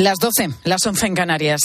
Las 0.00 0.18
12, 0.18 0.48
las 0.64 0.86
11 0.86 1.08
en 1.08 1.14
Canarias. 1.14 1.60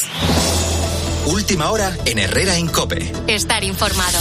Última 1.27 1.71
hora 1.71 1.95
en 2.05 2.19
Herrera 2.19 2.59
Incope. 2.59 3.09
Estar 3.27 3.63
informado. 3.63 4.19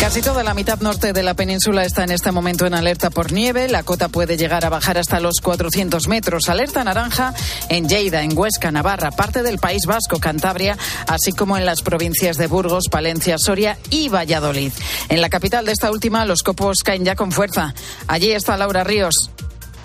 Casi 0.00 0.22
toda 0.22 0.42
la 0.42 0.54
mitad 0.54 0.80
norte 0.80 1.12
de 1.12 1.22
la 1.22 1.34
península 1.34 1.84
está 1.84 2.04
en 2.04 2.12
este 2.12 2.32
momento 2.32 2.64
en 2.64 2.72
alerta 2.72 3.10
por 3.10 3.30
nieve. 3.30 3.68
La 3.68 3.82
cota 3.82 4.08
puede 4.08 4.38
llegar 4.38 4.64
a 4.64 4.70
bajar 4.70 4.96
hasta 4.96 5.20
los 5.20 5.42
400 5.42 6.08
metros. 6.08 6.48
Alerta 6.48 6.82
naranja 6.82 7.34
en 7.68 7.86
Lleida, 7.86 8.22
en 8.22 8.34
Huesca, 8.34 8.70
Navarra, 8.70 9.10
parte 9.10 9.42
del 9.42 9.58
País 9.58 9.82
Vasco, 9.86 10.18
Cantabria, 10.18 10.78
así 11.06 11.32
como 11.32 11.58
en 11.58 11.66
las 11.66 11.82
provincias 11.82 12.38
de 12.38 12.46
Burgos, 12.46 12.84
Palencia, 12.90 13.36
Soria 13.36 13.76
y 13.90 14.08
Valladolid. 14.08 14.72
En 15.10 15.20
la 15.20 15.28
capital 15.28 15.66
de 15.66 15.72
esta 15.72 15.90
última, 15.90 16.24
los 16.24 16.42
copos 16.42 16.78
caen 16.82 17.04
ya 17.04 17.16
con 17.16 17.32
fuerza. 17.32 17.74
Allí 18.06 18.32
está 18.32 18.56
Laura 18.56 18.82
Ríos. 18.82 19.30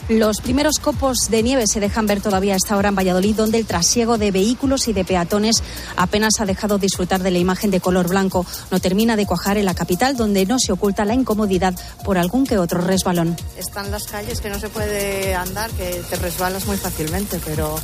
Los 0.07 0.39
primeros 0.39 0.77
copos 0.77 1.17
de 1.29 1.41
nieve 1.41 1.65
se 1.65 1.79
dejan 1.79 2.05
ver 2.05 2.21
todavía 2.21 2.53
a 2.53 2.57
esta 2.57 2.77
hora 2.77 2.89
en 2.89 2.95
Valladolid, 2.95 3.35
donde 3.35 3.57
el 3.57 3.65
trasiego 3.65 4.19
de 4.19 4.29
vehículos 4.29 4.87
y 4.87 4.93
de 4.93 5.03
peatones 5.03 5.63
apenas 5.95 6.39
ha 6.39 6.45
dejado 6.45 6.77
disfrutar 6.77 7.23
de 7.23 7.31
la 7.31 7.39
imagen 7.39 7.71
de 7.71 7.79
color 7.79 8.07
blanco. 8.07 8.45
No 8.69 8.79
termina 8.79 9.15
de 9.15 9.25
cuajar 9.25 9.57
en 9.57 9.65
la 9.65 9.73
capital, 9.73 10.15
donde 10.15 10.45
no 10.45 10.59
se 10.59 10.71
oculta 10.71 11.05
la 11.05 11.15
incomodidad 11.15 11.73
por 12.03 12.19
algún 12.19 12.45
que 12.45 12.59
otro 12.59 12.81
resbalón. 12.81 13.35
Están 13.57 13.89
las 13.89 14.03
calles 14.03 14.41
que 14.41 14.49
no 14.49 14.59
se 14.59 14.69
puede 14.69 15.33
andar, 15.33 15.71
que 15.71 16.03
te 16.07 16.17
resbalas 16.17 16.67
muy 16.67 16.77
fácilmente, 16.77 17.39
pero 17.43 17.75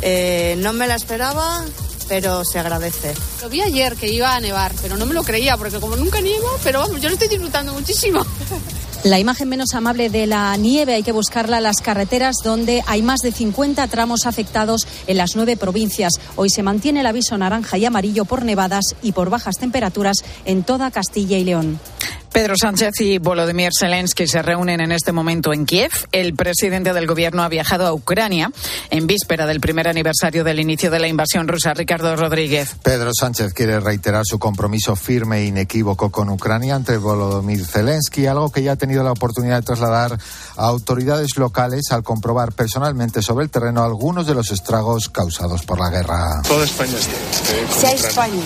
eh, 0.00 0.56
no 0.58 0.72
me 0.72 0.86
la 0.86 0.94
esperaba 0.94 1.62
pero 2.08 2.44
se 2.44 2.58
agradece. 2.58 3.14
Lo 3.40 3.48
vi 3.48 3.62
ayer 3.62 3.96
que 3.96 4.08
iba 4.08 4.34
a 4.34 4.40
nevar, 4.40 4.72
pero 4.82 4.96
no 4.96 5.06
me 5.06 5.14
lo 5.14 5.22
creía, 5.22 5.56
porque 5.56 5.80
como 5.80 5.96
nunca 5.96 6.20
nieva, 6.20 6.50
pero 6.62 6.80
vamos, 6.80 7.00
yo 7.00 7.08
lo 7.08 7.14
estoy 7.14 7.28
disfrutando 7.28 7.72
muchísimo. 7.72 8.22
La 9.04 9.18
imagen 9.18 9.48
menos 9.48 9.74
amable 9.74 10.10
de 10.10 10.28
la 10.28 10.56
nieve 10.56 10.94
hay 10.94 11.02
que 11.02 11.10
buscarla 11.10 11.56
en 11.56 11.64
las 11.64 11.80
carreteras 11.80 12.36
donde 12.44 12.84
hay 12.86 13.02
más 13.02 13.18
de 13.18 13.32
50 13.32 13.84
tramos 13.88 14.26
afectados 14.26 14.86
en 15.08 15.16
las 15.16 15.34
nueve 15.34 15.56
provincias. 15.56 16.12
Hoy 16.36 16.50
se 16.50 16.62
mantiene 16.62 17.00
el 17.00 17.06
aviso 17.06 17.36
naranja 17.36 17.78
y 17.78 17.84
amarillo 17.84 18.24
por 18.24 18.44
nevadas 18.44 18.84
y 19.02 19.10
por 19.10 19.28
bajas 19.28 19.56
temperaturas 19.56 20.18
en 20.44 20.62
toda 20.62 20.92
Castilla 20.92 21.36
y 21.36 21.42
León. 21.42 21.80
Pedro 22.32 22.54
Sánchez 22.58 22.92
y 23.00 23.18
Volodymyr 23.18 23.72
Zelensky 23.78 24.26
se 24.26 24.40
reúnen 24.40 24.80
en 24.80 24.90
este 24.90 25.12
momento 25.12 25.52
en 25.52 25.66
Kiev. 25.66 25.90
El 26.12 26.34
presidente 26.34 26.94
del 26.94 27.06
gobierno 27.06 27.42
ha 27.42 27.48
viajado 27.50 27.86
a 27.86 27.92
Ucrania 27.92 28.50
en 28.90 29.06
víspera 29.06 29.46
del 29.46 29.60
primer 29.60 29.86
aniversario 29.86 30.42
del 30.42 30.58
inicio 30.58 30.90
de 30.90 30.98
la 30.98 31.08
invasión 31.08 31.46
rusa. 31.46 31.74
Ricardo 31.74 32.16
Rodríguez. 32.16 32.74
Pedro 32.82 33.10
Sánchez 33.12 33.52
quiere 33.52 33.80
reiterar 33.80 34.24
su 34.24 34.38
compromiso 34.38 34.96
firme 34.96 35.40
e 35.40 35.44
inequívoco 35.44 36.10
con 36.10 36.30
Ucrania 36.30 36.74
ante 36.74 36.96
Volodymyr 36.96 37.66
Zelensky, 37.66 38.26
algo 38.26 38.50
que 38.50 38.62
ya 38.62 38.72
ha 38.72 38.76
tenido 38.76 39.04
la 39.04 39.12
oportunidad 39.12 39.56
de 39.56 39.66
trasladar 39.66 40.18
a 40.56 40.66
autoridades 40.66 41.36
locales 41.36 41.82
al 41.90 42.02
comprobar 42.02 42.52
personalmente 42.54 43.20
sobre 43.20 43.44
el 43.44 43.50
terreno 43.50 43.84
algunos 43.84 44.26
de 44.26 44.34
los 44.34 44.50
estragos 44.50 45.10
causados 45.10 45.64
por 45.64 45.78
la 45.78 45.90
guerra. 45.90 46.40
Toda 46.48 46.64
España 46.64 46.96
está. 46.96 47.78
Sea 47.78 47.92
España, 47.92 48.42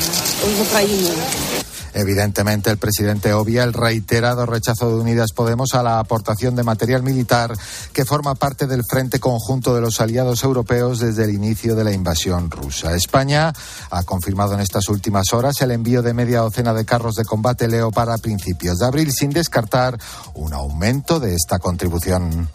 Ucrania. 0.60 1.75
Evidentemente, 1.96 2.68
el 2.68 2.76
presidente 2.76 3.32
obvia 3.32 3.64
el 3.64 3.72
reiterado 3.72 4.44
rechazo 4.44 4.90
de 4.90 5.00
Unidas 5.00 5.32
Podemos 5.32 5.72
a 5.72 5.82
la 5.82 5.98
aportación 5.98 6.54
de 6.54 6.62
material 6.62 7.02
militar 7.02 7.56
que 7.94 8.04
forma 8.04 8.34
parte 8.34 8.66
del 8.66 8.82
Frente 8.84 9.18
Conjunto 9.18 9.74
de 9.74 9.80
los 9.80 9.98
Aliados 10.02 10.44
Europeos 10.44 10.98
desde 10.98 11.24
el 11.24 11.30
inicio 11.30 11.74
de 11.74 11.84
la 11.84 11.92
invasión 11.92 12.50
rusa. 12.50 12.94
España 12.94 13.50
ha 13.90 14.02
confirmado 14.02 14.52
en 14.52 14.60
estas 14.60 14.90
últimas 14.90 15.32
horas 15.32 15.62
el 15.62 15.70
envío 15.70 16.02
de 16.02 16.12
media 16.12 16.40
docena 16.40 16.74
de 16.74 16.84
carros 16.84 17.14
de 17.14 17.24
combate 17.24 17.66
Leo 17.66 17.90
para 17.90 18.18
principios 18.18 18.76
de 18.76 18.86
abril, 18.86 19.10
sin 19.10 19.30
descartar 19.30 19.98
un 20.34 20.52
aumento 20.52 21.18
de 21.18 21.34
esta 21.34 21.58
contribución. 21.58 22.46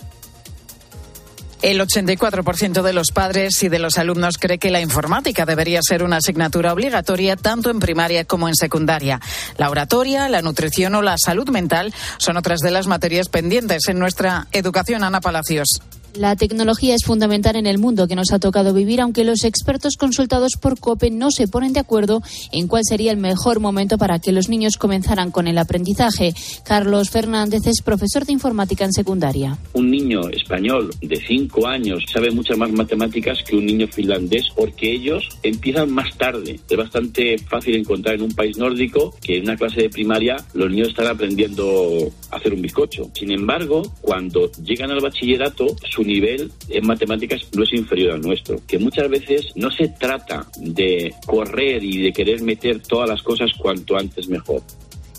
El 1.62 1.80
84% 1.80 2.81
de 2.81 2.92
los 2.94 3.12
padres 3.12 3.62
y 3.62 3.70
de 3.70 3.78
los 3.78 4.00
alumnos 4.00 4.40
cree 4.40 4.58
que 4.58 4.72
la 4.72 4.81
informática 4.81 5.45
debería 5.45 5.80
ser 5.84 6.02
una 6.02 6.17
asignatura 6.17 6.73
obligatoria 6.73 7.36
tanto 7.36 7.70
en 7.70 7.80
primaria 7.80 8.26
como 8.26 8.48
en 8.48 8.56
secundaria. 8.56 9.22
La 9.58 9.70
oratoria, 9.70 10.27
la 10.27 10.42
nutrición 10.42 10.95
o 10.95 11.04
la 11.04 11.17
salud 11.23 11.50
mental 11.50 11.94
son 12.17 12.38
otras 12.38 12.61
de 12.61 12.71
las 12.71 12.88
materias 12.88 13.30
pendientes 13.30 13.83
en 13.89 14.00
nuestra 14.00 14.48
educación. 14.52 15.04
Ana 15.04 15.21
Palacios. 15.21 15.82
La 16.16 16.36
tecnología 16.36 16.94
es 16.94 17.05
fundamental 17.05 17.55
en 17.55 17.66
el 17.66 17.77
mundo 17.77 18.05
que 18.05 18.16
nos 18.16 18.33
ha 18.33 18.39
tocado 18.39 18.73
vivir, 18.73 18.99
aunque 18.99 19.23
los 19.23 19.45
expertos 19.45 19.95
consultados 19.95 20.54
por 20.61 20.77
COPE 20.77 21.10
no 21.10 21.32
se 21.32 21.48
ponen 21.48 21.72
de 21.72 21.80
acuerdo 21.80 22.22
en 22.52 22.67
cuál 22.67 22.83
sería 22.83 23.11
el 23.11 23.17
mejor 23.17 23.61
momento 23.61 23.98
para 23.98 24.20
que 24.20 24.33
los 24.33 24.50
niños 24.50 24.76
comenzaran 24.76 25.32
con 25.32 25.48
el 25.48 25.58
aprendizaje. 25.58 26.33
Carlos 26.64 27.10
Fernández 27.10 27.66
es 27.66 27.82
profesor 27.82 28.26
de 28.26 28.33
informática 28.33 28.83
en 28.83 28.92
secundaria. 28.92 29.58
Un 29.71 29.89
niño 29.89 30.20
español 30.30 30.94
de 31.02 31.16
5 31.16 31.66
años 31.66 32.04
sabe 32.11 32.30
muchas 32.32 32.58
más 32.58 32.71
matemáticas 32.71 33.39
que 33.48 33.55
un 33.55 33.66
niño 33.66 33.88
finlandés 33.88 34.48
porque 34.54 34.92
ellos 34.92 35.30
empiezan 35.44 35.94
más 35.94 36.17
tarde. 36.17 36.60
Es 36.70 36.77
bastante 36.77 37.38
fácil 37.38 37.76
encontrar 37.76 38.16
en 38.16 38.23
un 38.23 38.33
país 38.33 38.58
nórdico 38.58 39.16
que 39.21 39.38
en 39.38 39.44
una 39.44 39.55
clase 39.55 39.83
de 39.83 39.89
primaria 39.89 40.36
los 40.54 40.70
niños 40.70 40.89
están 40.89 41.08
aprendiendo 41.08 42.11
a 42.32 42.36
hacer 42.36 42.54
un 42.54 42.61
bizcocho. 42.61 43.10
Sin 43.14 43.32
embargo, 43.32 43.82
cuando 44.02 44.52
llegan 44.61 44.92
al 44.92 45.00
bachillerato, 45.00 45.67
su 45.89 46.01
nivel 46.04 46.52
en 46.70 46.86
matemáticas 46.86 47.42
no 47.56 47.64
es 47.64 47.73
inferior 47.73 48.14
al 48.14 48.22
nuestro. 48.22 48.60
Que 48.67 48.80
muchas 48.80 49.10
veces 49.10 49.48
no 49.56 49.70
se 49.72 49.89
trata 49.89 50.48
de 50.58 51.14
correr 51.26 51.84
y 51.84 52.02
de 52.02 52.12
querer 52.12 52.42
meter 52.42 52.82
todas 52.82 53.10
las 53.10 53.22
cosas 53.22 53.52
cuanto 53.58 53.98
antes 53.98 54.28
mejor. 54.28 54.62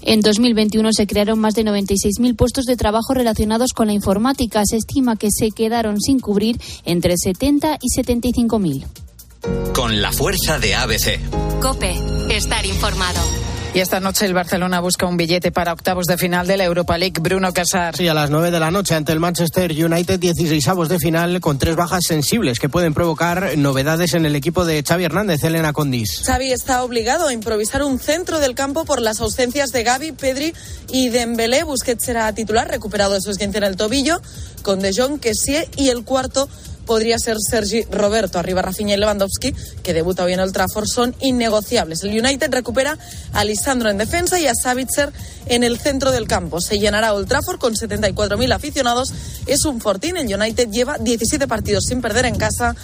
En 0.04 0.20
2021 0.20 0.92
se 0.92 1.06
crearon 1.06 1.38
más 1.38 1.54
de 1.54 1.64
96.000 1.64 2.34
puestos 2.36 2.64
de 2.64 2.76
trabajo 2.76 3.14
relacionados 3.14 3.72
con 3.72 3.86
la 3.86 3.92
informática. 3.92 4.62
Se 4.64 4.76
estima 4.76 5.16
que 5.16 5.28
se 5.30 5.50
quedaron 5.50 6.00
sin 6.00 6.18
cubrir 6.18 6.56
entre 6.84 7.14
70 7.16 7.78
y 7.80 8.02
75.000. 8.02 8.84
Con 9.74 10.02
la 10.02 10.12
fuerza 10.12 10.58
de 10.58 10.74
ABC. 10.74 11.20
Cope, 11.60 11.94
estar 12.30 12.66
informado. 12.66 13.20
Y 13.74 13.80
esta 13.80 14.00
noche 14.00 14.26
el 14.26 14.34
Barcelona 14.34 14.80
busca 14.80 15.06
un 15.06 15.16
billete 15.16 15.50
para 15.50 15.72
octavos 15.72 16.04
de 16.04 16.18
final 16.18 16.46
de 16.46 16.58
la 16.58 16.64
Europa 16.64 16.98
League. 16.98 17.18
Bruno 17.22 17.54
Casar. 17.54 17.96
Sí, 17.96 18.06
a 18.06 18.12
las 18.12 18.28
9 18.28 18.50
de 18.50 18.60
la 18.60 18.70
noche 18.70 18.94
ante 18.94 19.12
el 19.12 19.18
Manchester 19.18 19.72
United, 19.72 20.20
16 20.20 20.68
avos 20.68 20.90
de 20.90 20.98
final 20.98 21.40
con 21.40 21.58
tres 21.58 21.74
bajas 21.74 22.02
sensibles 22.06 22.58
que 22.58 22.68
pueden 22.68 22.92
provocar 22.92 23.56
novedades 23.56 24.12
en 24.12 24.26
el 24.26 24.36
equipo 24.36 24.66
de 24.66 24.82
Xavi 24.82 25.04
Hernández, 25.04 25.42
Elena 25.44 25.72
Condis. 25.72 26.22
Xavi 26.26 26.52
está 26.52 26.84
obligado 26.84 27.26
a 27.26 27.32
improvisar 27.32 27.82
un 27.82 27.98
centro 27.98 28.40
del 28.40 28.54
campo 28.54 28.84
por 28.84 29.00
las 29.00 29.20
ausencias 29.20 29.70
de 29.70 29.84
Gaby, 29.84 30.12
Pedri 30.12 30.52
y 30.90 31.08
Dembélé. 31.08 31.64
Busquets 31.64 32.04
será 32.04 32.30
titular, 32.34 32.68
recuperado 32.68 33.14
de 33.14 33.22
su 33.22 33.30
esguince 33.30 33.56
en 33.56 33.64
el 33.64 33.76
tobillo, 33.76 34.20
con 34.60 34.80
De 34.80 34.92
Jong, 34.94 35.18
Kessie 35.18 35.66
y 35.76 35.88
el 35.88 36.04
cuarto 36.04 36.46
podría 36.86 37.18
ser 37.18 37.36
Sergi 37.38 37.84
Roberto. 37.90 38.38
Arriba 38.38 38.62
Rafinha 38.62 38.94
y 38.94 38.98
Lewandowski, 38.98 39.54
que 39.82 39.94
debuta 39.94 40.24
hoy 40.24 40.32
en 40.32 40.40
el 40.40 40.52
Trafford, 40.52 40.86
son 40.86 41.14
innegociables. 41.20 42.02
El 42.02 42.18
United 42.18 42.50
recupera 42.50 42.98
a 43.32 43.44
Lisandro 43.44 43.90
en 43.90 43.98
defensa 43.98 44.38
y 44.38 44.46
a 44.46 44.54
Savitzer 44.54 45.12
en 45.46 45.64
el 45.64 45.78
centro 45.78 46.12
del 46.12 46.26
campo. 46.28 46.60
Se 46.60 46.78
llenará 46.78 47.14
Old 47.14 47.28
Trafford 47.28 47.58
con 47.58 47.74
74.000 47.74 48.54
aficionados. 48.54 49.12
Es 49.46 49.64
un 49.64 49.80
fortín. 49.80 50.16
El 50.16 50.32
United 50.32 50.68
lleva 50.70 50.98
17 50.98 51.46
partidos 51.48 51.84
sin 51.84 52.00
perder 52.00 52.26
en 52.26 52.36
casa. 52.36 52.74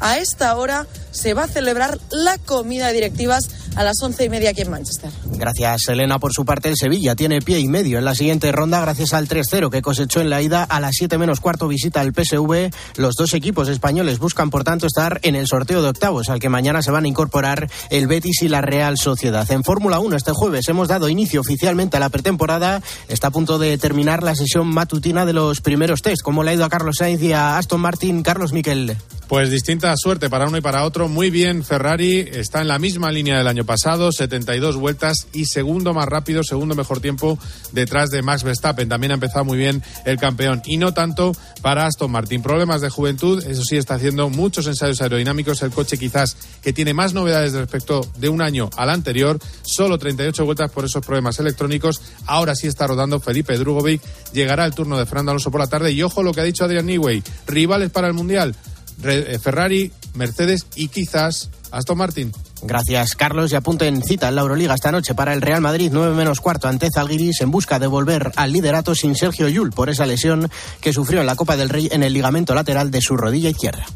A 0.00 0.18
esta 0.18 0.56
hora 0.56 0.86
se 1.10 1.34
va 1.34 1.44
a 1.44 1.48
celebrar 1.48 1.98
la 2.10 2.38
comida 2.38 2.86
de 2.88 2.92
directivas 2.92 3.48
a 3.76 3.84
las 3.84 4.02
once 4.02 4.24
y 4.24 4.28
media 4.28 4.50
aquí 4.50 4.62
en 4.62 4.70
Manchester. 4.70 5.10
Gracias, 5.24 5.88
Elena. 5.88 6.18
Por 6.18 6.32
su 6.32 6.44
parte, 6.44 6.68
el 6.68 6.76
Sevilla 6.76 7.14
tiene 7.14 7.40
pie 7.40 7.60
y 7.60 7.68
medio 7.68 7.98
en 7.98 8.04
la 8.04 8.14
siguiente 8.14 8.50
ronda 8.52 8.80
gracias 8.80 9.12
al 9.14 9.28
3-0 9.28 9.70
que 9.70 9.82
cosechó 9.82 10.20
en 10.20 10.30
la 10.30 10.42
ida 10.42 10.64
a 10.64 10.80
las 10.80 10.92
7 10.96 11.18
menos 11.18 11.40
cuarto 11.40 11.68
visita 11.68 12.00
al 12.00 12.12
PSV. 12.12 12.70
Los 12.96 13.14
dos 13.14 13.34
equipos 13.34 13.68
españoles 13.68 14.18
buscan, 14.18 14.50
por 14.50 14.64
tanto, 14.64 14.86
estar 14.86 15.20
en 15.22 15.34
el 15.34 15.46
sorteo 15.46 15.82
de 15.82 15.88
octavos, 15.88 16.28
al 16.28 16.40
que 16.40 16.48
mañana 16.48 16.82
se 16.82 16.90
van 16.90 17.04
a 17.04 17.08
incorporar 17.08 17.70
el 17.90 18.06
Betis 18.06 18.42
y 18.42 18.48
la 18.48 18.60
Real 18.60 18.96
Sociedad. 18.98 19.50
En 19.50 19.64
Fórmula 19.64 20.00
1 20.00 20.16
este 20.16 20.32
jueves 20.32 20.68
hemos 20.68 20.88
dado 20.88 21.08
inicio 21.08 21.40
oficialmente 21.40 21.96
a 21.96 22.00
la 22.00 22.08
pretemporada. 22.08 22.82
Está 23.08 23.28
a 23.28 23.30
punto 23.30 23.58
de 23.58 23.78
terminar 23.78 24.22
la 24.22 24.34
sesión 24.34 24.66
matutina 24.68 25.26
de 25.26 25.32
los 25.32 25.60
primeros 25.60 26.02
test. 26.02 26.22
¿Cómo 26.22 26.42
le 26.42 26.50
ha 26.50 26.54
ido 26.54 26.64
a 26.64 26.68
Carlos 26.68 26.96
Sainz 26.98 27.22
y 27.22 27.32
a 27.32 27.58
Aston 27.58 27.80
Martin? 27.80 28.22
Carlos 28.22 28.52
Miquel. 28.52 28.96
Pues 29.28 29.50
distinta 29.50 29.94
suerte 29.94 30.30
para 30.30 30.46
uno 30.46 30.56
y 30.56 30.62
para 30.62 30.84
otro. 30.84 31.06
Muy 31.06 31.28
bien, 31.28 31.62
Ferrari 31.62 32.20
está 32.20 32.62
en 32.62 32.68
la 32.68 32.78
misma 32.78 33.12
línea 33.12 33.36
del 33.36 33.46
año 33.46 33.62
pasado, 33.62 34.10
72 34.10 34.76
vueltas 34.76 35.26
y 35.34 35.44
segundo 35.44 35.92
más 35.92 36.06
rápido, 36.06 36.42
segundo 36.42 36.74
mejor 36.74 37.00
tiempo 37.00 37.38
detrás 37.72 38.08
de 38.08 38.22
Max 38.22 38.42
Verstappen. 38.42 38.88
También 38.88 39.10
ha 39.10 39.14
empezado 39.14 39.44
muy 39.44 39.58
bien 39.58 39.82
el 40.06 40.16
campeón 40.16 40.62
y 40.64 40.78
no 40.78 40.94
tanto 40.94 41.36
para 41.60 41.84
Aston 41.84 42.10
Martin. 42.10 42.40
Problemas 42.40 42.80
de 42.80 42.88
juventud, 42.88 43.44
eso 43.46 43.62
sí, 43.64 43.76
está 43.76 43.96
haciendo 43.96 44.30
muchos 44.30 44.66
ensayos 44.66 45.02
aerodinámicos. 45.02 45.60
El 45.60 45.72
coche 45.72 45.98
quizás 45.98 46.34
que 46.62 46.72
tiene 46.72 46.94
más 46.94 47.12
novedades 47.12 47.52
respecto 47.52 48.00
de 48.16 48.30
un 48.30 48.40
año 48.40 48.70
al 48.78 48.88
anterior, 48.88 49.38
solo 49.60 49.98
38 49.98 50.42
vueltas 50.46 50.70
por 50.70 50.86
esos 50.86 51.04
problemas 51.04 51.38
electrónicos. 51.38 52.00
Ahora 52.24 52.54
sí 52.54 52.66
está 52.66 52.86
rodando 52.86 53.20
Felipe 53.20 53.58
Drugovic. 53.58 54.00
Llegará 54.32 54.64
el 54.64 54.74
turno 54.74 54.96
de 54.96 55.04
Fernando 55.04 55.32
Alonso 55.32 55.50
por 55.50 55.60
la 55.60 55.66
tarde 55.66 55.92
y 55.92 56.02
ojo 56.02 56.22
lo 56.22 56.32
que 56.32 56.40
ha 56.40 56.44
dicho 56.44 56.64
Adrian 56.64 56.86
Newey, 56.86 57.22
rivales 57.46 57.90
para 57.90 58.06
el 58.08 58.14
Mundial. 58.14 58.56
Ferrari, 59.00 59.92
Mercedes 60.14 60.66
y 60.74 60.88
quizás 60.88 61.50
Aston 61.70 61.98
Martin. 61.98 62.32
Gracias, 62.62 63.14
Carlos. 63.14 63.52
Y 63.52 63.56
apunten 63.56 64.02
cita 64.02 64.28
en 64.28 64.34
la 64.34 64.42
Euroliga 64.42 64.74
esta 64.74 64.90
noche 64.90 65.14
para 65.14 65.32
el 65.32 65.42
Real 65.42 65.60
Madrid, 65.60 65.90
9 65.92 66.14
menos 66.14 66.40
cuarto 66.40 66.68
ante 66.68 66.90
Zalgiris, 66.90 67.40
en 67.40 67.50
busca 67.50 67.78
de 67.78 67.86
volver 67.86 68.32
al 68.36 68.52
liderato 68.52 68.94
sin 68.94 69.14
Sergio 69.14 69.48
Yul 69.48 69.70
por 69.70 69.90
esa 69.90 70.06
lesión 70.06 70.50
que 70.80 70.92
sufrió 70.92 71.20
en 71.20 71.26
la 71.26 71.36
Copa 71.36 71.56
del 71.56 71.68
Rey 71.68 71.88
en 71.92 72.02
el 72.02 72.12
ligamento 72.12 72.54
lateral 72.54 72.90
de 72.90 73.00
su 73.00 73.16
rodilla 73.16 73.50
izquierda. 73.50 73.86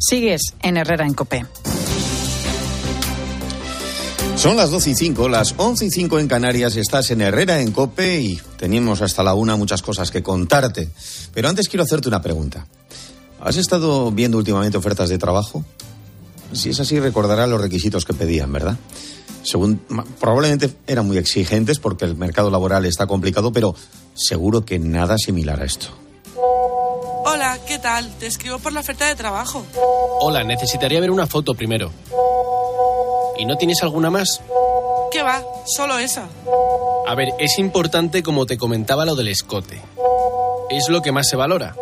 Sigues 0.00 0.54
en 0.62 0.76
Herrera 0.76 1.06
en 1.06 1.14
Copé. 1.14 1.46
Son 4.36 4.56
las 4.56 4.70
12 4.70 4.90
y 4.90 4.94
5, 4.94 5.28
las 5.28 5.54
11 5.56 5.86
y 5.86 5.90
5 5.90 6.20
en 6.20 6.28
Canarias, 6.28 6.76
estás 6.76 7.10
en 7.10 7.22
Herrera 7.22 7.60
en 7.60 7.72
Cope 7.72 8.20
y 8.20 8.40
tenemos 8.56 9.02
hasta 9.02 9.24
la 9.24 9.34
una 9.34 9.56
muchas 9.56 9.82
cosas 9.82 10.12
que 10.12 10.22
contarte. 10.22 10.90
Pero 11.34 11.48
antes 11.48 11.68
quiero 11.68 11.82
hacerte 11.82 12.06
una 12.06 12.22
pregunta. 12.22 12.64
¿Has 13.40 13.56
estado 13.56 14.10
viendo 14.10 14.38
últimamente 14.38 14.76
ofertas 14.78 15.08
de 15.08 15.18
trabajo? 15.18 15.64
Si 16.52 16.70
es 16.70 16.80
así, 16.80 16.98
recordarás 16.98 17.48
los 17.48 17.60
requisitos 17.60 18.04
que 18.04 18.14
pedían, 18.14 18.52
¿verdad? 18.52 18.76
Según, 19.42 19.80
probablemente 20.18 20.74
eran 20.86 21.06
muy 21.06 21.18
exigentes 21.18 21.78
porque 21.78 22.04
el 22.04 22.16
mercado 22.16 22.50
laboral 22.50 22.84
está 22.84 23.06
complicado, 23.06 23.52
pero 23.52 23.74
seguro 24.14 24.64
que 24.64 24.78
nada 24.78 25.16
similar 25.18 25.60
a 25.60 25.64
esto. 25.64 25.88
Hola, 27.24 27.58
¿qué 27.66 27.78
tal? 27.78 28.10
Te 28.18 28.26
escribo 28.26 28.58
por 28.58 28.72
la 28.72 28.80
oferta 28.80 29.06
de 29.06 29.14
trabajo. 29.14 29.64
Hola, 30.20 30.42
necesitaría 30.42 31.00
ver 31.00 31.10
una 31.10 31.26
foto 31.26 31.54
primero. 31.54 31.92
¿Y 33.38 33.44
no 33.44 33.56
tienes 33.56 33.82
alguna 33.82 34.10
más? 34.10 34.40
¿Qué 35.12 35.22
va? 35.22 35.42
Solo 35.64 35.98
esa. 35.98 36.28
A 37.06 37.14
ver, 37.14 37.28
es 37.38 37.58
importante 37.58 38.22
como 38.22 38.46
te 38.46 38.58
comentaba 38.58 39.04
lo 39.04 39.14
del 39.14 39.28
escote. 39.28 39.80
Es 40.70 40.88
lo 40.88 41.00
que 41.00 41.12
más 41.12 41.28
se 41.28 41.36
valora. 41.36 41.76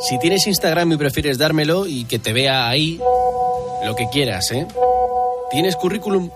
Si 0.00 0.18
tienes 0.18 0.46
Instagram 0.46 0.92
y 0.92 0.96
prefieres 0.96 1.38
dármelo 1.38 1.86
y 1.86 2.04
que 2.04 2.18
te 2.18 2.32
vea 2.32 2.68
ahí, 2.68 3.00
lo 3.84 3.94
que 3.94 4.08
quieras, 4.10 4.50
¿eh? 4.50 4.66
¿Tienes 5.50 5.76
currículum? 5.76 6.30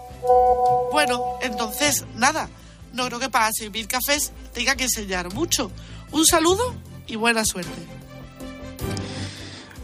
Bueno, 0.92 1.22
entonces, 1.42 2.04
nada. 2.16 2.48
No 2.92 3.06
creo 3.06 3.18
que 3.18 3.28
para 3.28 3.52
servir 3.52 3.86
cafés 3.88 4.32
tenga 4.52 4.76
que 4.76 4.84
enseñar 4.84 5.32
mucho. 5.34 5.70
Un 6.12 6.24
saludo 6.24 6.74
y 7.06 7.16
buena 7.16 7.44
suerte. 7.44 7.70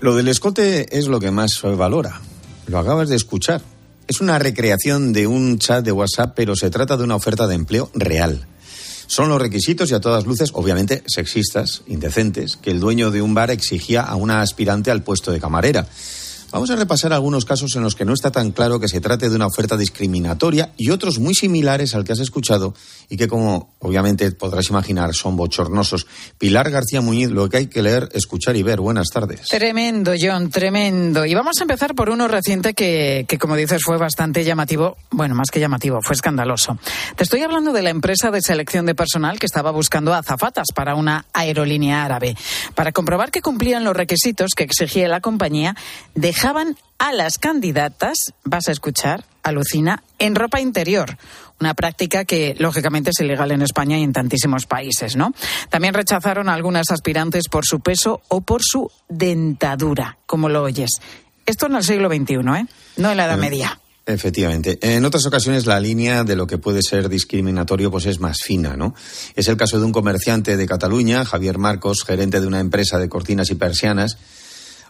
Lo 0.00 0.14
del 0.14 0.28
escote 0.28 0.96
es 0.96 1.06
lo 1.06 1.20
que 1.20 1.30
más 1.30 1.52
se 1.54 1.68
valora. 1.68 2.20
Lo 2.66 2.78
acabas 2.78 3.08
de 3.08 3.16
escuchar. 3.16 3.62
Es 4.06 4.20
una 4.20 4.38
recreación 4.38 5.12
de 5.12 5.26
un 5.26 5.58
chat 5.58 5.84
de 5.84 5.92
WhatsApp, 5.92 6.34
pero 6.36 6.56
se 6.56 6.70
trata 6.70 6.96
de 6.96 7.04
una 7.04 7.16
oferta 7.16 7.46
de 7.46 7.54
empleo 7.54 7.90
real. 7.94 8.46
Son 9.06 9.28
los 9.28 9.40
requisitos 9.40 9.90
y 9.90 9.94
a 9.94 10.00
todas 10.00 10.26
luces, 10.26 10.50
obviamente 10.54 11.02
sexistas, 11.06 11.82
indecentes, 11.86 12.56
que 12.56 12.70
el 12.70 12.80
dueño 12.80 13.10
de 13.10 13.22
un 13.22 13.34
bar 13.34 13.50
exigía 13.50 14.02
a 14.02 14.16
una 14.16 14.40
aspirante 14.40 14.90
al 14.90 15.02
puesto 15.02 15.30
de 15.30 15.40
camarera. 15.40 15.86
Vamos 16.54 16.70
a 16.70 16.76
repasar 16.76 17.12
algunos 17.12 17.44
casos 17.44 17.74
en 17.74 17.82
los 17.82 17.96
que 17.96 18.04
no 18.04 18.14
está 18.14 18.30
tan 18.30 18.52
claro 18.52 18.78
que 18.78 18.86
se 18.86 19.00
trate 19.00 19.28
de 19.28 19.34
una 19.34 19.48
oferta 19.48 19.76
discriminatoria 19.76 20.70
y 20.76 20.90
otros 20.90 21.18
muy 21.18 21.34
similares 21.34 21.96
al 21.96 22.04
que 22.04 22.12
has 22.12 22.20
escuchado 22.20 22.74
y 23.10 23.16
que, 23.16 23.26
como 23.26 23.74
obviamente 23.80 24.30
podrás 24.30 24.70
imaginar, 24.70 25.14
son 25.14 25.34
bochornosos. 25.34 26.06
Pilar 26.38 26.70
García 26.70 27.00
Muñiz, 27.00 27.30
lo 27.30 27.48
que 27.48 27.56
hay 27.56 27.66
que 27.66 27.82
leer, 27.82 28.08
escuchar 28.12 28.54
y 28.54 28.62
ver. 28.62 28.80
Buenas 28.80 29.08
tardes. 29.12 29.48
Tremendo, 29.48 30.12
John, 30.16 30.48
tremendo. 30.48 31.26
Y 31.26 31.34
vamos 31.34 31.58
a 31.58 31.64
empezar 31.64 31.96
por 31.96 32.08
uno 32.08 32.28
reciente 32.28 32.72
que, 32.72 33.26
como 33.40 33.56
dices, 33.56 33.82
fue 33.84 33.98
bastante 33.98 34.44
llamativo. 34.44 34.96
Bueno, 35.10 35.34
más 35.34 35.50
que 35.50 35.58
llamativo, 35.58 36.02
fue 36.02 36.14
escandaloso. 36.14 36.78
Te 37.16 37.24
estoy 37.24 37.40
hablando 37.40 37.72
de 37.72 37.82
la 37.82 37.90
empresa 37.90 38.30
de 38.30 38.40
selección 38.40 38.86
de 38.86 38.94
personal 38.94 39.40
que 39.40 39.46
estaba 39.46 39.72
buscando 39.72 40.14
azafatas 40.14 40.68
para 40.72 40.94
una 40.94 41.26
aerolínea 41.32 42.04
árabe. 42.04 42.36
Para 42.76 42.92
comprobar 42.92 43.32
que 43.32 43.42
cumplían 43.42 43.82
los 43.82 43.96
requisitos 43.96 44.52
que 44.56 44.62
exigía 44.62 45.08
la 45.08 45.20
compañía, 45.20 45.74
a 46.98 47.12
las 47.12 47.38
candidatas, 47.38 48.18
vas 48.44 48.68
a 48.68 48.72
escuchar, 48.72 49.24
alucina, 49.42 50.02
en 50.18 50.34
ropa 50.34 50.60
interior. 50.60 51.16
Una 51.58 51.72
práctica 51.72 52.26
que, 52.26 52.54
lógicamente, 52.58 53.10
es 53.10 53.20
ilegal 53.20 53.52
en 53.52 53.62
España 53.62 53.98
y 53.98 54.02
en 54.02 54.12
tantísimos 54.12 54.66
países, 54.66 55.16
¿no? 55.16 55.32
También 55.70 55.94
rechazaron 55.94 56.50
a 56.50 56.54
algunas 56.54 56.90
aspirantes 56.90 57.44
por 57.50 57.64
su 57.64 57.80
peso 57.80 58.20
o 58.28 58.42
por 58.42 58.60
su 58.62 58.90
dentadura, 59.08 60.18
como 60.26 60.50
lo 60.50 60.62
oyes. 60.64 60.90
Esto 61.46 61.66
en 61.66 61.76
el 61.76 61.82
siglo 61.82 62.08
XXI, 62.08 62.34
¿eh? 62.34 62.66
No 62.98 63.10
en 63.10 63.16
la 63.16 63.24
Edad 63.24 63.38
Media. 63.38 63.80
Efectivamente. 64.06 64.78
En 64.82 65.06
otras 65.06 65.24
ocasiones 65.24 65.64
la 65.64 65.80
línea 65.80 66.24
de 66.24 66.36
lo 66.36 66.46
que 66.46 66.58
puede 66.58 66.82
ser 66.82 67.08
discriminatorio 67.08 67.90
pues 67.90 68.04
es 68.04 68.20
más 68.20 68.42
fina, 68.42 68.76
¿no? 68.76 68.94
Es 69.34 69.48
el 69.48 69.56
caso 69.56 69.78
de 69.78 69.86
un 69.86 69.92
comerciante 69.92 70.58
de 70.58 70.66
Cataluña, 70.66 71.24
Javier 71.24 71.56
Marcos, 71.56 72.04
gerente 72.04 72.42
de 72.42 72.46
una 72.46 72.60
empresa 72.60 72.98
de 72.98 73.08
cortinas 73.08 73.50
y 73.50 73.54
persianas, 73.54 74.18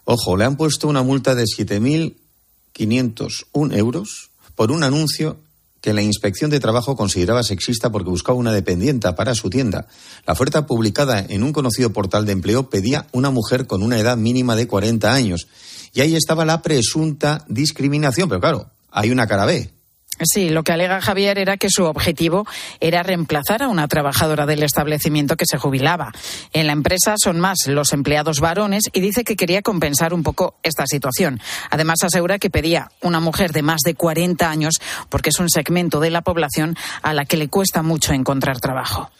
Ojo, 0.04 0.36
le 0.36 0.44
han 0.44 0.56
puesto 0.56 0.88
una 0.88 1.02
multa 1.02 1.34
de 1.34 1.44
7.501 1.44 3.76
euros 3.76 4.30
por 4.54 4.70
un 4.70 4.84
anuncio 4.84 5.38
que 5.80 5.92
la 5.92 6.00
inspección 6.00 6.50
de 6.50 6.60
trabajo 6.60 6.94
consideraba 6.96 7.42
sexista 7.42 7.92
porque 7.92 8.08
buscaba 8.08 8.38
una 8.38 8.52
dependienta 8.52 9.16
para 9.16 9.34
su 9.34 9.50
tienda. 9.50 9.86
La 10.26 10.32
oferta 10.32 10.66
publicada 10.66 11.22
en 11.28 11.42
un 11.42 11.52
conocido 11.52 11.92
portal 11.92 12.24
de 12.24 12.32
empleo 12.32 12.70
pedía 12.70 13.06
una 13.12 13.28
mujer 13.28 13.66
con 13.66 13.82
una 13.82 13.98
edad 13.98 14.16
mínima 14.16 14.56
de 14.56 14.66
40 14.66 15.12
años. 15.12 15.46
Y 15.92 16.00
ahí 16.00 16.16
estaba 16.16 16.46
la 16.46 16.62
presunta 16.62 17.44
discriminación. 17.48 18.30
Pero 18.30 18.40
claro, 18.40 18.70
hay 18.90 19.10
una 19.10 19.26
cara 19.26 19.44
B. 19.44 19.73
Sí, 20.22 20.48
lo 20.48 20.62
que 20.62 20.72
alega 20.72 21.00
Javier 21.00 21.38
era 21.38 21.56
que 21.56 21.68
su 21.70 21.84
objetivo 21.84 22.46
era 22.80 23.02
reemplazar 23.02 23.62
a 23.62 23.68
una 23.68 23.88
trabajadora 23.88 24.46
del 24.46 24.62
establecimiento 24.62 25.36
que 25.36 25.46
se 25.46 25.58
jubilaba. 25.58 26.12
En 26.52 26.66
la 26.66 26.72
empresa 26.72 27.14
son 27.22 27.40
más 27.40 27.66
los 27.66 27.92
empleados 27.92 28.40
varones 28.40 28.84
y 28.92 29.00
dice 29.00 29.24
que 29.24 29.36
quería 29.36 29.62
compensar 29.62 30.14
un 30.14 30.22
poco 30.22 30.54
esta 30.62 30.84
situación. 30.86 31.40
Además, 31.70 32.02
asegura 32.02 32.38
que 32.38 32.50
pedía 32.50 32.90
una 33.00 33.20
mujer 33.20 33.52
de 33.52 33.62
más 33.62 33.80
de 33.84 33.94
40 33.94 34.48
años 34.48 34.74
porque 35.08 35.30
es 35.30 35.38
un 35.40 35.50
segmento 35.50 36.00
de 36.00 36.10
la 36.10 36.22
población 36.22 36.76
a 37.02 37.12
la 37.12 37.24
que 37.24 37.36
le 37.36 37.48
cuesta 37.48 37.82
mucho 37.82 38.12
encontrar 38.12 38.60
trabajo. 38.60 39.10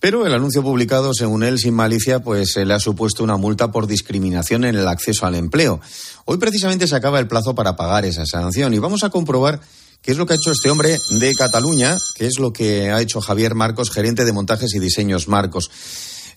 Pero 0.00 0.26
el 0.26 0.32
anuncio 0.32 0.62
publicado, 0.62 1.12
según 1.12 1.42
él, 1.42 1.58
sin 1.58 1.74
malicia, 1.74 2.20
pues 2.20 2.52
se 2.52 2.64
le 2.64 2.72
ha 2.72 2.80
supuesto 2.80 3.22
una 3.22 3.36
multa 3.36 3.70
por 3.70 3.86
discriminación 3.86 4.64
en 4.64 4.74
el 4.74 4.88
acceso 4.88 5.26
al 5.26 5.34
empleo. 5.34 5.78
Hoy 6.24 6.38
precisamente 6.38 6.88
se 6.88 6.96
acaba 6.96 7.18
el 7.18 7.28
plazo 7.28 7.54
para 7.54 7.76
pagar 7.76 8.06
esa 8.06 8.24
sanción 8.24 8.72
y 8.72 8.78
vamos 8.78 9.04
a 9.04 9.10
comprobar 9.10 9.60
¿Qué 10.02 10.12
es 10.12 10.16
lo 10.16 10.26
que 10.26 10.32
ha 10.32 10.36
hecho 10.36 10.52
este 10.52 10.70
hombre 10.70 10.96
de 11.10 11.32
Cataluña? 11.34 11.96
¿Qué 12.16 12.26
es 12.26 12.38
lo 12.38 12.52
que 12.52 12.90
ha 12.90 13.02
hecho 13.02 13.20
Javier 13.20 13.54
Marcos, 13.54 13.90
gerente 13.90 14.24
de 14.24 14.32
montajes 14.32 14.74
y 14.74 14.78
diseños 14.78 15.28
Marcos? 15.28 15.70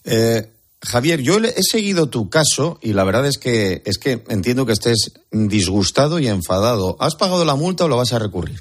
Eh, 0.04 0.50
Javier, 0.81 1.21
yo 1.21 1.38
he 1.38 1.63
seguido 1.63 2.10
tu 2.10 2.30
caso 2.30 2.77
y 2.81 2.92
la 2.92 3.06
verdad 3.06 3.25
es 3.25 3.38
que, 3.38 3.81
es 3.86 3.98
que 3.98 4.24
entiendo 4.27 4.65
que 4.65 4.74
estés 4.74 5.13
disgustado 5.31 6.19
y 6.19 6.27
enfadado. 6.27 6.98
¿Has 7.00 7.15
pagado 7.15 7.45
la 7.45 7.56
multa 7.56 7.86
o 7.86 7.88
lo 7.88 7.95
vas 7.95 8.12
a 8.12 8.19
recurrir? 8.19 8.60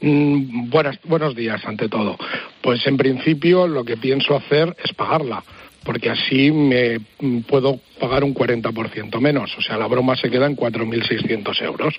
Mm, 0.00 0.68
buenos 1.04 1.36
días, 1.36 1.60
ante 1.64 1.88
todo. 1.88 2.16
Pues 2.60 2.84
en 2.86 2.96
principio 2.96 3.68
lo 3.68 3.84
que 3.84 3.96
pienso 3.96 4.34
hacer 4.34 4.76
es 4.84 4.92
pagarla 4.96 5.44
porque 5.84 6.10
así 6.10 6.50
me 6.50 7.00
puedo 7.48 7.78
pagar 8.00 8.24
un 8.24 8.34
40% 8.34 9.20
menos. 9.20 9.50
O 9.58 9.62
sea, 9.62 9.76
la 9.76 9.86
broma 9.86 10.16
se 10.16 10.30
queda 10.30 10.46
en 10.46 10.56
4.600 10.56 11.62
euros. 11.62 11.94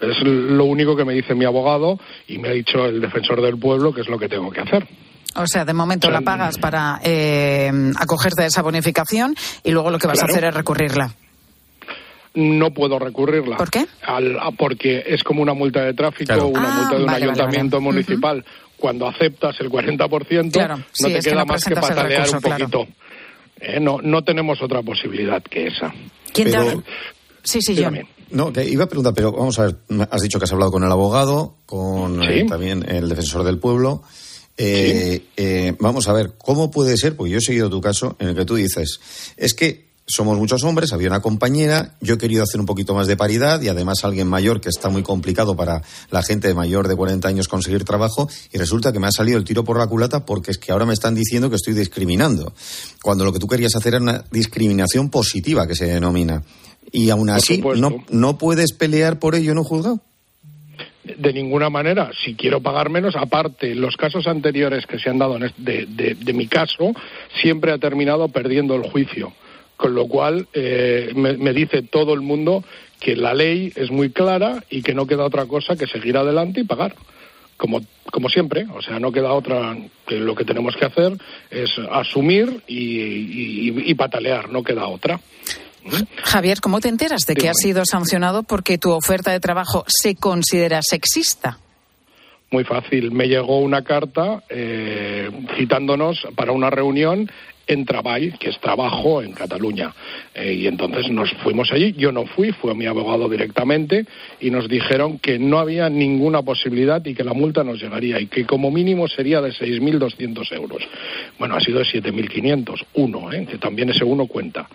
Es 0.00 0.20
lo 0.22 0.64
único 0.64 0.96
que 0.96 1.04
me 1.04 1.14
dice 1.14 1.34
mi 1.34 1.44
abogado 1.44 1.98
y 2.28 2.38
me 2.38 2.48
ha 2.48 2.52
dicho 2.52 2.84
el 2.86 3.00
defensor 3.00 3.40
del 3.40 3.58
pueblo 3.58 3.92
que 3.92 4.00
es 4.02 4.08
lo 4.08 4.18
que 4.18 4.28
tengo 4.28 4.50
que 4.50 4.60
hacer. 4.60 4.86
O 5.36 5.46
sea, 5.46 5.64
de 5.64 5.72
momento 5.74 6.10
la 6.10 6.20
pagas 6.20 6.58
para 6.58 7.00
eh, 7.02 7.70
acogerte 7.98 8.42
a 8.42 8.46
esa 8.46 8.62
bonificación 8.62 9.34
y 9.64 9.72
luego 9.72 9.90
lo 9.90 9.98
que 9.98 10.06
vas 10.06 10.22
a 10.22 10.26
hacer 10.26 10.44
es 10.44 10.54
recurrirla. 10.54 11.10
No 12.34 12.72
puedo 12.72 12.98
recurrirla. 12.98 13.56
¿Por 13.56 13.70
qué? 13.70 13.86
Al, 14.02 14.36
porque 14.58 15.04
es 15.06 15.22
como 15.22 15.40
una 15.42 15.54
multa 15.54 15.82
de 15.84 15.94
tráfico, 15.94 16.32
o 16.34 16.46
una 16.48 16.68
Ah, 16.68 16.76
multa 16.80 16.96
de 16.96 17.00
un 17.02 17.06
vale, 17.06 17.24
ayuntamiento 17.24 17.76
vale. 17.76 17.84
municipal. 17.92 18.44
Cuando 18.76 19.06
aceptas 19.06 19.54
el 19.60 19.70
40%, 19.70 20.52
Claro, 20.52 20.76
no 20.78 20.84
te 21.08 21.14
que 21.14 21.20
queda 21.20 21.34
no 21.36 21.46
más 21.46 21.64
que 21.64 21.74
patalear 21.76 22.26
recurso, 22.26 22.36
un 22.36 22.42
claro. 22.42 22.88
Eh, 23.66 23.80
no, 23.80 23.98
no 24.02 24.22
tenemos 24.22 24.60
otra 24.62 24.82
posibilidad 24.82 25.42
que 25.42 25.68
esa. 25.68 25.92
¿Quién 26.32 26.50
te 26.50 26.56
Pero- 26.58 26.82
Sí, 27.42 27.60
sí, 27.60 27.74
yo. 27.74 27.90
No, 28.30 28.52
te 28.52 28.68
iba 28.68 28.84
a 28.84 28.88
preguntar, 28.88 29.12
pero 29.14 29.30
vamos 29.32 29.58
a 29.58 29.66
ver, 29.66 29.76
has 30.10 30.22
dicho 30.22 30.38
que 30.38 30.44
has 30.44 30.52
hablado 30.52 30.72
con 30.72 30.82
el 30.82 30.90
abogado, 30.90 31.56
con 31.66 32.20
Sí. 32.22 32.28
eh, 32.30 32.46
también 32.48 32.84
el 32.88 33.08
defensor 33.08 33.44
del 33.44 33.58
pueblo. 33.58 34.02
Eh, 34.56 35.26
eh, 35.36 35.74
vamos 35.78 36.08
a 36.08 36.12
ver, 36.12 36.32
¿cómo 36.38 36.70
puede 36.70 36.96
ser? 36.96 37.16
Pues 37.16 37.30
yo 37.32 37.38
he 37.38 37.40
seguido 37.42 37.68
tu 37.68 37.80
caso 37.80 38.16
en 38.18 38.28
el 38.28 38.34
que 38.34 38.44
tú 38.44 38.54
dices, 38.54 38.98
es 39.36 39.52
que 39.54 39.88
somos 40.06 40.36
muchos 40.38 40.62
hombres, 40.64 40.92
había 40.92 41.08
una 41.08 41.20
compañera, 41.22 41.94
yo 42.00 42.14
he 42.14 42.18
querido 42.18 42.42
hacer 42.42 42.60
un 42.60 42.66
poquito 42.66 42.94
más 42.94 43.06
de 43.06 43.16
paridad 43.16 43.62
y 43.62 43.68
además 43.68 44.04
alguien 44.04 44.28
mayor 44.28 44.60
que 44.60 44.68
está 44.68 44.90
muy 44.90 45.02
complicado 45.02 45.56
para 45.56 45.80
la 46.10 46.22
gente 46.22 46.52
mayor 46.52 46.88
de 46.88 46.94
40 46.96 47.26
años 47.26 47.48
conseguir 47.48 47.84
trabajo 47.84 48.28
y 48.52 48.58
resulta 48.58 48.92
que 48.92 49.00
me 49.00 49.06
ha 49.06 49.10
salido 49.12 49.38
el 49.38 49.44
tiro 49.44 49.64
por 49.64 49.78
la 49.78 49.86
culata 49.86 50.26
porque 50.26 50.50
es 50.50 50.58
que 50.58 50.72
ahora 50.72 50.84
me 50.84 50.92
están 50.92 51.14
diciendo 51.14 51.48
que 51.48 51.56
estoy 51.56 51.72
discriminando, 51.72 52.52
cuando 53.02 53.24
lo 53.24 53.32
que 53.32 53.38
tú 53.38 53.46
querías 53.46 53.74
hacer 53.76 53.94
era 53.94 54.02
una 54.02 54.24
discriminación 54.30 55.08
positiva 55.10 55.66
que 55.66 55.74
se 55.74 55.86
denomina. 55.86 56.42
Y 56.92 57.08
aún 57.08 57.30
así, 57.30 57.62
no, 57.80 58.04
no 58.10 58.36
puedes 58.38 58.72
pelear 58.72 59.18
por 59.18 59.34
ello 59.34 59.52
en 59.52 59.58
un 59.58 59.64
juzgado. 59.64 60.00
De 61.18 61.32
ninguna 61.32 61.70
manera. 61.70 62.10
Si 62.24 62.34
quiero 62.34 62.60
pagar 62.62 62.88
menos, 62.90 63.14
aparte, 63.16 63.74
los 63.74 63.96
casos 63.96 64.26
anteriores 64.26 64.86
que 64.86 64.98
se 64.98 65.08
han 65.10 65.18
dado 65.18 65.38
de- 65.38 65.86
de 66.18 66.32
mi 66.32 66.46
caso, 66.46 66.92
siempre 67.42 67.72
ha 67.72 67.78
terminado 67.78 68.28
perdiendo 68.28 68.74
el 68.74 68.82
juicio. 68.90 69.32
Con 69.76 69.94
lo 69.94 70.06
cual, 70.06 70.46
eh, 70.54 71.12
me, 71.14 71.36
me 71.36 71.52
dice 71.52 71.82
todo 71.82 72.14
el 72.14 72.20
mundo 72.20 72.62
que 73.00 73.16
la 73.16 73.34
ley 73.34 73.72
es 73.76 73.90
muy 73.90 74.10
clara 74.10 74.62
y 74.70 74.82
que 74.82 74.94
no 74.94 75.06
queda 75.06 75.24
otra 75.24 75.46
cosa 75.46 75.76
que 75.76 75.86
seguir 75.86 76.16
adelante 76.16 76.60
y 76.60 76.64
pagar. 76.64 76.94
Como, 77.56 77.80
como 78.10 78.28
siempre, 78.28 78.66
o 78.74 78.82
sea, 78.82 78.98
no 78.98 79.12
queda 79.12 79.32
otra 79.32 79.76
que 80.06 80.16
lo 80.16 80.34
que 80.34 80.44
tenemos 80.44 80.74
que 80.76 80.86
hacer 80.86 81.12
es 81.50 81.70
asumir 81.90 82.62
y, 82.66 83.00
y- 83.00 83.90
y 83.90 83.94
patalear, 83.94 84.50
no 84.50 84.62
queda 84.62 84.86
otra. 84.86 85.20
Javier, 86.22 86.60
¿cómo 86.60 86.80
te 86.80 86.88
enteras 86.88 87.26
de 87.26 87.34
que 87.34 87.48
has 87.48 87.58
sido 87.58 87.84
sancionado 87.84 88.42
porque 88.42 88.78
tu 88.78 88.90
oferta 88.90 89.32
de 89.32 89.40
trabajo 89.40 89.84
se 89.86 90.14
considera 90.14 90.80
sexista? 90.82 91.58
Muy 92.50 92.64
fácil. 92.64 93.10
Me 93.10 93.28
llegó 93.28 93.58
una 93.60 93.82
carta 93.82 94.42
eh, 94.48 95.28
citándonos 95.56 96.26
para 96.36 96.52
una 96.52 96.70
reunión 96.70 97.30
en 97.66 97.84
Treball, 97.84 98.38
que 98.38 98.50
es 98.50 98.58
trabajo 98.60 99.22
en 99.22 99.32
Cataluña. 99.32 99.92
Eh, 100.34 100.54
y 100.54 100.66
entonces 100.66 101.10
nos 101.10 101.30
fuimos 101.42 101.70
allí. 101.72 101.94
Yo 101.96 102.12
no 102.12 102.26
fui, 102.26 102.52
fue 102.52 102.74
mi 102.74 102.86
abogado 102.86 103.28
directamente 103.28 104.06
y 104.40 104.50
nos 104.50 104.68
dijeron 104.68 105.18
que 105.18 105.38
no 105.38 105.58
había 105.58 105.88
ninguna 105.88 106.42
posibilidad 106.42 107.04
y 107.04 107.14
que 107.14 107.24
la 107.24 107.32
multa 107.32 107.64
nos 107.64 107.80
llegaría 107.80 108.20
y 108.20 108.26
que 108.26 108.44
como 108.44 108.70
mínimo 108.70 109.08
sería 109.08 109.40
de 109.40 109.52
6.200 109.52 110.52
euros. 110.52 110.82
Bueno, 111.38 111.56
ha 111.56 111.60
sido 111.60 111.78
de 111.78 111.84
7.500, 111.84 112.84
uno, 112.94 113.32
¿eh? 113.32 113.46
que 113.50 113.58
también 113.58 113.90
ese 113.90 114.04
uno 114.04 114.26
cuenta. 114.26 114.68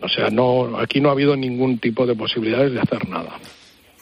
O 0.00 0.08
sea, 0.08 0.28
no, 0.28 0.78
aquí 0.78 1.00
no 1.00 1.08
ha 1.08 1.12
habido 1.12 1.34
ningún 1.36 1.78
tipo 1.78 2.06
de 2.06 2.14
posibilidades 2.14 2.72
de 2.72 2.80
hacer 2.80 3.08
nada. 3.08 3.38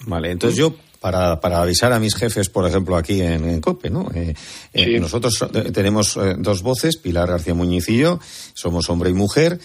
Vale, 0.07 0.33
entonces 0.33 0.59
yo, 0.59 0.75
para, 1.03 1.41
para 1.41 1.61
avisar 1.61 1.93
a 1.93 1.99
mis 1.99 2.15
jefes, 2.15 2.49
por 2.49 2.65
ejemplo, 2.67 2.97
aquí 2.97 3.21
en, 3.21 3.45
en 3.45 3.61
COPE, 3.61 3.91
¿no? 3.91 4.09
Eh, 4.15 4.35
eh, 4.73 5.01
Nosotros 5.01 5.35
eh, 5.53 5.73
tenemos 5.73 6.17
eh, 6.17 6.37
dos 6.39 6.63
voces, 6.63 6.97
Pilar 6.97 7.29
García 7.29 7.55
Muñiz 7.55 7.89
y 7.89 7.99
yo, 7.99 8.21
somos 8.55 8.89
hombre 8.89 9.11
y 9.11 9.13
mujer. 9.13 9.59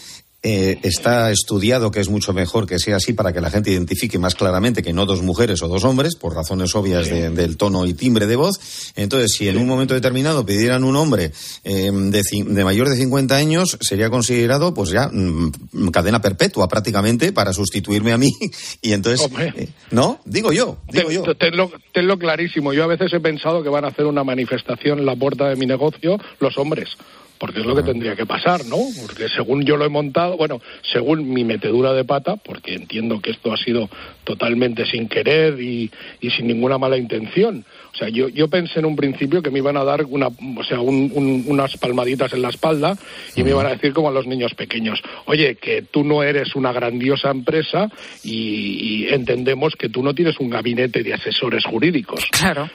Eh, 0.49 0.79
está 0.83 1.29
estudiado 1.29 1.91
que 1.91 1.99
es 1.99 2.07
mucho 2.07 2.31
mejor 2.31 2.67
que 2.67 2.79
sea 2.79 2.95
así 2.95 3.11
para 3.11 3.33
que 3.33 3.41
la 3.41 3.49
gente 3.49 3.69
identifique 3.69 4.17
más 4.17 4.33
claramente 4.33 4.81
que 4.81 4.93
no 4.93 5.05
dos 5.05 5.21
mujeres 5.21 5.61
o 5.61 5.67
dos 5.67 5.83
hombres, 5.83 6.15
por 6.15 6.33
razones 6.33 6.73
obvias 6.73 7.09
de- 7.09 7.29
del 7.31 7.57
tono 7.57 7.85
y 7.85 7.93
timbre 7.93 8.27
de 8.27 8.37
voz. 8.37 8.93
Entonces, 8.95 9.33
si 9.37 9.49
en 9.49 9.57
un 9.57 9.67
momento 9.67 9.93
determinado 9.93 10.45
pidieran 10.45 10.85
un 10.85 10.95
hombre 10.95 11.33
eh, 11.65 11.91
de, 11.91 12.21
de 12.45 12.63
mayor 12.63 12.87
de 12.87 12.95
50 12.95 13.35
años, 13.35 13.77
sería 13.81 14.09
considerado, 14.09 14.73
pues 14.73 14.89
ya, 14.91 15.09
mm, 15.11 15.89
cadena 15.91 16.21
perpetua 16.21 16.69
prácticamente 16.69 17.33
para 17.33 17.51
sustituirme 17.51 18.13
a 18.13 18.17
mí. 18.17 18.31
Y 18.81 18.93
entonces, 18.93 19.27
eh, 19.57 19.67
¿no? 19.91 20.21
Digo 20.23 20.53
yo, 20.53 20.77
digo 20.89 21.11
yo. 21.11 21.23
Te- 21.23 21.35
Tenlo, 21.35 21.69
tenlo 21.93 22.17
clarísimo. 22.17 22.71
Yo 22.71 22.85
a 22.85 22.87
veces 22.87 23.11
he 23.11 23.19
pensado 23.19 23.63
que 23.63 23.69
van 23.69 23.83
a 23.83 23.89
hacer 23.89 24.05
una 24.05 24.23
manifestación 24.23 24.99
en 24.99 25.05
la 25.05 25.15
puerta 25.17 25.49
de 25.49 25.57
mi 25.57 25.65
negocio 25.65 26.17
los 26.39 26.57
hombres. 26.57 26.89
Porque 27.39 27.59
es 27.59 27.65
lo 27.65 27.75
que 27.75 27.83
tendría 27.83 28.15
que 28.15 28.25
pasar, 28.25 28.65
¿no? 28.65 28.77
Porque 29.01 29.29
según 29.29 29.63
yo 29.63 29.77
lo 29.77 29.85
he 29.85 29.89
montado, 29.89 30.37
bueno, 30.37 30.59
según 30.91 31.29
mi 31.29 31.43
metedura 31.43 31.93
de 31.93 32.03
pata, 32.03 32.35
porque 32.35 32.73
entiendo 32.73 33.19
que 33.21 33.31
esto 33.31 33.53
ha 33.53 33.57
sido 33.57 33.89
totalmente 34.23 34.85
sin 34.85 35.07
querer 35.07 35.59
y, 35.61 35.89
y 36.19 36.29
sin 36.31 36.47
ninguna 36.47 36.77
mala 36.77 36.97
intención. 36.97 37.63
O 37.93 37.97
sea, 37.97 38.09
yo, 38.09 38.27
yo 38.29 38.47
pensé 38.47 38.79
en 38.79 38.85
un 38.85 38.95
principio 38.95 39.41
que 39.41 39.49
me 39.51 39.59
iban 39.59 39.77
a 39.77 39.83
dar 39.83 40.03
una, 40.05 40.27
o 40.27 40.63
sea, 40.67 40.79
un- 40.79 41.11
un- 41.13 41.43
unas 41.47 41.77
palmaditas 41.77 42.33
en 42.33 42.41
la 42.41 42.49
espalda 42.49 42.97
y 43.35 43.43
me 43.43 43.51
iban 43.51 43.65
a 43.65 43.69
decir 43.69 43.93
como 43.93 44.09
a 44.09 44.11
los 44.11 44.27
niños 44.27 44.53
pequeños, 44.55 44.99
oye, 45.25 45.55
que 45.55 45.83
tú 45.83 46.03
no 46.03 46.23
eres 46.23 46.55
una 46.55 46.71
grandiosa 46.71 47.29
empresa 47.31 47.89
y, 48.23 49.05
y 49.05 49.07
entendemos 49.13 49.75
que 49.75 49.89
tú 49.89 50.03
no 50.03 50.13
tienes 50.13 50.39
un 50.39 50.49
gabinete 50.49 51.03
de 51.03 51.13
asesores 51.13 51.65
jurídicos. 51.65 52.25
Claro. 52.31 52.69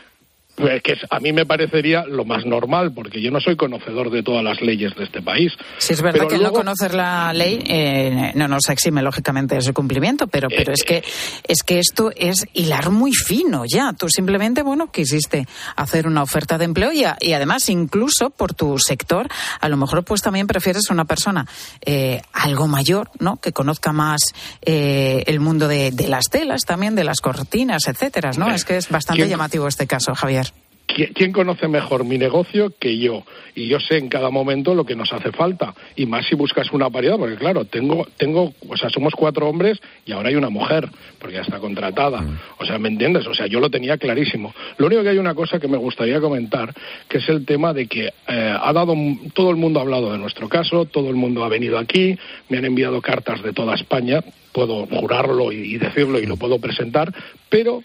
Pues 0.54 0.82
que 0.82 0.94
a 1.10 1.18
mí 1.18 1.32
me 1.32 1.46
parecería 1.46 2.04
lo 2.04 2.24
más 2.26 2.44
normal, 2.44 2.92
porque 2.94 3.22
yo 3.22 3.30
no 3.30 3.40
soy 3.40 3.56
conocedor 3.56 4.10
de 4.10 4.22
todas 4.22 4.44
las 4.44 4.60
leyes 4.60 4.94
de 4.96 5.04
este 5.04 5.22
país. 5.22 5.50
Si 5.78 5.94
es 5.94 6.02
verdad 6.02 6.18
Pero 6.20 6.28
que 6.28 6.36
luego- 6.38 6.58
no 6.58 6.64
conocer 6.64 6.94
la 6.94 7.32
ley 7.32 7.62
eh, 7.66 8.32
no 8.34 8.48
nos 8.48 8.68
exime 8.68 9.00
lógicamente 9.02 9.54
de 9.54 9.62
su 9.62 9.72
cumplimiento, 9.72 10.26
pero, 10.26 10.48
Eh, 10.50 10.54
pero 10.56 10.72
es 10.74 10.82
que 10.84 11.02
es 11.48 11.62
que 11.62 11.78
esto 11.78 12.10
es 12.14 12.46
hilar 12.52 12.90
muy 12.90 13.12
fino 13.12 13.64
ya. 13.66 13.94
Tú 13.94 14.08
simplemente, 14.10 14.62
bueno, 14.62 14.90
quisiste 14.92 15.46
hacer 15.74 16.06
una 16.06 16.22
oferta 16.22 16.58
de 16.58 16.66
empleo 16.66 16.92
y, 16.92 17.04
a- 17.04 17.16
y 17.20 17.32
además 17.32 17.68
incluso 17.70 18.28
por 18.30 18.52
tu 18.52 18.78
sector, 18.78 19.28
a 19.60 19.68
lo 19.70 19.76
mejor 19.78 20.04
pues 20.04 20.20
también 20.20 20.46
prefieres 20.46 20.90
una 20.90 21.06
persona 21.06 21.46
eh, 21.84 22.20
algo 22.34 22.68
mayor, 22.68 23.10
¿no? 23.18 23.38
Que 23.40 23.52
conozca 23.52 23.92
más 23.92 24.20
eh, 24.60 25.24
el 25.26 25.40
mundo 25.40 25.66
de, 25.66 25.90
de 25.92 26.08
las 26.08 26.26
telas 26.30 26.62
también, 26.66 26.94
de 26.94 27.04
las 27.04 27.20
cortinas, 27.20 27.88
etcétera, 27.88 28.32
¿no? 28.36 28.52
Es 28.54 28.64
que 28.66 28.76
es 28.76 28.90
bastante 28.90 29.22
¿quién- 29.22 29.30
llamativo 29.30 29.66
este 29.66 29.86
caso, 29.86 30.14
Javier. 30.14 30.51
¿Qui- 30.94 31.12
¿Quién 31.14 31.32
conoce 31.32 31.68
mejor 31.68 32.04
mi 32.04 32.18
negocio 32.18 32.72
que 32.78 32.98
yo? 32.98 33.24
Y 33.54 33.66
yo 33.68 33.80
sé 33.80 33.98
en 33.98 34.08
cada 34.08 34.30
momento 34.30 34.74
lo 34.74 34.84
que 34.84 34.96
nos 34.96 35.12
hace 35.12 35.32
falta. 35.32 35.74
Y 35.96 36.06
más 36.06 36.26
si 36.26 36.34
buscas 36.34 36.72
una 36.72 36.88
paridad, 36.90 37.18
porque 37.18 37.36
claro, 37.36 37.64
tengo, 37.64 38.06
tengo, 38.16 38.54
o 38.68 38.76
sea, 38.76 38.88
somos 38.90 39.12
cuatro 39.14 39.48
hombres 39.48 39.78
y 40.06 40.12
ahora 40.12 40.30
hay 40.30 40.36
una 40.36 40.48
mujer, 40.50 40.88
porque 41.18 41.36
ya 41.36 41.42
está 41.42 41.58
contratada. 41.58 42.24
O 42.58 42.64
sea, 42.64 42.78
¿me 42.78 42.88
entiendes? 42.88 43.26
O 43.26 43.34
sea, 43.34 43.46
yo 43.46 43.60
lo 43.60 43.70
tenía 43.70 43.98
clarísimo. 43.98 44.54
Lo 44.78 44.86
único 44.86 45.02
que 45.02 45.10
hay 45.10 45.18
una 45.18 45.34
cosa 45.34 45.58
que 45.58 45.68
me 45.68 45.76
gustaría 45.76 46.20
comentar, 46.20 46.72
que 47.08 47.18
es 47.18 47.28
el 47.28 47.44
tema 47.44 47.72
de 47.74 47.86
que 47.86 48.06
eh, 48.06 48.56
ha 48.60 48.72
dado, 48.72 48.94
todo 49.34 49.50
el 49.50 49.56
mundo 49.56 49.80
ha 49.80 49.82
hablado 49.82 50.12
de 50.12 50.18
nuestro 50.18 50.48
caso, 50.48 50.86
todo 50.86 51.10
el 51.10 51.16
mundo 51.16 51.44
ha 51.44 51.48
venido 51.48 51.78
aquí, 51.78 52.16
me 52.48 52.58
han 52.58 52.64
enviado 52.64 53.00
cartas 53.02 53.42
de 53.42 53.52
toda 53.52 53.74
España, 53.74 54.20
puedo 54.52 54.86
jurarlo 54.86 55.52
y, 55.52 55.74
y 55.74 55.78
decirlo 55.78 56.18
y 56.18 56.26
lo 56.26 56.36
puedo 56.36 56.58
presentar, 56.58 57.12
pero 57.48 57.82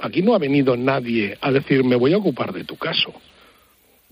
Aquí 0.00 0.22
no 0.22 0.34
ha 0.34 0.38
venido 0.38 0.76
nadie 0.76 1.36
a 1.40 1.52
decir 1.52 1.84
me 1.84 1.96
voy 1.96 2.12
a 2.12 2.18
ocupar 2.18 2.52
de 2.52 2.64
tu 2.64 2.76
caso. 2.76 3.12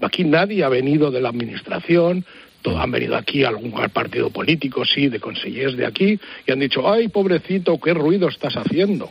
Aquí 0.01 0.25
nadie 0.25 0.63
ha 0.63 0.69
venido 0.69 1.11
de 1.11 1.21
la 1.21 1.31
administración, 1.31 2.25
todo, 2.63 2.79
han 2.79 2.91
venido 2.91 3.17
aquí 3.17 3.45
algún 3.45 3.73
partido 3.93 4.31
político, 4.31 4.85
sí, 4.85 5.09
de 5.09 5.21
consellers 5.21 5.77
de 5.77 5.87
aquí, 5.87 6.19
y 6.47 6.53
han 6.53 6.61
dicho, 6.61 6.91
ay, 6.91 7.09
pobrecito, 7.09 7.79
qué 7.81 7.95
ruido 7.95 8.29
estás 8.29 8.57
haciendo. 8.57 9.11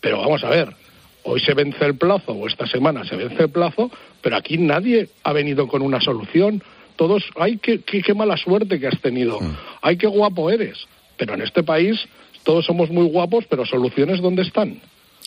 Pero 0.00 0.20
vamos 0.20 0.42
a 0.44 0.50
ver, 0.50 0.68
hoy 1.24 1.40
se 1.40 1.54
vence 1.54 1.84
el 1.84 1.96
plazo, 1.96 2.32
o 2.32 2.46
esta 2.46 2.66
semana 2.66 3.04
se 3.04 3.16
vence 3.16 3.42
el 3.42 3.50
plazo, 3.50 3.90
pero 4.22 4.36
aquí 4.36 4.58
nadie 4.58 5.08
ha 5.22 5.32
venido 5.32 5.68
con 5.68 5.82
una 5.82 6.00
solución. 6.00 6.62
Todos, 6.96 7.24
ay, 7.36 7.58
qué, 7.58 7.80
qué, 7.80 8.02
qué 8.02 8.14
mala 8.14 8.36
suerte 8.36 8.80
que 8.80 8.86
has 8.86 9.00
tenido, 9.00 9.38
ay, 9.82 9.96
qué 9.96 10.06
guapo 10.06 10.50
eres. 10.50 10.86
Pero 11.16 11.34
en 11.34 11.42
este 11.42 11.62
país 11.62 11.98
todos 12.42 12.64
somos 12.64 12.90
muy 12.90 13.06
guapos, 13.06 13.44
pero 13.48 13.66
soluciones, 13.66 14.20
¿dónde 14.20 14.42
están? 14.42 14.80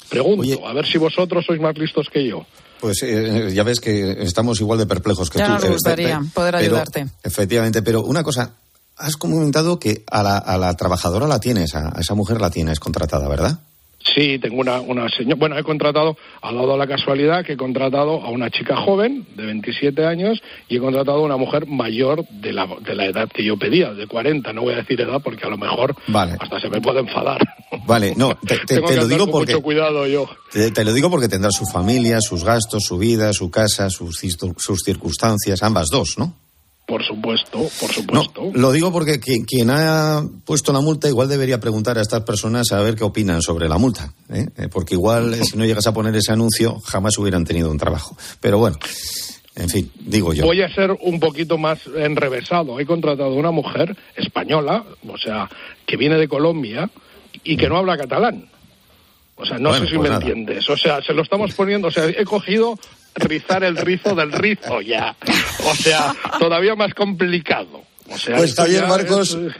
Pregunto, 0.07 0.67
a 0.67 0.73
ver 0.73 0.85
si 0.87 0.97
vosotros 0.97 1.45
sois 1.45 1.59
más 1.59 1.77
listos 1.77 2.07
que 2.11 2.27
yo. 2.27 2.45
Pues 2.79 3.03
eh, 3.03 3.51
ya 3.53 3.63
ves 3.63 3.79
que 3.79 4.23
estamos 4.23 4.59
igual 4.61 4.79
de 4.79 4.85
perplejos 4.85 5.29
que 5.29 5.39
Ya 5.39 5.47
tú. 5.47 5.53
nos 5.53 5.63
Eh, 5.65 5.69
gustaría 5.69 6.19
pe- 6.19 6.25
poder 6.33 6.53
pero- 6.55 6.63
ayudarte. 6.77 7.07
Efectivamente, 7.23 7.81
pero 7.81 8.03
una 8.03 8.23
cosa, 8.23 8.51
has 8.97 9.17
comentado 9.17 9.79
que 9.79 10.03
a 10.09 10.23
la, 10.23 10.37
a 10.37 10.57
la 10.57 10.73
trabajadora 10.75 11.27
la 11.27 11.39
tienes, 11.39 11.75
a, 11.75 11.89
a 11.95 11.99
esa 12.01 12.15
mujer 12.15 12.39
la 12.39 12.49
tienes 12.49 12.79
contratada, 12.79 13.27
¿verdad? 13.27 13.59
Sí, 14.01 14.39
tengo 14.39 14.61
una, 14.61 14.79
una 14.79 15.09
señora. 15.09 15.35
Bueno, 15.35 15.57
he 15.57 15.63
contratado, 15.63 16.15
ha 16.41 16.53
dado 16.53 16.77
la 16.77 16.87
casualidad 16.87 17.43
que 17.45 17.53
he 17.53 17.57
contratado 17.57 18.21
a 18.23 18.29
una 18.29 18.49
chica 18.49 18.77
joven 18.77 19.25
de 19.35 19.45
27 19.45 20.05
años 20.05 20.41
y 20.69 20.77
he 20.77 20.79
contratado 20.79 21.17
a 21.17 21.21
una 21.23 21.35
mujer 21.35 21.67
mayor 21.67 22.25
de 22.29 22.53
la, 22.53 22.65
de 22.81 22.95
la 22.95 23.05
edad 23.07 23.27
que 23.29 23.43
yo 23.43 23.57
pedía, 23.57 23.93
de 23.93 24.07
40. 24.07 24.53
No 24.53 24.61
voy 24.61 24.73
a 24.73 24.77
decir 24.77 25.01
edad 25.01 25.21
porque 25.21 25.45
a 25.45 25.49
lo 25.49 25.57
mejor 25.57 25.95
Vale. 26.07 26.37
hasta 26.39 26.61
se 26.61 26.69
me 26.69 26.79
puede 26.79 27.01
enfadar. 27.01 27.39
Vale, 27.85 28.13
no, 28.15 28.35
te, 28.47 28.57
te- 28.59 28.75
Tengo 28.75 28.87
te 28.87 28.93
que 28.95 29.01
lo 29.01 29.07
digo 29.07 29.25
con 29.25 29.31
porque 29.31 29.53
mucho 29.53 29.63
cuidado 29.63 30.07
yo. 30.07 30.29
te, 30.51 30.71
te 30.71 30.85
lo 30.85 30.93
digo 30.93 31.09
porque 31.09 31.27
tendrá 31.27 31.51
su 31.51 31.65
familia, 31.65 32.19
sus 32.21 32.43
gastos, 32.45 32.83
su 32.85 32.97
vida, 32.97 33.33
su 33.33 33.51
casa, 33.51 33.89
sus, 33.89 34.17
sus 34.57 34.79
circunstancias, 34.83 35.61
ambas 35.61 35.87
dos, 35.91 36.15
¿no? 36.17 36.33
Por 36.89 37.03
supuesto, 37.05 37.59
por 37.79 37.89
No, 38.11 38.23
supuesto. 38.23 38.51
lo 38.55 38.71
digo 38.71 38.91
porque 38.91 39.21
qui- 39.21 39.45
quien 39.45 39.69
ha 39.69 40.23
puesto 40.43 40.73
la 40.73 40.81
multa 40.81 41.07
igual 41.07 41.29
debería 41.29 41.59
preguntar 41.59 41.99
a 41.99 42.01
estas 42.01 42.23
personas 42.23 42.71
a 42.71 42.81
ver 42.81 42.95
qué 42.95 43.03
opinan 43.03 43.43
sobre 43.43 43.69
la 43.69 43.77
multa, 43.77 44.11
¿eh? 44.27 44.47
Eh, 44.57 44.67
porque 44.71 44.95
igual 44.95 45.35
eh, 45.35 45.41
si 45.43 45.55
no 45.55 45.65
llegas 45.65 45.85
a 45.85 45.93
poner 45.93 46.15
ese 46.15 46.31
anuncio 46.31 46.79
jamás 46.79 47.15
hubieran 47.19 47.45
tenido 47.45 47.69
un 47.69 47.77
trabajo. 47.77 48.17
Pero 48.41 48.57
bueno, 48.57 48.77
en 49.55 49.69
fin, 49.69 49.91
digo 49.99 50.33
yo. 50.33 50.45
Voy 50.45 50.63
a 50.63 50.73
ser 50.73 50.91
un 51.01 51.19
poquito 51.19 51.59
más 51.59 51.79
enrevesado. 51.95 52.79
He 52.79 52.87
contratado 52.87 53.29
a 53.29 53.35
una 53.35 53.51
mujer 53.51 53.95
española, 54.15 54.83
o 55.07 55.17
sea, 55.19 55.47
que 55.85 55.95
viene 55.95 56.17
de 56.17 56.27
Colombia 56.27 56.89
y 57.43 57.55
que 57.55 57.69
no 57.69 57.77
habla 57.77 57.97
catalán. 57.97 58.49
O 59.35 59.45
sea, 59.45 59.57
no 59.59 59.69
Bueno, 59.69 59.85
sé 59.85 59.91
si 59.91 59.97
pues 59.97 60.09
me 60.09 60.15
nada. 60.15 60.25
entiendes. 60.27 60.67
O 60.69 60.75
sea, 60.75 61.01
se 61.03 61.13
lo 61.13 61.21
estamos 61.21 61.53
poniendo, 61.53 61.87
o 61.89 61.91
sea, 61.91 62.05
he 62.07 62.25
cogido 62.25 62.77
rizar 63.15 63.63
el 63.63 63.77
rizo 63.77 64.15
del 64.15 64.31
rizo 64.31 64.81
ya. 64.81 65.15
O 65.65 65.75
sea, 65.75 66.13
todavía 66.39 66.75
más 66.75 66.93
complicado. 66.93 67.83
O 68.11 68.17
sea, 68.17 68.37
Pues 68.37 68.55
Javier 68.55 68.87
Marcos, 68.87 69.33
es- 69.35 69.53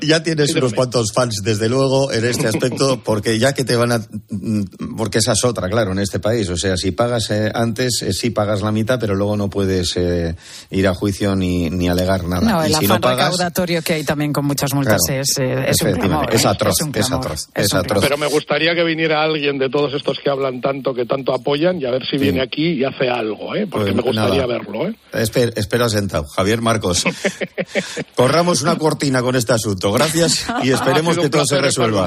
Ya 0.00 0.22
tienes 0.22 0.50
Sí, 0.52 0.58
unos 0.58 0.74
cuantos 0.74 1.12
fans, 1.14 1.36
desde 1.42 1.68
luego, 1.68 2.12
en 2.12 2.24
este 2.24 2.48
aspecto, 2.48 3.00
porque 3.04 3.38
ya 3.38 3.52
que 3.52 3.64
te 3.64 3.76
van 3.76 3.92
a... 3.92 3.98
mm, 4.30 4.96
Porque 4.96 5.18
esa 5.18 5.32
es 5.32 5.44
otra, 5.44 5.68
claro, 5.68 5.92
en 5.92 5.98
este 5.98 6.18
país. 6.20 6.48
O 6.50 6.56
sea, 6.56 6.76
si 6.76 6.90
pagas 6.92 7.30
eh, 7.30 7.50
antes, 7.54 8.02
eh, 8.02 8.12
sí 8.12 8.30
pagas 8.30 8.62
la 8.62 8.72
mitad, 8.72 8.98
pero 9.00 9.14
luego 9.14 9.36
no 9.36 9.48
puedes 9.50 9.96
eh, 9.96 10.34
ir 10.70 10.86
a 10.88 10.94
juicio 10.94 11.34
ni, 11.36 11.70
ni 11.70 11.88
alegar 11.88 12.24
nada. 12.24 12.50
No, 12.50 12.62
el 12.62 12.68
si 12.70 12.84
afán 12.84 12.88
no 12.88 13.00
pagas... 13.00 13.26
recaudatorio 13.32 13.82
que 13.82 13.94
hay 13.94 14.04
también 14.04 14.32
con 14.32 14.44
muchas 14.44 14.74
multas 14.74 14.98
Claro, 15.06 15.22
es, 15.22 15.38
eh, 15.38 15.52
es 15.52 15.80
un 15.82 15.88
efectivamente, 15.88 16.00
clamor. 16.08 16.34
es 16.34 16.44
¿eh? 16.44 16.48
atroz, 16.48 16.74
un 16.82 16.88
es 16.94 17.06
clamor, 17.06 17.26
atroz, 17.26 17.48
es 17.54 17.64
es 17.66 17.72
un 17.72 17.78
atroz. 17.78 18.02
Pero 18.02 18.16
me 18.18 18.26
gustaría 18.26 18.74
que 18.74 18.84
viniera 18.84 19.22
alguien 19.22 19.58
de 19.58 19.68
todos 19.70 19.94
estos 19.94 20.18
que 20.22 20.30
hablan 20.30 20.60
tanto, 20.60 20.94
que 20.94 21.06
tanto 21.06 21.32
apoyan, 21.34 21.80
y 21.80 21.84
a 21.86 21.90
ver 21.90 22.02
si 22.06 22.16
viene 22.18 22.42
aquí 22.42 22.72
y 22.72 22.84
hace 22.84 23.08
algo, 23.08 23.54
¿eh? 23.54 23.66
Porque 23.66 23.92
Pues 23.92 23.96
me 23.96 24.02
gustaría 24.02 24.42
nada. 24.42 24.46
verlo, 24.46 24.88
¿eh? 24.88 24.94
Esper- 25.12 25.52
espera 25.56 25.88
sentado, 25.88 26.24
Javier 26.26 26.60
Marcos. 26.60 27.04
Corramos 28.14 28.62
una 28.62 28.76
cortina 28.76 29.22
con 29.22 29.36
este 29.36 29.52
asunto. 29.62 29.92
Gracias 29.92 30.46
y 30.62 30.70
esperemos 30.70 31.16
que 31.16 31.28
todo 31.28 31.44
se 31.46 31.60
resuelva. 31.60 32.06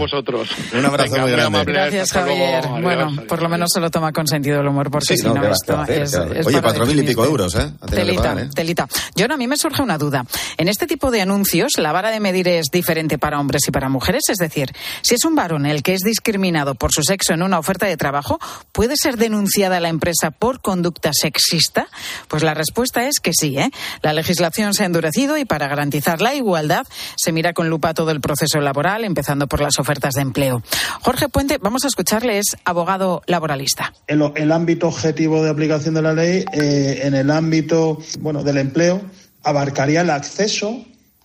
Un 0.74 0.86
abrazo 0.86 1.18
muy 1.18 1.32
grande. 1.32 1.64
Gracias, 1.66 2.12
Javier. 2.12 2.68
bueno, 2.82 3.24
por 3.28 3.42
lo 3.42 3.50
menos 3.50 3.72
se 3.74 3.80
lo 3.80 3.90
toma 3.90 4.12
con 4.12 4.28
sentido 4.28 4.58
del 4.58 4.68
humor, 4.68 4.92
porque 4.92 5.18
si 5.18 5.24
no, 5.24 5.44
esto 5.46 5.84
es, 5.86 6.16
Oye, 6.46 6.62
cuatro 6.62 6.86
mil 6.86 7.00
y 7.00 7.04
pico 7.04 7.26
euros, 7.26 7.56
¿eh? 7.56 7.72
Telita, 7.90 8.34
¿eh? 8.34 8.50
telita. 8.54 8.88
Yo, 9.16 9.26
a 9.26 9.38
mí 9.38 9.48
me 9.48 9.58
surge 9.58 9.82
una 9.82 9.98
duda. 9.98 10.26
En 10.58 10.68
este 10.68 10.88
tipo 10.88 11.12
de 11.12 11.22
anuncios, 11.22 11.74
la 11.78 11.92
vara 11.92 12.12
de 12.12 12.20
medir 12.20 12.48
es 12.48 12.68
diferente 12.72 13.18
para 13.18 13.40
hombres 13.40 13.68
y 13.68 13.72
para 13.72 13.90
mujeres. 13.90 14.24
Es 14.30 14.38
decir, 14.38 14.72
si 15.02 15.16
es 15.16 15.26
un 15.26 15.36
varón 15.36 15.66
el 15.66 15.84
que 15.84 15.94
es 15.94 16.02
discriminado 16.02 16.76
por 16.76 16.92
su 16.92 17.04
sexo 17.04 17.34
en 17.34 17.44
una 17.44 17.60
oferta 17.60 17.86
de 17.86 17.98
trabajo, 17.98 18.40
¿puede 18.72 18.96
ser 18.98 19.18
denunciada 19.18 19.80
la 19.80 19.90
empresa 19.90 20.32
por 20.32 20.62
conducta 20.62 21.12
sexista? 21.14 21.88
Pues 22.28 22.44
la 22.44 22.54
respuesta 22.54 23.08
es 23.08 23.20
que 23.20 23.32
sí. 23.34 23.58
¿eh? 23.58 23.70
La 24.02 24.14
legislación 24.14 24.74
se 24.74 24.84
ha 24.84 24.86
endurecido 24.86 25.38
y 25.38 25.46
para 25.46 25.68
garantizar 25.68 26.22
la 26.22 26.36
igualdad 26.36 26.86
se 27.16 27.32
mira 27.32 27.45
con 27.54 27.70
lupa 27.70 27.94
todo 27.94 28.12
el 28.12 28.22
proceso 28.22 28.60
laboral, 28.60 29.04
empezando 29.04 29.48
por 29.48 29.62
las 29.62 29.80
ofertas 29.80 30.14
de 30.14 30.22
empleo. 30.22 30.64
Jorge 31.02 31.30
Puente, 31.30 31.58
vamos 31.60 31.86
a 31.86 31.88
escucharle, 31.88 32.38
es 32.38 32.58
abogado 32.66 33.22
laboralista. 33.28 33.94
El, 34.08 34.32
el 34.36 34.52
ámbito 34.52 34.88
objetivo 34.88 35.44
de 35.44 35.50
aplicación 35.50 35.94
de 35.96 36.02
la 36.02 36.14
ley, 36.14 36.46
eh, 36.54 37.02
en 37.04 37.14
el 37.14 37.32
ámbito 37.32 38.00
bueno, 38.20 38.44
del 38.44 38.58
empleo, 38.58 39.02
abarcaría 39.44 40.02
el 40.02 40.10
acceso 40.10 40.84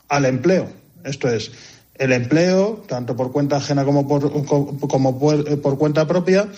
al 0.09 0.27
empleo. 0.27 0.69
Esto 1.05 1.29
es, 1.29 1.51
el 2.01 2.13
empleo, 2.13 2.83
tanto 2.89 3.15
por 3.15 3.31
cuenta 3.31 3.57
ajena 3.57 3.85
como 3.85 4.09
por, 4.09 4.33
como 4.89 5.19
por, 5.19 5.79
cuenta 5.79 6.07
propia, 6.07 6.49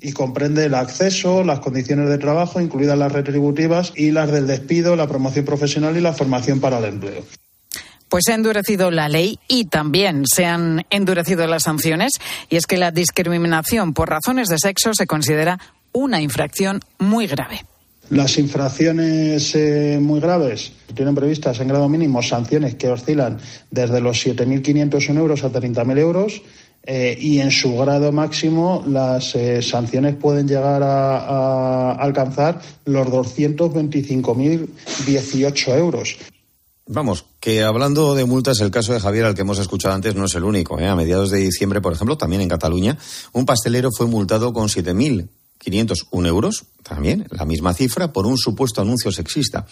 y 0.00 0.12
comprende 0.12 0.64
el 0.64 0.74
acceso, 0.74 1.44
las 1.44 1.60
condiciones 1.60 2.08
de 2.08 2.18
trabajo, 2.18 2.60
incluidas 2.60 2.96
las 2.96 3.12
retributivas, 3.12 3.92
y 3.96 4.10
las 4.12 4.30
del 4.30 4.46
despido, 4.46 4.94
la 4.94 5.08
promoción 5.08 5.44
profesional 5.44 5.96
y 5.96 6.00
la 6.00 6.12
formación 6.12 6.60
para 6.60 6.78
el 6.78 6.84
empleo. 6.84 7.22
Pues 8.12 8.24
se 8.26 8.32
ha 8.32 8.34
endurecido 8.34 8.90
la 8.90 9.08
ley 9.08 9.38
y 9.48 9.64
también 9.64 10.24
se 10.26 10.44
han 10.44 10.84
endurecido 10.90 11.46
las 11.46 11.62
sanciones, 11.62 12.12
y 12.50 12.56
es 12.56 12.66
que 12.66 12.76
la 12.76 12.90
discriminación 12.90 13.94
por 13.94 14.10
razones 14.10 14.48
de 14.48 14.58
sexo 14.58 14.92
se 14.92 15.06
considera 15.06 15.58
una 15.92 16.20
infracción 16.20 16.80
muy 16.98 17.26
grave. 17.26 17.64
Las 18.10 18.36
infracciones 18.36 19.54
eh, 19.54 19.98
muy 19.98 20.20
graves 20.20 20.74
tienen 20.94 21.14
previstas 21.14 21.58
en 21.60 21.68
grado 21.68 21.88
mínimo 21.88 22.22
sanciones 22.22 22.74
que 22.74 22.90
oscilan 22.90 23.38
desde 23.70 24.02
los 24.02 24.26
7.500 24.26 25.16
euros 25.16 25.42
a 25.42 25.50
30.000 25.50 25.98
euros. 25.98 26.42
Eh, 26.84 27.16
y 27.18 27.38
en 27.38 27.50
su 27.52 27.76
grado 27.76 28.12
máximo 28.12 28.82
las 28.88 29.36
eh, 29.36 29.62
sanciones 29.62 30.16
pueden 30.16 30.48
llegar 30.48 30.82
a, 30.82 31.92
alcanzar 31.92 32.60
los 32.84 33.06
225.018 33.06 35.78
euros. 35.78 36.18
Vamos, 36.92 37.24
que 37.40 37.62
hablando 37.62 38.14
de 38.14 38.26
multas, 38.26 38.60
el 38.60 38.70
caso 38.70 38.92
de 38.92 39.00
Javier, 39.00 39.24
al 39.24 39.34
que 39.34 39.40
hemos 39.40 39.58
escuchado 39.58 39.94
antes, 39.94 40.14
no 40.14 40.26
es 40.26 40.34
el 40.34 40.44
único. 40.44 40.78
A 40.78 40.94
mediados 40.94 41.30
de 41.30 41.38
diciembre, 41.38 41.80
por 41.80 41.94
ejemplo, 41.94 42.18
también 42.18 42.42
en 42.42 42.50
Cataluña, 42.50 42.98
un 43.32 43.46
pastelero 43.46 43.90
fue 43.96 44.06
multado 44.06 44.52
con 44.52 44.68
7.000 44.68 45.28
501 45.62 46.28
euros, 46.28 46.64
también 46.82 47.26
la 47.30 47.44
misma 47.44 47.72
cifra, 47.72 48.12
por 48.12 48.26
un 48.26 48.36
supuesto 48.36 48.82
anuncio 48.82 49.12
sexista. 49.12 49.64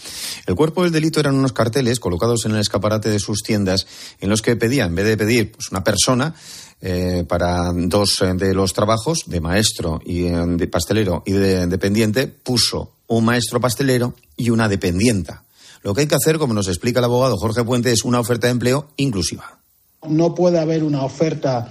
El 0.46 0.54
cuerpo 0.54 0.84
del 0.84 0.92
delito 0.92 1.18
eran 1.18 1.34
unos 1.34 1.52
carteles 1.52 1.98
colocados 1.98 2.46
en 2.46 2.52
el 2.52 2.60
escaparate 2.60 3.10
de 3.10 3.18
sus 3.18 3.42
tiendas 3.42 3.86
en 4.20 4.30
los 4.30 4.40
que 4.40 4.54
pedía, 4.56 4.84
en 4.84 4.94
vez 4.94 5.04
de 5.04 5.16
pedir 5.16 5.52
pues, 5.52 5.70
una 5.72 5.82
persona, 5.82 6.34
eh, 6.80 7.24
para 7.28 7.72
dos 7.74 8.22
eh, 8.22 8.34
de 8.34 8.54
los 8.54 8.72
trabajos, 8.72 9.24
de 9.26 9.40
maestro 9.40 10.00
y 10.04 10.26
eh, 10.26 10.44
de 10.46 10.68
pastelero 10.68 11.24
y 11.26 11.32
de 11.32 11.66
dependiente, 11.66 12.28
puso 12.28 12.92
un 13.08 13.24
maestro 13.24 13.60
pastelero 13.60 14.14
y 14.36 14.50
una 14.50 14.68
dependienta. 14.68 15.42
Lo 15.82 15.94
que 15.94 16.02
hay 16.02 16.06
que 16.06 16.14
hacer, 16.14 16.38
como 16.38 16.54
nos 16.54 16.68
explica 16.68 16.98
el 16.98 17.04
abogado 17.04 17.36
Jorge 17.36 17.64
Puente, 17.64 17.92
es 17.92 18.04
una 18.04 18.20
oferta 18.20 18.46
de 18.46 18.52
empleo 18.52 18.88
inclusiva. 18.96 19.58
No 20.06 20.34
puede 20.34 20.58
haber 20.58 20.84
una 20.84 21.04
oferta 21.04 21.70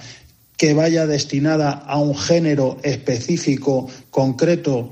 que 0.57 0.73
vaya 0.73 1.07
destinada 1.07 1.71
a 1.71 1.99
un 1.99 2.17
género 2.17 2.77
específico, 2.83 3.87
concreto, 4.09 4.91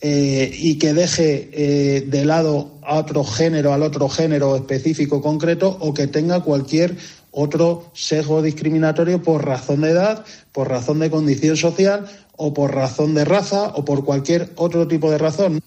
eh, 0.00 0.50
y 0.52 0.78
que 0.78 0.94
deje 0.94 1.50
eh, 1.52 2.00
de 2.00 2.24
lado 2.24 2.72
a 2.82 2.96
otro 2.96 3.22
género, 3.22 3.72
al 3.72 3.82
otro 3.82 4.08
género 4.08 4.56
específico, 4.56 5.20
concreto, 5.22 5.76
o 5.80 5.94
que 5.94 6.06
tenga 6.06 6.40
cualquier 6.40 6.96
otro 7.30 7.90
sesgo 7.94 8.42
discriminatorio 8.42 9.22
por 9.22 9.44
razón 9.44 9.82
de 9.82 9.90
edad, 9.90 10.24
por 10.50 10.68
razón 10.68 10.98
de 10.98 11.10
condición 11.10 11.56
social, 11.56 12.06
o 12.36 12.52
por 12.52 12.74
razón 12.74 13.14
de 13.14 13.24
raza, 13.24 13.68
o 13.74 13.84
por 13.84 14.04
cualquier 14.04 14.50
otro 14.56 14.88
tipo 14.88 15.10
de 15.10 15.18
razón. 15.18 15.62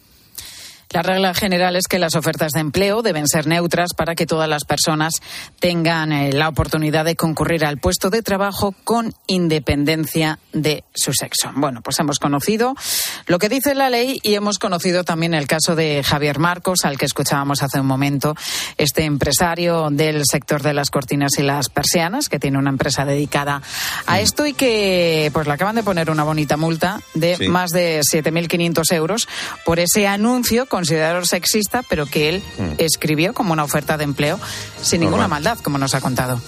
La 0.96 1.02
regla 1.02 1.34
general 1.34 1.76
es 1.76 1.88
que 1.90 2.00
las 2.00 2.16
ofertas 2.16 2.54
de 2.54 2.62
empleo 2.62 3.02
deben 3.02 3.28
ser 3.28 3.48
neutras 3.48 3.90
para 3.94 4.16
que 4.16 4.26
todas 4.26 4.48
las 4.48 4.64
personas 4.64 5.16
tengan 5.60 6.14
eh, 6.14 6.32
la 6.32 6.48
oportunidad 6.48 7.04
de 7.04 7.18
concurrir 7.18 7.66
al 7.66 7.80
puesto 7.80 8.10
de 8.10 8.22
trabajo 8.22 8.74
con 8.86 9.14
independencia 9.28 10.40
de 10.54 10.86
su 10.94 11.12
sexo. 11.12 11.52
Bueno, 11.54 11.82
pues 11.82 12.00
hemos 12.00 12.18
conocido 12.18 12.76
lo 13.28 13.40
que 13.40 13.50
dice 13.50 13.76
la 13.76 13.90
ley 13.90 14.22
y 14.24 14.36
hemos 14.36 14.58
conocido 14.58 15.04
también 15.04 15.34
el 15.34 15.48
caso 15.48 15.76
de 15.76 16.02
Javier 16.02 16.40
Marcos, 16.40 16.86
al 16.86 16.98
que 16.98 17.04
escuchábamos 17.04 17.62
hace 17.62 17.82
un 17.82 17.88
momento, 17.88 18.34
este 18.78 19.04
empresario 19.04 19.90
del 19.92 20.24
sector 20.24 20.64
de 20.64 20.74
las 20.74 20.92
cortinas 20.92 21.38
y 21.38 21.44
las 21.44 21.68
persianas, 21.68 22.30
que 22.30 22.40
tiene 22.40 22.58
una 22.58 22.70
empresa 22.70 23.04
dedicada 23.04 23.62
a 24.08 24.22
esto 24.22 24.46
y 24.46 24.54
que 24.54 25.30
pues 25.34 25.46
le 25.46 25.52
acaban 25.52 25.76
de 25.76 25.84
poner 25.84 26.10
una 26.10 26.24
bonita 26.24 26.56
multa 26.56 27.02
de 27.16 27.50
más 27.50 27.72
de 27.72 28.00
7.500 28.00 28.94
euros 28.94 29.28
por 29.66 29.80
ese 29.80 30.08
anuncio 30.08 30.68
con 30.68 30.85
considerado 30.86 31.26
sexista, 31.26 31.84
pero 31.90 32.06
que 32.06 32.30
él 32.30 32.44
mm. 32.60 32.74
escribió 32.78 33.34
como 33.34 33.54
una 33.54 33.64
oferta 33.64 33.98
de 33.98 34.04
empleo 34.04 34.40
sin 34.82 35.02
ninguna 35.02 35.28
maldad, 35.28 35.58
como 35.60 35.80
nos 35.80 35.96
ha 35.96 36.02
contado. 36.02 36.40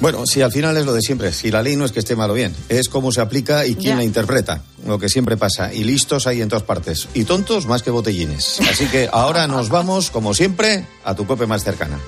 Bueno, 0.00 0.26
si 0.26 0.42
al 0.42 0.52
final 0.52 0.76
es 0.76 0.84
lo 0.84 0.92
de 0.92 1.00
siempre. 1.00 1.32
Si 1.32 1.50
la 1.50 1.62
ley 1.62 1.76
no 1.76 1.86
es 1.86 1.92
que 1.92 2.00
esté 2.00 2.14
mal 2.14 2.30
o 2.30 2.34
bien, 2.34 2.54
es 2.68 2.90
cómo 2.90 3.10
se 3.10 3.22
aplica 3.22 3.64
y 3.64 3.74
quién 3.74 3.96
la 3.96 4.04
interpreta. 4.04 4.60
Lo 4.86 4.98
que 4.98 5.08
siempre 5.08 5.38
pasa. 5.38 5.72
Y 5.72 5.84
listos 5.84 6.26
hay 6.26 6.42
en 6.42 6.50
todas 6.50 6.64
partes. 6.64 7.08
Y 7.14 7.24
tontos 7.24 7.64
más 7.66 7.82
que 7.82 7.90
botellines. 7.90 8.60
Así 8.70 8.86
que 8.86 9.08
ahora 9.10 9.46
nos 9.48 9.70
vamos, 9.70 10.10
como 10.10 10.34
siempre, 10.34 10.84
a 11.02 11.14
tu 11.14 11.26
cope 11.26 11.46
más 11.46 11.64
cercana. 11.64 11.98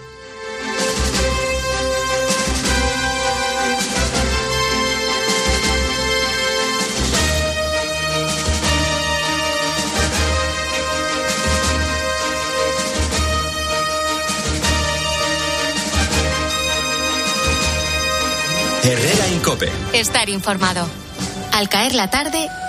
Herrera 18.85 19.29
Incope. 19.29 19.69
Estar 19.93 20.29
informado. 20.29 20.87
Al 21.53 21.69
caer 21.69 21.95
la 21.95 22.11
tarde, 22.11 22.49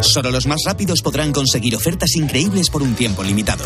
Solo 0.00 0.30
los 0.30 0.46
más 0.46 0.60
rápidos 0.66 1.02
podrán 1.02 1.32
conseguir 1.32 1.76
ofertas 1.76 2.14
increíbles 2.16 2.70
por 2.70 2.82
un 2.82 2.94
tiempo 2.94 3.22
limitado, 3.22 3.64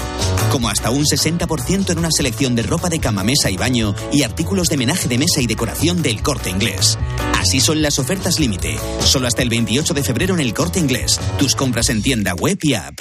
como 0.50 0.68
hasta 0.68 0.90
un 0.90 1.04
60% 1.04 1.90
en 1.90 1.98
una 1.98 2.10
selección 2.10 2.54
de 2.54 2.62
ropa 2.62 2.88
de 2.88 3.00
cama, 3.00 3.24
mesa 3.24 3.50
y 3.50 3.56
baño 3.56 3.94
y 4.12 4.22
artículos 4.22 4.68
de 4.68 4.76
menaje 4.76 5.08
de 5.08 5.18
mesa 5.18 5.40
y 5.40 5.46
decoración 5.46 6.02
del 6.02 6.22
corte 6.22 6.50
inglés. 6.50 6.98
Así 7.34 7.60
son 7.60 7.82
las 7.82 7.98
ofertas 7.98 8.38
límite, 8.38 8.78
solo 9.00 9.26
hasta 9.26 9.42
el 9.42 9.48
28 9.48 9.94
de 9.94 10.02
febrero 10.02 10.34
en 10.34 10.40
el 10.40 10.54
corte 10.54 10.78
inglés. 10.78 11.20
Tus 11.38 11.54
compras 11.54 11.88
en 11.90 12.02
tienda 12.02 12.34
web 12.34 12.58
y 12.62 12.74
app. 12.74 12.98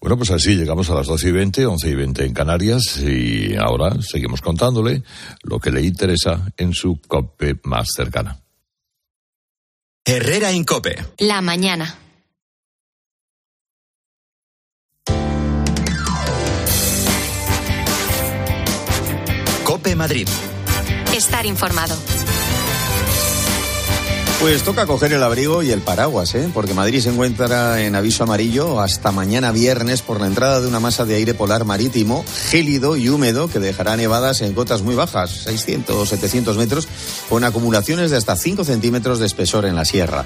Bueno, 0.00 0.16
pues 0.16 0.32
así 0.32 0.56
llegamos 0.56 0.90
a 0.90 0.94
las 0.96 1.06
12 1.06 1.28
y 1.28 1.32
20, 1.32 1.66
11 1.66 1.88
y 1.88 1.94
20 1.94 2.24
en 2.24 2.34
Canarias 2.34 2.98
y 2.98 3.54
ahora 3.54 3.94
seguimos 4.00 4.40
contándole 4.40 5.04
lo 5.44 5.60
que 5.60 5.70
le 5.70 5.82
interesa 5.82 6.52
en 6.56 6.74
su 6.74 6.98
COPE 7.06 7.60
más 7.62 7.88
cercana. 7.94 8.42
Herrera 10.04 10.50
Incope. 10.50 10.96
La 11.18 11.40
mañana. 11.40 11.96
Cope 19.62 19.94
Madrid. 19.94 20.26
Estar 21.14 21.46
informado. 21.46 21.96
Pues 24.42 24.64
toca 24.64 24.86
coger 24.86 25.12
el 25.12 25.22
abrigo 25.22 25.62
y 25.62 25.70
el 25.70 25.82
paraguas, 25.82 26.34
¿eh? 26.34 26.50
porque 26.52 26.74
Madrid 26.74 27.00
se 27.00 27.10
encuentra 27.10 27.80
en 27.80 27.94
aviso 27.94 28.24
amarillo 28.24 28.80
hasta 28.80 29.12
mañana 29.12 29.52
viernes 29.52 30.02
por 30.02 30.20
la 30.20 30.26
entrada 30.26 30.60
de 30.60 30.66
una 30.66 30.80
masa 30.80 31.04
de 31.04 31.14
aire 31.14 31.32
polar 31.32 31.64
marítimo 31.64 32.24
gélido 32.50 32.96
y 32.96 33.08
húmedo 33.08 33.46
que 33.46 33.60
dejará 33.60 33.96
nevadas 33.96 34.40
en 34.40 34.52
cotas 34.52 34.82
muy 34.82 34.96
bajas, 34.96 35.30
600 35.44 35.96
o 35.96 36.04
700 36.06 36.56
metros, 36.56 36.88
con 37.28 37.44
acumulaciones 37.44 38.10
de 38.10 38.16
hasta 38.16 38.34
5 38.34 38.64
centímetros 38.64 39.20
de 39.20 39.26
espesor 39.26 39.64
en 39.64 39.76
la 39.76 39.84
sierra. 39.84 40.24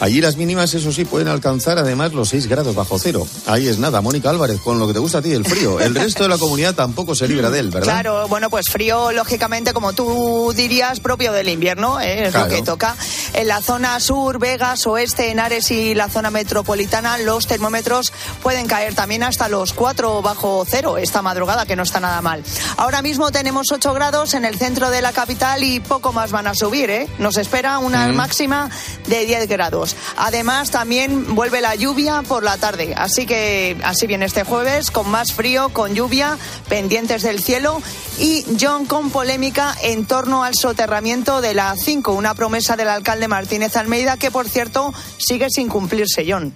Allí 0.00 0.22
las 0.22 0.36
mínimas, 0.38 0.72
eso 0.72 0.90
sí, 0.90 1.04
pueden 1.04 1.28
alcanzar 1.28 1.78
además 1.78 2.14
los 2.14 2.30
6 2.30 2.46
grados 2.46 2.74
bajo 2.74 2.98
cero. 2.98 3.26
Ahí 3.46 3.68
es 3.68 3.78
nada, 3.78 4.00
Mónica 4.00 4.30
Álvarez, 4.30 4.58
con 4.62 4.78
lo 4.78 4.86
que 4.86 4.94
te 4.94 5.00
gusta 5.00 5.18
a 5.18 5.22
ti, 5.22 5.32
el 5.32 5.44
frío. 5.44 5.78
El 5.80 5.94
resto 5.94 6.22
de 6.22 6.30
la 6.30 6.38
comunidad 6.38 6.74
tampoco 6.74 7.14
se 7.14 7.28
libra 7.28 7.50
de 7.50 7.58
él, 7.58 7.68
¿verdad? 7.68 7.92
Claro, 7.92 8.26
bueno, 8.28 8.48
pues 8.48 8.70
frío, 8.70 9.12
lógicamente, 9.12 9.74
como 9.74 9.92
tú 9.92 10.54
dirías, 10.56 10.98
propio 11.00 11.32
del 11.32 11.50
invierno, 11.50 12.00
¿eh? 12.00 12.24
es 12.24 12.30
Claro. 12.30 12.48
lo 12.48 12.56
que 12.56 12.62
toca. 12.62 12.96
En 13.34 13.49
la 13.50 13.60
zona 13.60 13.98
sur, 13.98 14.38
Vegas, 14.38 14.86
oeste, 14.86 15.28
Henares 15.28 15.72
y 15.72 15.92
la 15.96 16.08
zona 16.08 16.30
metropolitana, 16.30 17.18
los 17.18 17.48
termómetros 17.48 18.12
pueden 18.44 18.68
caer 18.68 18.94
también 18.94 19.24
hasta 19.24 19.48
los 19.48 19.72
4 19.72 20.22
bajo 20.22 20.64
cero 20.68 20.98
esta 20.98 21.20
madrugada, 21.20 21.66
que 21.66 21.74
no 21.74 21.82
está 21.82 21.98
nada 21.98 22.22
mal. 22.22 22.44
Ahora 22.76 23.02
mismo 23.02 23.32
tenemos 23.32 23.72
8 23.72 23.92
grados 23.92 24.34
en 24.34 24.44
el 24.44 24.56
centro 24.56 24.88
de 24.90 25.02
la 25.02 25.12
capital 25.12 25.64
y 25.64 25.80
poco 25.80 26.12
más 26.12 26.30
van 26.30 26.46
a 26.46 26.54
subir, 26.54 26.90
¿eh? 26.90 27.08
Nos 27.18 27.38
espera 27.38 27.78
una 27.80 28.06
Mm. 28.06 28.14
máxima 28.14 28.70
de 29.08 29.26
10 29.26 29.48
grados. 29.48 29.96
Además, 30.16 30.70
también 30.70 31.34
vuelve 31.34 31.60
la 31.60 31.74
lluvia 31.74 32.22
por 32.22 32.44
la 32.44 32.56
tarde, 32.56 32.94
así 32.96 33.26
que 33.26 33.76
así 33.82 34.06
viene 34.06 34.26
este 34.26 34.44
jueves, 34.44 34.92
con 34.92 35.10
más 35.10 35.32
frío, 35.32 35.70
con 35.70 35.92
lluvia, 35.96 36.38
pendientes 36.68 37.22
del 37.22 37.42
cielo 37.42 37.82
y 38.16 38.44
John 38.60 38.86
con 38.86 39.10
polémica 39.10 39.74
en 39.82 40.06
torno 40.06 40.44
al 40.44 40.54
soterramiento 40.54 41.40
de 41.40 41.54
la 41.54 41.74
5, 41.76 42.12
una 42.12 42.34
promesa 42.34 42.76
del 42.76 42.90
alcalde 42.90 43.26
Martínez 43.40 43.74
Almeida 43.74 44.18
que, 44.18 44.30
por 44.30 44.46
cierto, 44.50 44.92
sigue 45.16 45.48
sin 45.48 45.68
cumplirse, 45.68 46.26
John. 46.28 46.52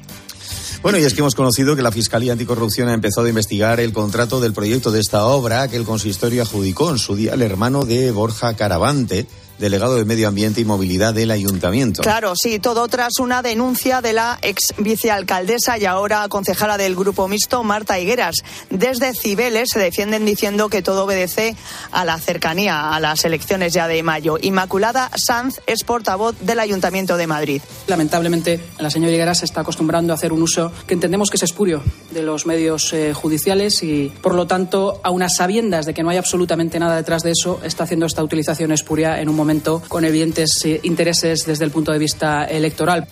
Bueno, 0.83 0.99
y 0.99 1.03
es 1.05 1.15
que 1.15 1.21
hemos 1.21 1.35
conocido 1.35 1.75
que 1.75 1.81
la 1.81 1.91
Fiscalía 1.91 2.33
Anticorrupción 2.33 2.91
ha 2.91 2.93
empezado 2.93 3.25
a 3.25 3.31
investigar 3.31 3.81
el 3.81 3.95
contrato 3.95 4.39
del 4.39 4.53
proyecto 4.53 4.93
de 4.93 5.01
esta 5.01 5.25
obra 5.25 5.67
que 5.69 5.77
el 5.77 5.85
consistorio 5.85 6.43
adjudicó 6.43 6.91
en 6.91 6.99
su 6.99 7.17
día 7.17 7.33
al 7.33 7.41
hermano 7.41 7.87
de 7.87 8.11
Borja 8.11 8.53
Caravante, 8.53 9.27
delegado 9.59 9.97
de 9.97 10.05
Medio 10.05 10.29
Ambiente 10.29 10.61
y 10.61 10.65
Movilidad 10.65 11.15
del 11.15 11.31
Ayuntamiento. 11.31 12.03
Claro, 12.03 12.35
sí, 12.37 12.59
todo 12.59 12.89
tras 12.89 13.19
una 13.21 13.43
denuncia 13.43 14.01
de 14.01 14.13
la 14.13 14.39
ex 14.43 14.75
vicealcaldesa 14.79 15.79
y 15.79 15.85
ahora 15.85 16.27
concejala 16.29 16.77
del 16.77 16.97
grupo 16.97 17.29
mixto, 17.29 17.63
Marta 17.63 17.99
Higueras. 17.99 18.37
Desde 18.71 19.15
Cibeles 19.15 19.69
se 19.73 19.79
defienden 19.79 20.25
diciendo 20.25 20.69
que 20.69 20.83
todo 20.83 21.05
obedece 21.05 21.57
a 21.93 22.05
la 22.05 22.19
cercanía 22.19 22.95
a 22.95 23.01
las 23.01 23.25
elecciones 23.25 23.73
ya 23.73 23.87
de 23.89 24.03
mayo. 24.03 24.39
Inmaculada 24.41 25.11
Sanz 25.15 25.61
es 25.67 25.85
portavoz 25.85 26.37
del 26.41 26.59
Ayuntamiento 26.59 27.17
de 27.17 27.27
Madrid. 27.27 27.63
Lamentablemente, 27.87 28.61
la 28.79 28.91
señora 28.91 29.13
Higueras 29.13 29.39
se 29.39 29.45
está 29.45 29.61
acostumbrando 29.61 30.13
a 30.13 30.17
hacer 30.17 30.33
un 30.33 30.43
uso 30.43 30.73
que 30.87 30.95
entendemos 30.95 31.31
que 31.31 31.37
es 31.37 31.43
espurio 31.45 31.83
de 32.11 32.23
los 32.23 32.47
medios 32.47 32.93
eh, 32.93 33.13
judiciales 33.15 33.83
y, 33.83 34.13
por 34.21 34.35
lo 34.35 34.47
tanto, 34.47 35.01
a 35.03 35.11
unas 35.11 35.37
sabiendas 35.37 35.87
de 35.87 35.95
que 35.95 36.03
no 36.03 36.11
hay 36.11 36.17
absolutamente 36.17 36.79
nada 36.79 36.97
detrás 36.97 37.23
de 37.23 37.31
eso, 37.31 37.61
está 37.63 37.85
haciendo 37.85 38.07
esta 38.07 38.23
utilización 38.23 38.73
espuria 38.73 39.21
en 39.21 39.29
un 39.29 39.37
momento 39.37 39.44
con 39.89 40.05
evidentes 40.05 40.51
eh, 40.65 40.81
intereses 40.83 41.45
desde 41.47 41.65
el 41.65 41.71
punto 41.71 41.93
de 41.93 41.99
vista 41.99 42.45
electoral. 42.45 43.07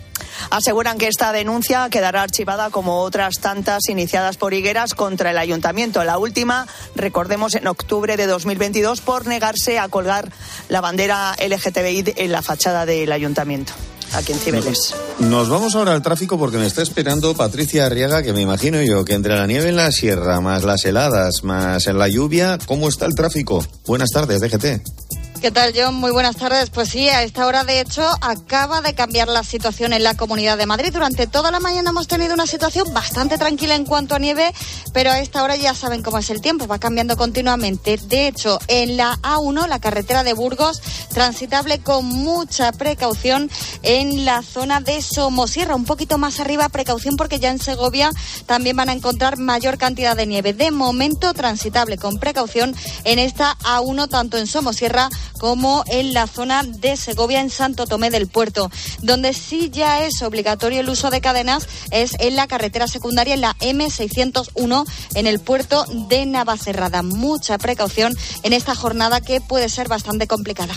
Aseguran 0.50 0.98
que 0.98 1.08
esta 1.08 1.32
denuncia 1.32 1.88
quedará 1.90 2.22
archivada 2.22 2.70
como 2.70 3.00
otras 3.00 3.34
tantas 3.40 3.88
iniciadas 3.88 4.36
por 4.36 4.54
Higueras 4.54 4.94
contra 4.94 5.30
el 5.30 5.38
ayuntamiento. 5.38 6.02
La 6.04 6.18
última, 6.18 6.66
recordemos, 6.94 7.54
en 7.54 7.66
octubre 7.66 8.16
de 8.16 8.26
2022 8.26 9.00
por 9.02 9.26
negarse 9.26 9.78
a 9.78 9.88
colgar 9.88 10.32
la 10.68 10.80
bandera 10.80 11.34
LGTBI 11.36 12.14
en 12.16 12.32
la 12.32 12.40
fachada 12.40 12.86
del 12.86 13.12
ayuntamiento, 13.12 13.72
aquí 14.14 14.32
en 14.32 14.38
Cibeles. 14.38 14.94
Nos 15.18 15.48
vamos 15.48 15.74
ahora 15.74 15.92
al 15.92 16.02
tráfico 16.02 16.38
porque 16.38 16.56
me 16.56 16.66
está 16.66 16.82
esperando 16.82 17.34
Patricia 17.34 17.86
Arriaga, 17.86 18.22
que 18.22 18.32
me 18.32 18.40
imagino 18.40 18.80
yo 18.80 19.04
que 19.04 19.14
entre 19.14 19.36
la 19.36 19.46
nieve 19.46 19.68
en 19.68 19.76
la 19.76 19.92
sierra, 19.92 20.40
más 20.40 20.64
las 20.64 20.84
heladas, 20.86 21.44
más 21.44 21.86
en 21.86 21.98
la 21.98 22.08
lluvia, 22.08 22.58
¿cómo 22.66 22.88
está 22.88 23.06
el 23.06 23.14
tráfico? 23.14 23.64
Buenas 23.86 24.10
tardes, 24.10 24.40
DGT. 24.40 25.21
¿Qué 25.42 25.50
tal, 25.50 25.72
John? 25.74 25.96
Muy 25.96 26.12
buenas 26.12 26.36
tardes. 26.36 26.70
Pues 26.70 26.90
sí, 26.90 27.08
a 27.08 27.24
esta 27.24 27.48
hora, 27.48 27.64
de 27.64 27.80
hecho, 27.80 28.08
acaba 28.20 28.80
de 28.80 28.94
cambiar 28.94 29.26
la 29.26 29.42
situación 29.42 29.92
en 29.92 30.04
la 30.04 30.14
Comunidad 30.14 30.56
de 30.56 30.66
Madrid. 30.66 30.92
Durante 30.92 31.26
toda 31.26 31.50
la 31.50 31.58
mañana 31.58 31.90
hemos 31.90 32.06
tenido 32.06 32.32
una 32.32 32.46
situación 32.46 32.94
bastante 32.94 33.38
tranquila 33.38 33.74
en 33.74 33.84
cuanto 33.84 34.14
a 34.14 34.20
nieve, 34.20 34.54
pero 34.92 35.10
a 35.10 35.18
esta 35.18 35.42
hora 35.42 35.56
ya 35.56 35.74
saben 35.74 36.04
cómo 36.04 36.18
es 36.18 36.30
el 36.30 36.40
tiempo, 36.40 36.68
va 36.68 36.78
cambiando 36.78 37.16
continuamente. 37.16 37.96
De 37.96 38.28
hecho, 38.28 38.60
en 38.68 38.96
la 38.96 39.18
A1, 39.20 39.66
la 39.66 39.80
carretera 39.80 40.22
de 40.22 40.32
Burgos, 40.32 40.80
transitable 41.12 41.80
con 41.80 42.04
mucha 42.06 42.70
precaución 42.70 43.50
en 43.82 44.24
la 44.24 44.42
zona 44.42 44.80
de 44.80 45.02
Somosierra. 45.02 45.74
Un 45.74 45.86
poquito 45.86 46.18
más 46.18 46.38
arriba, 46.38 46.68
precaución 46.68 47.16
porque 47.16 47.40
ya 47.40 47.50
en 47.50 47.58
Segovia 47.58 48.12
también 48.46 48.76
van 48.76 48.90
a 48.90 48.92
encontrar 48.92 49.38
mayor 49.38 49.76
cantidad 49.76 50.16
de 50.16 50.26
nieve. 50.26 50.52
De 50.52 50.70
momento, 50.70 51.34
transitable 51.34 51.98
con 51.98 52.20
precaución 52.20 52.76
en 53.02 53.18
esta 53.18 53.58
A1, 53.58 54.08
tanto 54.08 54.38
en 54.38 54.46
Somosierra 54.46 55.08
como 55.38 55.84
en 55.86 56.12
la 56.12 56.26
zona 56.26 56.62
de 56.62 56.96
Segovia, 56.96 57.40
en 57.40 57.50
Santo 57.50 57.86
Tomé 57.86 58.10
del 58.10 58.28
Puerto. 58.28 58.70
Donde 59.02 59.32
sí 59.32 59.70
ya 59.70 60.04
es 60.04 60.22
obligatorio 60.22 60.80
el 60.80 60.88
uso 60.88 61.10
de 61.10 61.20
cadenas 61.20 61.68
es 61.90 62.12
en 62.18 62.36
la 62.36 62.46
carretera 62.46 62.86
secundaria, 62.86 63.34
en 63.34 63.40
la 63.40 63.56
M601, 63.58 64.86
en 65.14 65.26
el 65.26 65.40
puerto 65.40 65.84
de 66.08 66.26
Navacerrada. 66.26 67.02
Mucha 67.02 67.58
precaución 67.58 68.16
en 68.42 68.52
esta 68.52 68.74
jornada 68.74 69.20
que 69.20 69.40
puede 69.40 69.68
ser 69.68 69.88
bastante 69.88 70.26
complicada. 70.26 70.74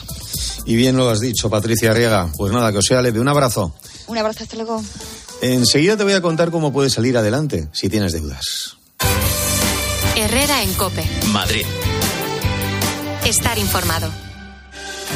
Y 0.66 0.76
bien 0.76 0.98
lo 0.98 1.10
has 1.10 1.20
dicho, 1.20 1.50
Patricia 1.50 1.92
Arriaga. 1.92 2.30
Pues 2.38 2.52
nada, 2.52 2.72
que 2.72 2.80
os 2.80 2.86
sea 2.86 3.02
leve. 3.02 3.20
Un 3.20 3.28
abrazo. 3.28 3.74
Un 4.08 4.18
abrazo, 4.18 4.44
hasta 4.44 4.56
luego. 4.56 4.84
Enseguida 5.42 5.98
te 5.98 6.04
voy 6.04 6.14
a 6.14 6.22
contar 6.22 6.52
cómo 6.52 6.72
puedes 6.74 6.94
salir 6.94 7.18
adelante 7.18 7.68
si 7.72 7.90
tienes 7.90 8.14
deudas. 8.14 8.78
Herrera 10.16 10.64
en 10.64 10.74
Cope. 10.74 11.06
Madrid. 11.32 11.66
Estar 13.26 13.58
informado. 13.58 14.25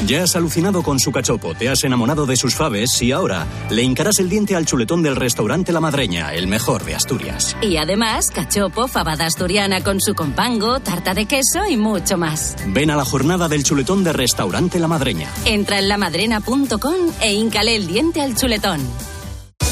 Ya 0.05 0.23
has 0.23 0.35
alucinado 0.35 0.81
con 0.81 0.99
su 0.99 1.11
cachopo, 1.11 1.53
te 1.53 1.69
has 1.69 1.83
enamorado 1.83 2.25
de 2.25 2.35
sus 2.35 2.55
faves 2.55 3.01
y 3.01 3.11
ahora 3.11 3.45
le 3.69 3.83
hincarás 3.83 4.19
el 4.19 4.29
diente 4.29 4.55
al 4.55 4.65
chuletón 4.65 5.03
del 5.03 5.15
restaurante 5.15 5.71
La 5.71 5.81
Madreña, 5.81 6.33
el 6.33 6.47
mejor 6.47 6.83
de 6.83 6.95
Asturias. 6.95 7.55
Y 7.61 7.77
además, 7.77 8.31
cachopo, 8.31 8.87
fabada 8.87 9.25
asturiana 9.25 9.83
con 9.83 9.99
su 10.01 10.15
compango, 10.15 10.79
tarta 10.79 11.13
de 11.13 11.25
queso 11.25 11.65
y 11.69 11.77
mucho 11.77 12.17
más. 12.17 12.55
Ven 12.67 12.89
a 12.91 12.95
la 12.95 13.05
jornada 13.05 13.47
del 13.47 13.63
chuletón 13.63 14.03
de 14.03 14.13
restaurante 14.13 14.79
La 14.79 14.87
Madreña. 14.87 15.29
Entra 15.45 15.79
en 15.79 15.89
lamadrena.com 15.89 16.95
e 17.21 17.33
hincale 17.33 17.75
el 17.75 17.87
diente 17.87 18.21
al 18.21 18.35
chuletón. 18.35 18.79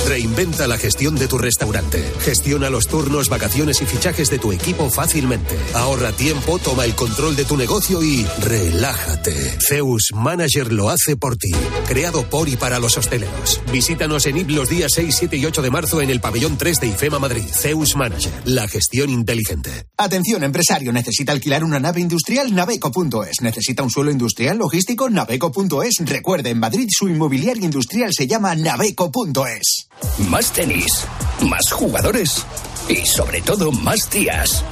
Reinventa 0.07 0.67
la 0.67 0.77
gestión 0.77 1.15
de 1.15 1.27
tu 1.27 1.37
restaurante. 1.37 2.01
Gestiona 2.21 2.69
los 2.69 2.87
turnos, 2.87 3.27
vacaciones 3.27 3.81
y 3.81 3.85
fichajes 3.85 4.29
de 4.29 4.39
tu 4.39 4.53
equipo 4.53 4.89
fácilmente. 4.89 5.57
Ahorra 5.73 6.13
tiempo, 6.13 6.59
toma 6.59 6.85
el 6.85 6.95
control 6.95 7.35
de 7.35 7.43
tu 7.43 7.57
negocio 7.57 8.01
y 8.01 8.25
relájate. 8.39 9.57
Zeus 9.59 10.11
Manager 10.15 10.71
lo 10.71 10.89
hace 10.89 11.17
por 11.17 11.35
ti. 11.35 11.51
Creado 11.87 12.23
por 12.29 12.47
y 12.47 12.55
para 12.55 12.79
los 12.79 12.97
hosteleros. 12.97 13.61
Visítanos 13.71 14.25
en 14.27 14.37
IP 14.37 14.51
los 14.51 14.69
días 14.69 14.93
6, 14.95 15.13
7 15.13 15.35
y 15.37 15.45
8 15.45 15.61
de 15.61 15.71
marzo 15.71 16.01
en 16.01 16.09
el 16.09 16.21
pabellón 16.21 16.57
3 16.57 16.79
de 16.79 16.87
IFEMA 16.87 17.19
Madrid. 17.19 17.43
Zeus 17.51 17.97
Manager. 17.97 18.31
La 18.45 18.67
gestión 18.69 19.09
inteligente. 19.09 19.87
Atención, 19.97 20.43
empresario, 20.43 20.93
necesita 20.93 21.33
alquilar 21.33 21.65
una 21.65 21.81
nave 21.81 21.99
industrial 21.99 22.55
naveco.es. 22.55 23.41
Necesita 23.41 23.83
un 23.83 23.89
suelo 23.89 24.11
industrial 24.11 24.57
logístico 24.57 25.09
naveco.es. 25.09 25.95
Recuerde, 26.05 26.51
en 26.51 26.59
Madrid 26.59 26.87
su 26.89 27.09
inmobiliario 27.09 27.65
industrial 27.65 28.13
se 28.13 28.25
llama 28.25 28.55
naveco.es. 28.55 29.89
Más 30.29 30.51
tenis, 30.51 31.05
más 31.41 31.71
jugadores 31.71 32.45
y 32.89 33.05
sobre 33.05 33.41
todo 33.41 33.71
más 33.71 34.09
días. 34.09 34.63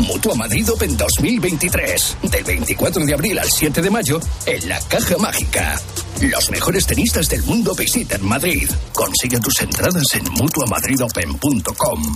Mutua 0.00 0.34
Madrid 0.34 0.68
Open 0.70 0.96
2023, 0.96 2.16
del 2.22 2.44
24 2.44 3.04
de 3.04 3.14
abril 3.14 3.38
al 3.38 3.50
7 3.50 3.82
de 3.82 3.90
mayo 3.90 4.20
en 4.46 4.68
la 4.68 4.80
Caja 4.88 5.16
Mágica. 5.18 5.80
Los 6.22 6.50
mejores 6.50 6.86
tenistas 6.86 7.28
del 7.28 7.42
mundo 7.44 7.74
visitan 7.74 8.24
Madrid. 8.26 8.68
Consigue 8.92 9.38
tus 9.40 9.60
entradas 9.60 10.04
en 10.14 10.24
mutuamadridopen.com. 10.32 12.14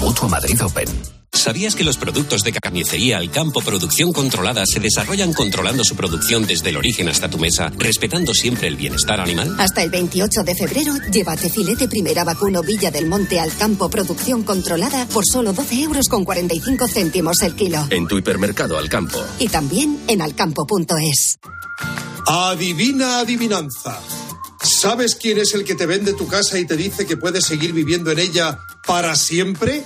Mutua 0.00 0.28
Madrid 0.28 0.62
Open. 0.62 1.23
¿Sabías 1.44 1.74
que 1.74 1.84
los 1.84 1.98
productos 1.98 2.40
de 2.40 2.52
carnicería 2.52 3.18
Alcampo 3.18 3.60
Producción 3.60 4.14
Controlada 4.14 4.64
se 4.64 4.80
desarrollan 4.80 5.34
controlando 5.34 5.84
su 5.84 5.94
producción 5.94 6.46
desde 6.46 6.70
el 6.70 6.78
origen 6.78 7.06
hasta 7.10 7.28
tu 7.28 7.36
mesa, 7.36 7.70
respetando 7.76 8.32
siempre 8.32 8.66
el 8.66 8.76
bienestar 8.76 9.20
animal? 9.20 9.54
Hasta 9.58 9.82
el 9.82 9.90
28 9.90 10.42
de 10.42 10.54
febrero, 10.54 10.94
llévate 11.12 11.50
filete 11.50 11.86
primera 11.86 12.24
vacuno 12.24 12.62
Villa 12.62 12.90
del 12.90 13.08
Monte 13.08 13.38
Alcampo 13.40 13.90
Producción 13.90 14.42
Controlada 14.42 15.06
por 15.08 15.26
solo 15.30 15.52
12 15.52 15.82
euros 15.82 16.08
con 16.08 16.24
45 16.24 16.88
céntimos 16.88 17.42
el 17.42 17.54
kilo. 17.54 17.88
En 17.90 18.08
tu 18.08 18.16
hipermercado 18.16 18.78
Alcampo. 18.78 19.22
Y 19.38 19.48
también 19.48 20.00
en 20.08 20.22
alcampo.es. 20.22 21.40
Adivina 22.26 23.18
adivinanza. 23.18 24.00
¿Sabes 24.62 25.14
quién 25.14 25.36
es 25.36 25.52
el 25.52 25.64
que 25.64 25.74
te 25.74 25.84
vende 25.84 26.14
tu 26.14 26.26
casa 26.26 26.58
y 26.58 26.66
te 26.66 26.74
dice 26.74 27.04
que 27.04 27.18
puedes 27.18 27.44
seguir 27.44 27.74
viviendo 27.74 28.10
en 28.10 28.18
ella 28.18 28.60
para 28.86 29.14
siempre? 29.14 29.84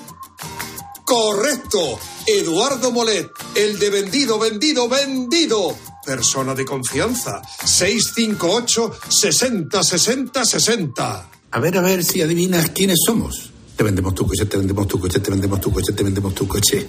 Correcto. 1.08 1.98
Eduardo 2.26 2.92
Molet, 2.92 3.30
el 3.54 3.78
de 3.78 3.88
vendido, 3.88 4.38
vendido, 4.38 4.90
vendido. 4.90 5.74
Persona 6.04 6.54
de 6.54 6.66
confianza. 6.66 7.40
658 7.64 8.92
60 9.08 9.82
60 9.82 10.44
60. 10.44 11.30
A 11.50 11.60
ver, 11.60 11.78
a 11.78 11.80
ver 11.80 12.04
si 12.04 12.20
adivinas 12.20 12.68
quiénes 12.72 12.98
somos. 13.06 13.50
Te 13.74 13.84
vendemos 13.84 14.14
tu 14.14 14.26
coche, 14.26 14.44
te 14.44 14.58
vendemos 14.58 14.86
tu 14.86 15.00
coche, 15.00 15.20
te 15.20 15.30
vendemos 15.30 15.58
tu 15.62 15.72
coche, 15.72 15.92
te 15.94 16.02
vendemos 16.02 16.34
tu 16.34 16.46
coche. 16.46 16.86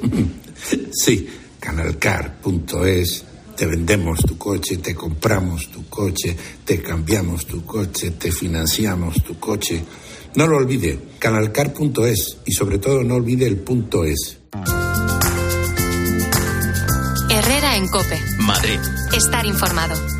sí, 0.92 1.30
canalcar.es. 1.58 3.24
Te 3.56 3.66
vendemos 3.66 4.20
tu 4.20 4.38
coche, 4.38 4.78
te 4.78 4.96
compramos 4.96 5.72
tu 5.72 5.88
coche, 5.88 6.36
te 6.66 6.82
cambiamos 6.82 7.46
tu 7.46 7.64
coche, 7.64 8.12
te 8.12 8.34
financiamos 8.34 9.24
tu 9.24 9.40
coche. 9.40 9.82
No 10.36 10.48
lo 10.48 10.58
olvide, 10.58 11.00
canalcar.es 11.20 12.38
y 12.46 12.52
sobre 12.52 12.78
todo 12.78 13.04
no 13.04 13.16
olvide 13.16 13.48
el 13.48 13.58
punto 13.58 14.06
es. 14.06 14.38
Herrera 17.30 17.78
en 17.78 17.88
Cope. 17.88 18.20
Madrid. 18.40 18.80
Estar 19.16 19.46
informado. 19.46 20.19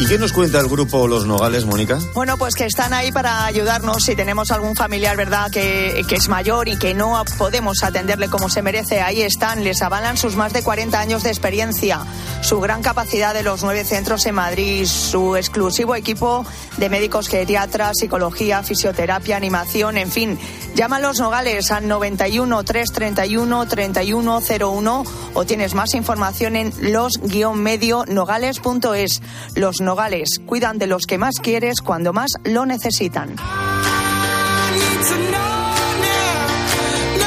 ¿Y 0.00 0.06
qué 0.06 0.18
nos 0.18 0.32
cuenta 0.32 0.58
el 0.58 0.66
grupo 0.66 1.06
Los 1.06 1.26
Nogales, 1.26 1.66
Mónica? 1.66 1.98
Bueno, 2.14 2.38
pues 2.38 2.54
que 2.54 2.64
están 2.64 2.94
ahí 2.94 3.12
para 3.12 3.44
ayudarnos 3.44 4.02
si 4.02 4.16
tenemos 4.16 4.50
algún 4.50 4.74
familiar, 4.74 5.14
¿verdad?, 5.14 5.50
que, 5.50 6.02
es 6.10 6.28
mayor 6.30 6.68
y 6.68 6.78
que 6.78 6.94
no 6.94 7.22
podemos 7.36 7.82
atenderle 7.82 8.28
como 8.28 8.48
se 8.48 8.62
merece. 8.62 9.02
Ahí 9.02 9.20
están, 9.20 9.62
les 9.62 9.82
avalan 9.82 10.16
sus 10.16 10.36
más 10.36 10.54
de 10.54 10.62
40 10.62 10.98
años 10.98 11.22
de 11.22 11.28
experiencia, 11.28 12.00
su 12.40 12.60
gran 12.60 12.80
capacidad 12.80 13.34
de 13.34 13.42
los 13.42 13.62
nueve 13.62 13.84
centros 13.84 14.24
en 14.24 14.36
Madrid, 14.36 14.86
su 14.86 15.36
exclusivo 15.36 15.94
equipo 15.94 16.46
de 16.78 16.88
médicos 16.88 17.28
geriatras, 17.28 17.98
psicología, 17.98 18.62
fisioterapia, 18.62 19.36
animación, 19.36 19.98
en 19.98 20.10
fin. 20.10 20.38
Llama 20.74 20.96
a 20.96 21.00
Los 21.00 21.20
Nogales 21.20 21.70
al 21.72 21.88
91 21.88 22.64
331 22.64 23.66
3101 23.66 25.04
o 25.34 25.44
tienes 25.44 25.74
más 25.74 25.92
información 25.94 26.56
en 26.56 26.72
los-medio-nogales.es. 26.80 29.20
Los 29.56 29.82
Nogales 29.90 30.40
cuidan 30.46 30.78
de 30.78 30.86
los 30.86 31.04
que 31.04 31.18
más 31.18 31.40
quieres 31.42 31.80
cuando 31.80 32.12
más 32.12 32.30
lo 32.44 32.64
necesitan. 32.64 33.34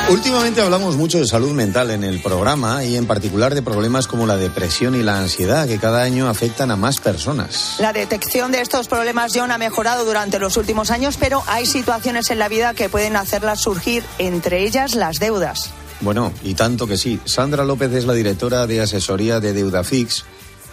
Últimamente 0.09 0.61
hablamos 0.61 0.95
mucho 0.95 1.17
de 1.17 1.27
salud 1.27 1.51
mental 1.51 1.91
en 1.91 2.05
el 2.05 2.21
programa 2.21 2.85
y 2.85 2.95
en 2.95 3.05
particular 3.05 3.53
de 3.53 3.61
problemas 3.61 4.07
como 4.07 4.25
la 4.25 4.37
depresión 4.37 4.95
y 4.95 5.03
la 5.03 5.19
ansiedad 5.19 5.67
que 5.67 5.77
cada 5.77 6.03
año 6.03 6.29
afectan 6.29 6.71
a 6.71 6.77
más 6.77 7.01
personas. 7.01 7.75
La 7.79 7.91
detección 7.91 8.53
de 8.53 8.61
estos 8.61 8.87
problemas, 8.87 9.33
John, 9.35 9.51
ha 9.51 9.57
mejorado 9.57 10.05
durante 10.05 10.39
los 10.39 10.55
últimos 10.55 10.89
años, 10.89 11.17
pero 11.19 11.43
hay 11.47 11.65
situaciones 11.65 12.31
en 12.31 12.39
la 12.39 12.47
vida 12.47 12.73
que 12.73 12.87
pueden 12.87 13.17
hacerlas 13.17 13.59
surgir, 13.59 14.05
entre 14.19 14.63
ellas 14.63 14.95
las 14.95 15.19
deudas. 15.19 15.71
Bueno, 15.99 16.31
y 16.43 16.53
tanto 16.53 16.87
que 16.87 16.95
sí. 16.95 17.19
Sandra 17.25 17.65
López 17.65 17.91
es 17.91 18.05
la 18.05 18.13
directora 18.13 18.67
de 18.67 18.79
asesoría 18.79 19.41
de 19.41 19.51
Deudafix, 19.51 20.23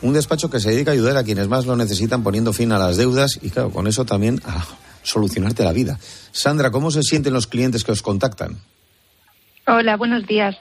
un 0.03 0.13
despacho 0.13 0.51
que 0.51 0.61
se 0.61 0.71
dedica 0.71 0.91
a 0.91 0.95
ayudar 0.95 1.17
a 1.17 1.25
quienes 1.25 1.49
más 1.49 1.67
lo 1.67 1.77
necesitan 1.77 2.23
poniendo 2.23 2.53
fin 2.53 2.73
a 2.73 2.79
las 2.79 2.97
deudas 2.97 3.39
y, 3.43 3.51
claro, 3.51 3.71
con 3.71 3.87
eso 3.87 4.05
también 4.05 4.41
a 4.45 4.65
solucionarte 5.03 5.65
la 5.65 5.73
vida. 5.73 5.99
Sandra, 6.33 6.71
¿cómo 6.71 6.91
se 6.91 7.03
sienten 7.03 7.33
los 7.33 7.47
clientes 7.47 7.85
que 7.85 7.93
os 7.93 8.03
contactan? 8.03 8.59
Hola, 9.67 9.97
buenos 9.97 10.27
días. 10.27 10.57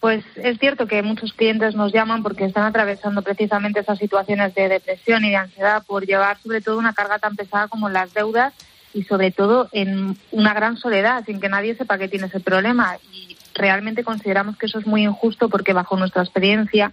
Pues 0.00 0.24
es 0.36 0.58
cierto 0.58 0.86
que 0.86 1.02
muchos 1.02 1.32
clientes 1.32 1.74
nos 1.74 1.92
llaman 1.92 2.22
porque 2.22 2.44
están 2.44 2.64
atravesando 2.64 3.22
precisamente 3.22 3.80
esas 3.80 3.98
situaciones 3.98 4.54
de 4.54 4.68
depresión 4.68 5.24
y 5.24 5.30
de 5.30 5.36
ansiedad 5.36 5.82
por 5.86 6.06
llevar 6.06 6.38
sobre 6.42 6.60
todo 6.60 6.78
una 6.78 6.92
carga 6.92 7.18
tan 7.18 7.34
pesada 7.34 7.68
como 7.68 7.88
las 7.88 8.12
deudas 8.12 8.52
y 8.92 9.04
sobre 9.04 9.30
todo 9.30 9.68
en 9.72 10.16
una 10.30 10.54
gran 10.54 10.76
soledad 10.76 11.24
sin 11.24 11.40
que 11.40 11.48
nadie 11.48 11.74
sepa 11.76 11.98
que 11.98 12.08
tiene 12.08 12.26
ese 12.26 12.40
problema. 12.40 12.98
Y 13.12 13.36
realmente 13.54 14.04
consideramos 14.04 14.56
que 14.56 14.66
eso 14.66 14.78
es 14.78 14.86
muy 14.86 15.04
injusto 15.04 15.48
porque 15.48 15.72
bajo 15.72 15.96
nuestra 15.96 16.22
experiencia 16.22 16.92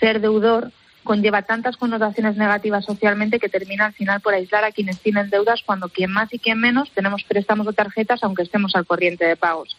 ser 0.00 0.20
deudor 0.20 0.72
conlleva 1.04 1.42
tantas 1.42 1.76
connotaciones 1.76 2.36
negativas 2.36 2.84
socialmente 2.84 3.38
que 3.38 3.48
termina 3.48 3.86
al 3.86 3.92
final 3.92 4.20
por 4.20 4.34
aislar 4.34 4.64
a 4.64 4.72
quienes 4.72 5.00
tienen 5.00 5.30
deudas 5.30 5.62
cuando 5.64 5.88
quien 5.88 6.10
más 6.10 6.32
y 6.32 6.38
quien 6.38 6.58
menos 6.58 6.90
tenemos 6.92 7.24
préstamos 7.24 7.66
o 7.66 7.72
tarjetas 7.72 8.22
aunque 8.22 8.42
estemos 8.42 8.74
al 8.74 8.86
corriente 8.86 9.24
de 9.24 9.36
pagos. 9.36 9.76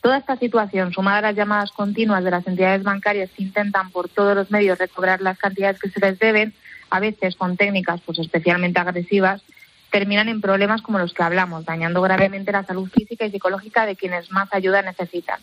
Toda 0.00 0.18
esta 0.18 0.36
situación, 0.36 0.92
sumada 0.92 1.18
a 1.18 1.22
las 1.22 1.36
llamadas 1.36 1.72
continuas 1.72 2.22
de 2.22 2.30
las 2.30 2.46
entidades 2.46 2.82
bancarias 2.82 3.30
que 3.30 3.42
intentan 3.42 3.90
por 3.90 4.08
todos 4.08 4.36
los 4.36 4.50
medios 4.50 4.78
recobrar 4.78 5.20
las 5.20 5.38
cantidades 5.38 5.80
que 5.80 5.90
se 5.90 6.00
les 6.00 6.18
deben, 6.18 6.54
a 6.90 7.00
veces 7.00 7.36
con 7.36 7.56
técnicas 7.56 8.00
pues 8.06 8.18
especialmente 8.18 8.78
agresivas, 8.78 9.42
terminan 9.90 10.28
en 10.28 10.40
problemas 10.40 10.82
como 10.82 10.98
los 10.98 11.12
que 11.12 11.22
hablamos, 11.22 11.64
dañando 11.64 12.00
gravemente 12.02 12.52
la 12.52 12.64
salud 12.64 12.88
física 12.88 13.26
y 13.26 13.30
psicológica 13.30 13.86
de 13.86 13.96
quienes 13.96 14.30
más 14.30 14.48
ayuda 14.52 14.82
necesitan. 14.82 15.40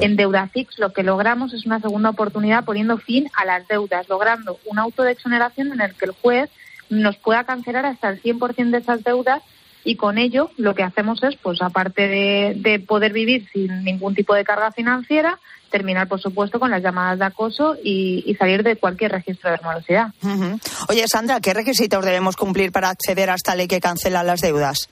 En 0.00 0.16
Deudafix 0.16 0.78
lo 0.78 0.92
que 0.92 1.02
logramos 1.02 1.52
es 1.52 1.66
una 1.66 1.80
segunda 1.80 2.10
oportunidad 2.10 2.64
poniendo 2.64 2.98
fin 2.98 3.28
a 3.36 3.44
las 3.44 3.66
deudas, 3.68 4.08
logrando 4.08 4.58
un 4.66 4.78
auto 4.78 5.02
de 5.02 5.12
exoneración 5.12 5.72
en 5.72 5.80
el 5.80 5.94
que 5.94 6.06
el 6.06 6.12
juez 6.12 6.50
nos 6.90 7.16
pueda 7.16 7.44
cancelar 7.44 7.86
hasta 7.86 8.08
el 8.10 8.22
100% 8.22 8.70
de 8.70 8.78
esas 8.78 9.04
deudas 9.04 9.42
y 9.84 9.96
con 9.96 10.18
ello 10.18 10.50
lo 10.56 10.74
que 10.74 10.82
hacemos 10.82 11.22
es, 11.22 11.36
pues 11.36 11.60
aparte 11.60 12.08
de, 12.08 12.54
de, 12.56 12.80
poder 12.80 13.12
vivir 13.12 13.46
sin 13.52 13.84
ningún 13.84 14.14
tipo 14.14 14.34
de 14.34 14.44
carga 14.44 14.72
financiera, 14.72 15.38
terminar, 15.70 16.08
por 16.08 16.20
supuesto, 16.20 16.58
con 16.58 16.70
las 16.70 16.82
llamadas 16.82 17.18
de 17.18 17.26
acoso 17.26 17.76
y, 17.82 18.24
y 18.26 18.34
salir 18.36 18.62
de 18.62 18.76
cualquier 18.76 19.12
registro 19.12 19.50
de 19.50 19.58
morosidad. 19.62 20.08
Uh 20.22 20.28
-huh. 20.28 20.60
Oye, 20.88 21.04
Sandra, 21.06 21.40
¿qué 21.40 21.52
requisitos 21.52 22.04
debemos 22.04 22.36
cumplir 22.36 22.72
para 22.72 22.88
acceder 22.88 23.28
a 23.28 23.34
esta 23.34 23.54
ley 23.54 23.68
que 23.68 23.80
cancela 23.80 24.22
las 24.22 24.40
deudas? 24.40 24.88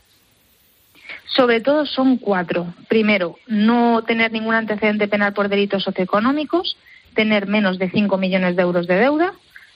Sobre 1.35 1.61
todo 1.61 1.87
son 1.87 2.19
cuatro. 2.19 2.75
Primero, 2.89 3.39
no 3.47 4.03
tener 4.05 4.33
ningún 4.33 4.55
antecedente 4.55 5.09
penal 5.09 5.33
por 5.33 5.49
delitos 5.49 5.83
socioeconómicos, 5.83 6.77
tener 7.15 7.47
menos 7.47 7.79
de 7.79 7.91
5 7.91 8.17
millones 8.19 8.57
de 8.57 8.63
euros 8.63 8.87
de 8.87 8.97
deuda, 8.97 9.33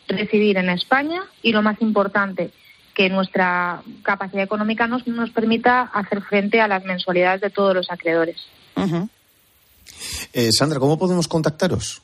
residir 0.09 0.59
en 0.59 0.69
España 0.69 1.23
y, 1.43 1.53
lo 1.53 1.63
más 1.63 1.81
importante, 1.81 2.51
que 2.95 3.09
nuestra 3.09 3.83
capacidad 4.03 4.43
económica 4.43 4.87
nos, 4.87 5.07
nos 5.07 5.31
permita 5.31 5.83
hacer 5.83 6.23
frente 6.23 6.61
a 6.61 6.69
las 6.69 6.85
mensualidades 6.85 7.41
de 7.41 7.51
todos 7.51 7.75
los 7.75 7.91
acreedores. 7.91 8.37
Eh, 10.33 10.51
Sandra, 10.53 10.79
¿cómo 10.79 10.99
podemos 10.99 11.29
contactaros? 11.29 12.03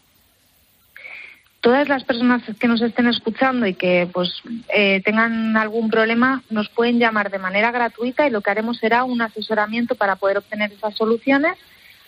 Todas 1.62 1.88
las 1.88 2.02
personas 2.02 2.42
que 2.58 2.66
nos 2.66 2.82
estén 2.82 3.06
escuchando 3.06 3.66
y 3.66 3.74
que 3.74 4.10
pues 4.12 4.42
eh, 4.74 5.00
tengan 5.04 5.56
algún 5.56 5.90
problema 5.90 6.42
nos 6.50 6.68
pueden 6.68 6.98
llamar 6.98 7.30
de 7.30 7.38
manera 7.38 7.70
gratuita 7.70 8.26
y 8.26 8.30
lo 8.30 8.40
que 8.40 8.50
haremos 8.50 8.78
será 8.78 9.04
un 9.04 9.22
asesoramiento 9.22 9.94
para 9.94 10.16
poder 10.16 10.38
obtener 10.38 10.72
esas 10.72 10.96
soluciones 10.96 11.56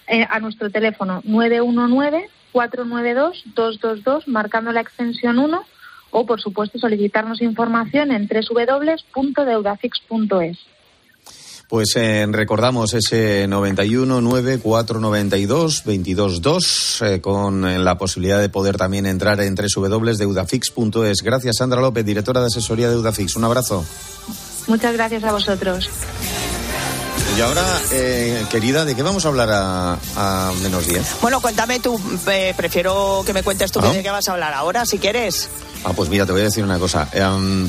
eh, 0.08 0.26
a 0.28 0.40
nuestro 0.40 0.70
teléfono 0.70 1.20
919 1.24 2.28
492 2.50 3.44
222 3.54 4.26
marcando 4.26 4.72
la 4.72 4.80
extensión 4.80 5.38
1 5.38 5.64
o, 6.10 6.26
por 6.26 6.40
supuesto, 6.40 6.76
solicitarnos 6.78 7.40
información 7.40 8.10
en 8.10 8.28
www.deudafix.es. 8.28 10.73
Pues 11.74 11.96
eh, 11.96 12.24
recordamos 12.30 12.94
ese 12.94 13.48
91 13.48 14.20
9 14.20 14.58
492 14.60 15.82
222 15.84 17.02
eh, 17.02 17.20
con 17.20 17.64
eh, 17.64 17.80
la 17.80 17.98
posibilidad 17.98 18.40
de 18.40 18.48
poder 18.48 18.76
también 18.76 19.06
entrar 19.06 19.40
en 19.40 19.56
www.deudafix.es. 19.56 21.22
Gracias, 21.24 21.56
Sandra 21.56 21.80
López, 21.80 22.06
directora 22.06 22.42
de 22.42 22.46
asesoría 22.46 22.86
de 22.86 22.94
Deudafix. 22.94 23.34
Un 23.34 23.42
abrazo. 23.42 23.84
Muchas 24.68 24.92
gracias 24.92 25.24
a 25.24 25.32
vosotros. 25.32 25.90
Y 27.36 27.40
ahora, 27.40 27.64
eh, 27.90 28.44
querida, 28.52 28.84
¿de 28.84 28.94
qué 28.94 29.02
vamos 29.02 29.24
a 29.24 29.28
hablar 29.30 29.50
a, 29.50 29.98
a 30.14 30.52
menos 30.62 30.86
10? 30.86 31.16
Bueno, 31.22 31.40
cuéntame 31.40 31.80
tú, 31.80 32.00
eh, 32.28 32.54
prefiero 32.56 33.24
que 33.26 33.32
me 33.32 33.42
cuentes 33.42 33.72
tú 33.72 33.80
¿Ah? 33.82 33.92
de 33.92 34.00
qué 34.00 34.10
vas 34.10 34.28
a 34.28 34.32
hablar 34.34 34.54
ahora, 34.54 34.86
si 34.86 34.98
quieres. 34.98 35.48
Ah, 35.82 35.92
pues 35.92 36.08
mira, 36.08 36.24
te 36.24 36.30
voy 36.30 36.42
a 36.42 36.44
decir 36.44 36.62
una 36.62 36.78
cosa. 36.78 37.08
Um, 37.14 37.68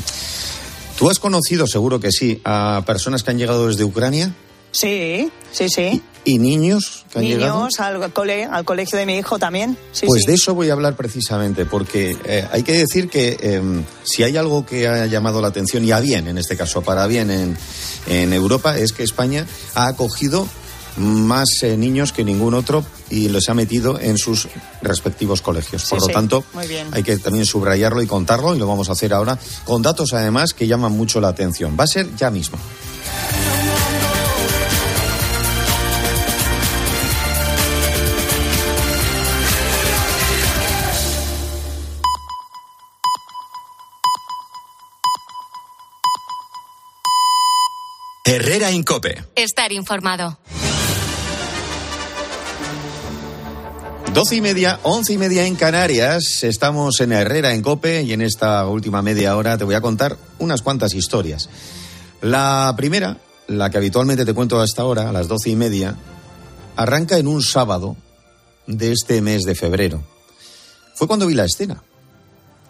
¿Tú 0.97 1.09
has 1.09 1.19
conocido, 1.19 1.67
seguro 1.67 1.99
que 1.99 2.11
sí, 2.11 2.41
a 2.45 2.83
personas 2.85 3.23
que 3.23 3.31
han 3.31 3.37
llegado 3.37 3.67
desde 3.67 3.83
Ucrania? 3.83 4.33
Sí, 4.71 5.31
sí, 5.51 5.69
sí. 5.69 6.01
¿Y 6.23 6.39
niños 6.39 7.05
que 7.11 7.19
han 7.19 7.25
llegado? 7.25 7.59
Niños 7.59 7.79
al, 7.79 8.11
cole, 8.11 8.45
al 8.45 8.65
colegio 8.65 8.97
de 8.97 9.05
mi 9.05 9.17
hijo 9.17 9.37
también. 9.37 9.77
Sí, 9.91 10.05
pues 10.05 10.21
sí. 10.21 10.27
de 10.27 10.33
eso 10.33 10.53
voy 10.53 10.69
a 10.69 10.73
hablar 10.73 10.95
precisamente, 10.95 11.65
porque 11.65 12.17
eh, 12.25 12.47
hay 12.51 12.63
que 12.63 12.73
decir 12.73 13.09
que 13.09 13.37
eh, 13.39 13.61
si 14.03 14.23
hay 14.23 14.35
algo 14.35 14.65
que 14.65 14.87
ha 14.87 15.05
llamado 15.05 15.41
la 15.41 15.49
atención, 15.49 15.83
y 15.85 15.91
a 15.91 15.99
bien 15.99 16.27
en 16.27 16.37
este 16.37 16.57
caso, 16.57 16.81
para 16.81 17.07
bien 17.07 17.29
en, 17.29 17.57
en 18.07 18.33
Europa, 18.33 18.77
es 18.77 18.91
que 18.91 19.03
España 19.03 19.45
ha 19.75 19.87
acogido 19.87 20.47
más 20.97 21.47
eh, 21.63 21.77
niños 21.77 22.11
que 22.13 22.23
ningún 22.23 22.53
otro 22.53 22.85
y 23.09 23.29
los 23.29 23.49
ha 23.49 23.53
metido 23.53 23.99
en 23.99 24.17
sus 24.17 24.47
respectivos 24.81 25.41
colegios. 25.41 25.83
Por 25.85 25.99
Sí, 25.99 26.03
lo 26.03 26.07
sí. 26.07 26.13
tanto, 26.13 26.43
hay 26.91 27.03
que 27.03 27.17
también 27.17 27.45
subrayarlo 27.45 28.01
y 28.01 28.07
contarlo, 28.07 28.55
y 28.55 28.59
lo 28.59 28.67
vamos 28.67 28.89
a 28.89 28.93
hacer 28.93 29.13
ahora, 29.13 29.37
con 29.65 29.81
datos 29.81 30.13
además 30.13 30.53
que 30.53 30.67
llaman 30.67 30.91
mucho 30.93 31.19
la 31.19 31.29
atención. 31.29 31.75
Va 31.79 31.83
a 31.83 31.87
ser 31.87 32.15
ya 32.15 32.29
mismo. 32.31 32.57
Herrera 48.23 48.71
Incope. 48.71 49.23
Estar 49.35 49.71
informado. 49.71 50.37
Doce 54.15 54.37
y 54.37 54.41
media, 54.41 54.79
once 54.83 55.11
y 55.11 55.17
media 55.17 55.45
en 55.45 55.55
Canarias. 55.55 56.41
Estamos 56.45 57.01
en 57.01 57.11
Herrera, 57.11 57.53
en 57.53 57.61
Cope, 57.61 58.01
y 58.01 58.13
en 58.13 58.21
esta 58.21 58.65
última 58.65 59.01
media 59.01 59.35
hora 59.35 59.57
te 59.57 59.65
voy 59.65 59.75
a 59.75 59.81
contar 59.81 60.15
unas 60.39 60.61
cuantas 60.61 60.93
historias. 60.93 61.49
La 62.21 62.73
primera, 62.77 63.17
la 63.47 63.69
que 63.69 63.77
habitualmente 63.77 64.23
te 64.23 64.33
cuento 64.33 64.61
hasta 64.61 64.83
ahora, 64.83 65.09
a 65.09 65.11
las 65.11 65.27
doce 65.27 65.49
y 65.49 65.57
media, 65.57 65.97
arranca 66.77 67.17
en 67.17 67.27
un 67.27 67.43
sábado 67.43 67.97
de 68.67 68.93
este 68.93 69.21
mes 69.21 69.43
de 69.43 69.53
febrero. 69.53 70.01
Fue 70.93 71.07
cuando 71.07 71.27
vi 71.27 71.33
la 71.33 71.43
escena. 71.43 71.83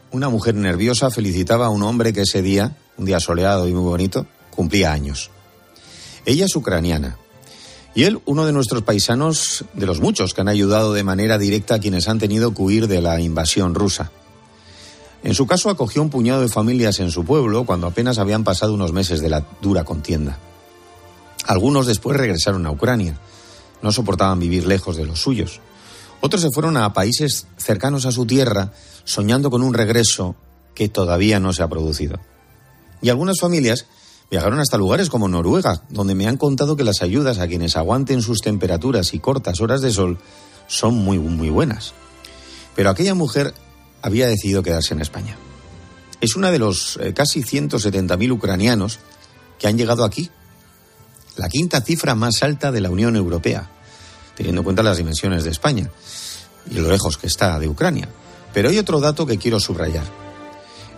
Una 0.09 0.29
mujer 0.29 0.55
nerviosa 0.55 1.11
felicitaba 1.11 1.67
a 1.67 1.69
un 1.69 1.83
hombre 1.83 2.11
que 2.11 2.21
ese 2.21 2.41
día, 2.41 2.75
un 2.97 3.05
día 3.05 3.19
soleado 3.19 3.67
y 3.67 3.71
muy 3.71 3.83
bonito, 3.83 4.25
cumplía 4.49 4.91
años. 4.91 5.29
Ella 6.25 6.45
es 6.45 6.55
ucraniana. 6.55 7.19
Y 7.95 8.03
él, 8.03 8.19
uno 8.25 8.45
de 8.45 8.51
nuestros 8.51 8.83
paisanos, 8.83 9.63
de 9.73 9.85
los 9.85 10.01
muchos 10.01 10.33
que 10.33 10.41
han 10.41 10.49
ayudado 10.49 10.93
de 10.93 11.05
manera 11.05 11.37
directa 11.37 11.75
a 11.75 11.79
quienes 11.79 12.09
han 12.09 12.19
tenido 12.19 12.53
que 12.53 12.61
huir 12.61 12.87
de 12.87 13.01
la 13.01 13.21
invasión 13.21 13.73
rusa. 13.73 14.11
En 15.23 15.33
su 15.33 15.47
caso, 15.47 15.69
acogió 15.69 16.01
un 16.01 16.09
puñado 16.09 16.41
de 16.41 16.49
familias 16.49 16.99
en 16.99 17.09
su 17.09 17.23
pueblo 17.23 17.63
cuando 17.65 17.87
apenas 17.87 18.19
habían 18.19 18.43
pasado 18.43 18.73
unos 18.73 18.91
meses 18.91 19.21
de 19.21 19.29
la 19.29 19.45
dura 19.61 19.85
contienda. 19.85 20.37
Algunos 21.47 21.87
después 21.87 22.17
regresaron 22.17 22.65
a 22.65 22.71
Ucrania. 22.71 23.17
No 23.81 23.93
soportaban 23.93 24.39
vivir 24.39 24.67
lejos 24.67 24.97
de 24.97 25.05
los 25.05 25.21
suyos. 25.21 25.61
Otros 26.19 26.41
se 26.41 26.51
fueron 26.51 26.75
a 26.75 26.93
países 26.93 27.47
cercanos 27.57 28.05
a 28.05 28.11
su 28.11 28.25
tierra, 28.25 28.73
soñando 29.05 29.49
con 29.49 29.63
un 29.63 29.73
regreso 29.73 30.35
que 30.73 30.89
todavía 30.89 31.39
no 31.39 31.53
se 31.53 31.63
ha 31.63 31.69
producido. 31.69 32.19
Y 33.01 33.09
algunas 33.09 33.39
familias 33.39 33.85
viajaron 34.29 34.59
hasta 34.59 34.77
lugares 34.77 35.09
como 35.09 35.27
Noruega, 35.27 35.83
donde 35.89 36.15
me 36.15 36.27
han 36.27 36.37
contado 36.37 36.75
que 36.75 36.83
las 36.83 37.01
ayudas 37.01 37.39
a 37.39 37.47
quienes 37.47 37.77
aguanten 37.77 38.21
sus 38.21 38.41
temperaturas 38.41 39.13
y 39.13 39.19
cortas 39.19 39.61
horas 39.61 39.81
de 39.81 39.91
sol 39.91 40.17
son 40.67 40.95
muy, 40.95 41.19
muy 41.19 41.49
buenas. 41.49 41.93
Pero 42.75 42.89
aquella 42.89 43.13
mujer 43.13 43.53
había 44.01 44.27
decidido 44.27 44.63
quedarse 44.63 44.93
en 44.93 45.01
España. 45.01 45.37
Es 46.21 46.35
una 46.35 46.51
de 46.51 46.59
los 46.59 46.97
eh, 47.01 47.13
casi 47.13 47.43
170.000 47.43 48.31
ucranianos 48.31 48.99
que 49.59 49.67
han 49.67 49.77
llegado 49.77 50.03
aquí. 50.03 50.29
La 51.37 51.49
quinta 51.49 51.81
cifra 51.81 52.15
más 52.15 52.43
alta 52.43 52.71
de 52.71 52.81
la 52.81 52.89
Unión 52.89 53.15
Europea, 53.15 53.69
teniendo 54.35 54.61
en 54.61 54.63
cuenta 54.63 54.83
las 54.83 54.97
dimensiones 54.97 55.43
de 55.43 55.51
España 55.51 55.89
y 56.69 56.75
lo 56.75 56.89
lejos 56.89 57.17
que 57.17 57.27
está 57.27 57.59
de 57.59 57.67
Ucrania. 57.67 58.09
Pero 58.53 58.69
hay 58.69 58.77
otro 58.77 58.99
dato 58.99 59.25
que 59.25 59.37
quiero 59.37 59.59
subrayar. 59.59 60.24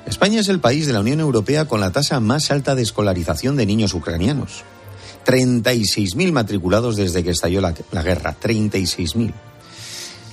España 0.07 0.39
es 0.39 0.47
el 0.47 0.61
país 0.61 0.87
de 0.87 0.93
la 0.93 1.01
Unión 1.01 1.19
Europea 1.19 1.65
con 1.65 1.81
la 1.81 1.91
tasa 1.91 2.21
más 2.21 2.49
alta 2.49 2.75
de 2.75 2.81
escolarización 2.81 3.57
de 3.57 3.65
niños 3.65 3.93
ucranianos. 3.93 4.63
36.000 5.25 6.31
matriculados 6.31 6.95
desde 6.95 7.23
que 7.23 7.31
estalló 7.31 7.59
la, 7.59 7.75
la 7.91 8.03
guerra. 8.03 8.37
36.000. 8.41 9.33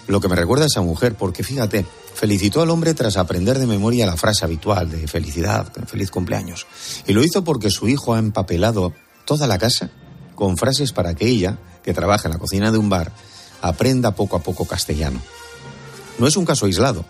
Lo 0.07 0.21
que 0.21 0.29
me 0.29 0.37
recuerda 0.37 0.65
a 0.65 0.69
esa 0.69 0.81
mujer, 0.81 1.17
porque 1.17 1.43
fíjate, 1.43 1.85
felicitó 2.15 2.63
al 2.63 2.71
hombre 2.71 2.95
tras 2.95 3.17
aprender 3.17 3.59
de 3.59 3.67
memoria 3.67 4.07
la 4.07 4.17
frase 4.17 4.45
habitual 4.45 4.91
de 4.91 5.09
felicidad, 5.09 5.73
feliz 5.87 6.11
cumpleaños. 6.11 6.67
Y 7.09 7.13
lo 7.13 7.25
hizo 7.25 7.43
porque 7.43 7.71
su 7.71 7.89
hijo 7.89 8.15
ha 8.15 8.21
empapelado 8.21 8.93
toda 9.25 9.49
la 9.49 9.59
casa 9.59 9.91
con 10.37 10.57
frases 10.57 10.93
para 10.93 11.15
que 11.15 11.27
ella, 11.27 11.59
que 11.83 11.95
trabaja 11.95 12.29
en 12.29 12.35
la 12.35 12.39
cocina 12.39 12.71
de 12.71 12.79
un 12.79 12.89
bar, 12.89 13.11
aprenda 13.61 14.15
poco 14.15 14.37
a 14.37 14.43
poco 14.43 14.67
castellano. 14.67 15.21
No 16.19 16.29
es 16.29 16.37
un 16.37 16.45
caso 16.45 16.67
aislado. 16.67 17.05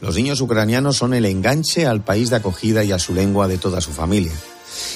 Los 0.00 0.14
niños 0.14 0.40
ucranianos 0.40 0.96
son 0.96 1.12
el 1.12 1.24
enganche 1.24 1.86
al 1.86 2.04
país 2.04 2.30
de 2.30 2.36
acogida 2.36 2.84
y 2.84 2.92
a 2.92 2.98
su 2.98 3.14
lengua 3.14 3.48
de 3.48 3.58
toda 3.58 3.80
su 3.80 3.92
familia. 3.92 4.32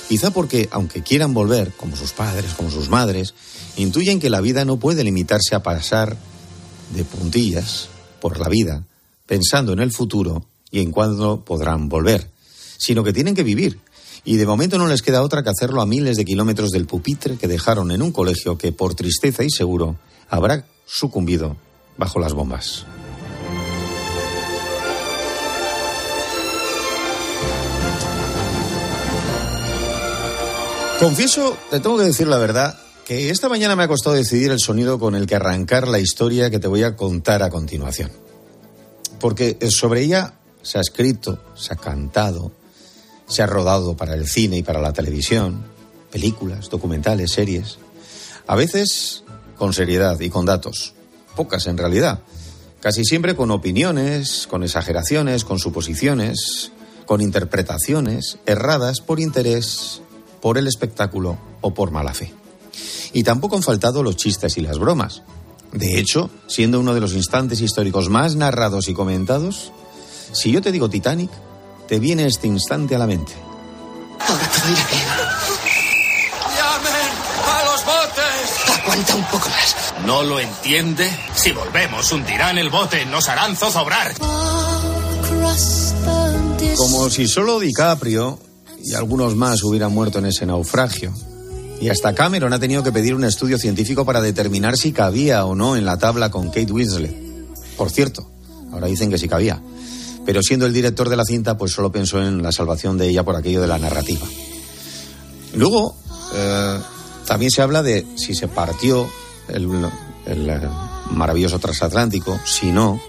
Quizá 0.08 0.30
porque, 0.30 0.68
aunque 0.70 1.02
quieran 1.02 1.34
volver, 1.34 1.72
como 1.72 1.96
sus 1.96 2.12
padres, 2.12 2.54
como 2.54 2.70
sus 2.70 2.88
madres, 2.88 3.34
intuyen 3.76 4.20
que 4.20 4.30
la 4.30 4.40
vida 4.40 4.64
no 4.64 4.76
puede 4.76 5.02
limitarse 5.02 5.54
a 5.54 5.62
pasar 5.62 6.16
de 6.94 7.04
puntillas 7.04 7.88
por 8.20 8.38
la 8.38 8.48
vida, 8.48 8.84
pensando 9.26 9.72
en 9.72 9.80
el 9.80 9.92
futuro 9.92 10.46
y 10.70 10.80
en 10.80 10.92
cuándo 10.92 11.44
podrán 11.44 11.88
volver, 11.88 12.30
sino 12.78 13.02
que 13.02 13.12
tienen 13.12 13.34
que 13.34 13.42
vivir. 13.42 13.80
Y 14.24 14.36
de 14.36 14.46
momento 14.46 14.78
no 14.78 14.86
les 14.86 15.02
queda 15.02 15.22
otra 15.22 15.42
que 15.42 15.50
hacerlo 15.50 15.80
a 15.80 15.86
miles 15.86 16.16
de 16.16 16.24
kilómetros 16.24 16.70
del 16.70 16.86
pupitre 16.86 17.36
que 17.36 17.48
dejaron 17.48 17.90
en 17.90 18.02
un 18.02 18.12
colegio 18.12 18.56
que, 18.56 18.70
por 18.70 18.94
tristeza 18.94 19.42
y 19.42 19.50
seguro, 19.50 19.96
habrá 20.28 20.64
sucumbido 20.86 21.56
bajo 21.96 22.20
las 22.20 22.32
bombas. 22.32 22.86
Confieso, 31.02 31.56
te 31.68 31.80
tengo 31.80 31.98
que 31.98 32.04
decir 32.04 32.28
la 32.28 32.38
verdad, 32.38 32.78
que 33.04 33.30
esta 33.30 33.48
mañana 33.48 33.74
me 33.74 33.82
ha 33.82 33.88
costado 33.88 34.14
decidir 34.14 34.52
el 34.52 34.60
sonido 34.60 35.00
con 35.00 35.16
el 35.16 35.26
que 35.26 35.34
arrancar 35.34 35.88
la 35.88 35.98
historia 35.98 36.48
que 36.48 36.60
te 36.60 36.68
voy 36.68 36.84
a 36.84 36.94
contar 36.94 37.42
a 37.42 37.50
continuación. 37.50 38.12
Porque 39.18 39.58
sobre 39.68 40.02
ella 40.02 40.34
se 40.62 40.78
ha 40.78 40.80
escrito, 40.80 41.42
se 41.56 41.72
ha 41.72 41.76
cantado, 41.76 42.52
se 43.26 43.42
ha 43.42 43.48
rodado 43.48 43.96
para 43.96 44.14
el 44.14 44.28
cine 44.28 44.58
y 44.58 44.62
para 44.62 44.80
la 44.80 44.92
televisión, 44.92 45.64
películas, 46.12 46.70
documentales, 46.70 47.32
series. 47.32 47.78
A 48.46 48.54
veces 48.54 49.24
con 49.56 49.72
seriedad 49.72 50.20
y 50.20 50.30
con 50.30 50.46
datos, 50.46 50.94
pocas 51.34 51.66
en 51.66 51.78
realidad. 51.78 52.20
Casi 52.78 53.04
siempre 53.04 53.34
con 53.34 53.50
opiniones, 53.50 54.46
con 54.48 54.62
exageraciones, 54.62 55.44
con 55.44 55.58
suposiciones, 55.58 56.70
con 57.06 57.20
interpretaciones 57.20 58.38
erradas 58.46 59.00
por 59.00 59.18
interés, 59.18 60.00
por 60.42 60.58
el 60.58 60.66
espectáculo 60.66 61.38
o 61.62 61.72
por 61.72 61.92
mala 61.92 62.12
fe. 62.12 62.34
Y 63.14 63.22
tampoco 63.22 63.56
han 63.56 63.62
faltado 63.62 64.02
los 64.02 64.16
chistes 64.16 64.58
y 64.58 64.60
las 64.60 64.78
bromas. 64.78 65.22
De 65.72 65.98
hecho, 65.98 66.28
siendo 66.48 66.80
uno 66.80 66.92
de 66.92 67.00
los 67.00 67.14
instantes 67.14 67.60
históricos 67.60 68.10
más 68.10 68.34
narrados 68.34 68.88
y 68.88 68.94
comentados, 68.94 69.72
si 70.32 70.50
yo 70.50 70.60
te 70.60 70.72
digo 70.72 70.90
Titanic, 70.90 71.30
te 71.88 71.98
viene 71.98 72.26
este 72.26 72.48
instante 72.48 72.94
a 72.94 72.98
la 72.98 73.06
mente. 73.06 73.32
Ahora 74.18 74.50
puedo 74.50 74.72
ir 74.72 74.78
a 74.78 74.86
pie. 74.88 74.98
¡Llamen 76.56 77.12
a 77.46 77.64
los 77.64 77.84
botes! 77.84 78.82
Aguanta 78.82 79.14
un 79.14 79.24
poco 79.24 79.48
más. 79.48 79.76
¿No 80.04 80.22
lo 80.22 80.40
entiende? 80.40 81.10
Si 81.34 81.52
volvemos, 81.52 82.10
hundirán 82.12 82.58
el 82.58 82.68
bote, 82.68 83.06
nos 83.06 83.28
harán 83.28 83.56
zozobrar. 83.56 84.14
Como 86.76 87.10
si 87.10 87.28
solo 87.28 87.60
DiCaprio 87.60 88.38
y 88.84 88.94
algunos 88.94 89.36
más 89.36 89.62
hubieran 89.62 89.92
muerto 89.92 90.18
en 90.18 90.26
ese 90.26 90.46
naufragio. 90.46 91.12
Y 91.80 91.88
hasta 91.88 92.14
Cameron 92.14 92.52
ha 92.52 92.58
tenido 92.58 92.82
que 92.82 92.92
pedir 92.92 93.14
un 93.14 93.24
estudio 93.24 93.58
científico 93.58 94.04
para 94.04 94.20
determinar 94.20 94.76
si 94.76 94.92
cabía 94.92 95.44
o 95.44 95.54
no 95.54 95.76
en 95.76 95.84
la 95.84 95.98
tabla 95.98 96.30
con 96.30 96.46
Kate 96.46 96.72
Winslet. 96.72 97.12
Por 97.76 97.90
cierto, 97.90 98.30
ahora 98.72 98.86
dicen 98.86 99.10
que 99.10 99.18
sí 99.18 99.28
cabía. 99.28 99.60
Pero 100.24 100.42
siendo 100.42 100.66
el 100.66 100.72
director 100.72 101.08
de 101.08 101.16
la 101.16 101.24
cinta, 101.24 101.56
pues 101.56 101.72
solo 101.72 101.90
pensó 101.90 102.22
en 102.22 102.42
la 102.42 102.52
salvación 102.52 102.98
de 102.98 103.08
ella 103.08 103.24
por 103.24 103.34
aquello 103.34 103.60
de 103.60 103.66
la 103.66 103.78
narrativa. 103.78 104.24
Luego, 105.54 105.96
eh, 106.34 106.78
también 107.26 107.50
se 107.50 107.62
habla 107.62 107.82
de 107.82 108.06
si 108.16 108.34
se 108.34 108.46
partió 108.46 109.08
el, 109.48 109.68
eh, 110.26 110.60
maravilloso 111.10 111.58
transatlántico, 111.58 112.38
si 112.44 112.70
no, 112.70 113.00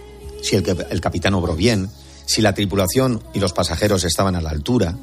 si 0.41 0.55
el, 0.55 0.85
el 0.89 1.01
capitán 1.01 1.35
obró 1.35 1.55
bien, 1.55 1.89
si 2.25 2.41
la 2.41 2.53
tripulación 2.53 3.21
y 3.33 3.39
los 3.39 3.53
pasajeros 3.53 4.03
estaban 4.03 4.35
a 4.35 4.41
la 4.41 4.49
altura. 4.49 4.95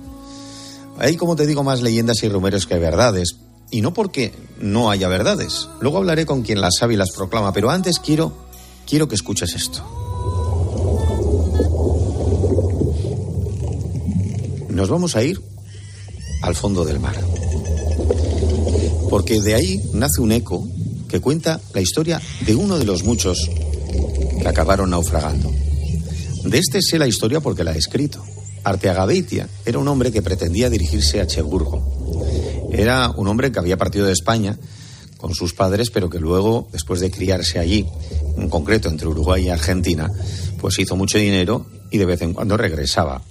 Hay, 1.01 1.17
como 1.17 1.35
te 1.35 1.47
digo, 1.47 1.65
más 1.65 1.81
leyendas 1.81 2.23
y 2.23 2.29
rumores 2.29 2.67
que 2.67 2.79
verdades. 2.79 3.37
Y 3.71 3.81
no 3.81 3.95
porque 3.95 4.33
no 4.61 4.91
haya 4.91 5.09
verdades. 5.09 5.69
Luego 5.81 5.97
hablaré 5.97 6.27
con 6.27 6.43
quien 6.43 6.61
las 6.61 6.75
sabe 6.79 6.95
y 6.95 6.97
las 6.99 7.11
proclama. 7.11 7.55
Pero 7.55 7.71
antes 7.71 7.99
quiero, 7.99 8.33
quiero 8.87 9.09
que 9.09 9.15
escuches 9.15 9.55
esto. 9.55 9.83
Nos 14.69 14.91
vamos 14.91 15.17
a 15.17 15.23
ir 15.23 15.41
al 16.43 16.55
fondo 16.55 16.85
del 16.85 17.01
mar. 17.01 17.17
porque 19.09 19.41
de 19.41 19.55
ahí 19.55 19.81
nace 19.93 20.21
un 20.21 20.31
eco 20.31 20.69
que 21.09 21.21
cuenta 21.21 21.61
la 21.75 21.81
historia 21.81 22.21
de 22.47 22.55
uno 22.55 22.79
de 22.79 22.85
los 22.85 23.03
muchos 23.03 23.51
que 24.41 24.49
acabaron 24.49 24.91
naufragando. 24.91 25.51
De 26.45 26.59
este 26.59 26.81
sé 26.81 26.99
la 26.99 27.09
historia 27.09 27.41
porque 27.41 27.65
la 27.65 27.73
he 27.73 27.79
escrito. 27.79 28.25
Arteaga 28.65 29.07
Beitia 29.07 29.49
era 29.65 29.79
un 29.79 29.89
hombre 29.89 30.13
que 30.13 30.23
pretendía 30.23 30.71
dirigirse 30.71 31.21
a 31.21 31.27
Cheburgo. 31.27 31.83
Era 32.73 33.11
un 33.11 33.27
hombre 33.29 33.51
que 33.51 33.59
había 33.59 33.77
partido 33.77 34.07
de 34.07 34.13
España 34.13 34.57
con 35.17 35.35
sus 35.35 35.55
padres, 35.55 35.91
pero 35.91 36.09
que 36.09 36.19
luego, 36.19 36.69
después 36.73 37.01
de 37.01 37.11
criarse 37.11 37.59
allí, 37.59 37.87
en 38.37 38.49
concreto 38.49 38.89
entre 38.89 39.09
Uruguay 39.09 39.47
y 39.47 39.49
Argentina, 39.51 40.11
pues 40.61 40.79
hizo 40.79 40.97
mucho 40.97 41.19
dinero 41.19 41.67
y 41.91 41.99
de 41.99 42.07
vez 42.07 42.23
en 42.23 42.33
cuando 42.33 42.57
regresaba. 42.57 43.23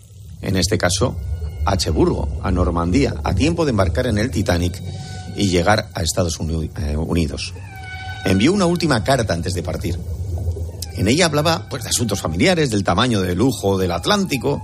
En 0.42 0.56
este 0.56 0.78
caso, 0.78 1.16
a 1.66 1.78
Cheburgo, 1.78 2.40
a 2.44 2.52
Normandía, 2.52 3.16
a 3.24 3.34
tiempo 3.34 3.66
de 3.66 3.72
embarcar 3.72 4.08
en 4.08 4.18
el 4.18 4.32
Titanic 4.32 4.82
y 5.36 5.50
llegar 5.50 5.90
a 5.94 6.02
Estados 6.02 6.38
eh, 6.40 6.98
Unidos. 6.98 7.54
Envió 8.26 8.54
una 8.54 8.66
última 8.66 9.04
carta 9.04 9.34
antes 9.34 9.54
de 9.54 9.64
partir. 9.64 9.98
En 10.96 11.08
ella 11.08 11.26
hablaba 11.26 11.68
pues, 11.70 11.84
de 11.84 11.90
asuntos 11.90 12.20
familiares, 12.20 12.70
del 12.70 12.84
tamaño 12.84 13.22
del 13.22 13.38
lujo 13.38 13.78
del 13.78 13.92
Atlántico. 13.92 14.62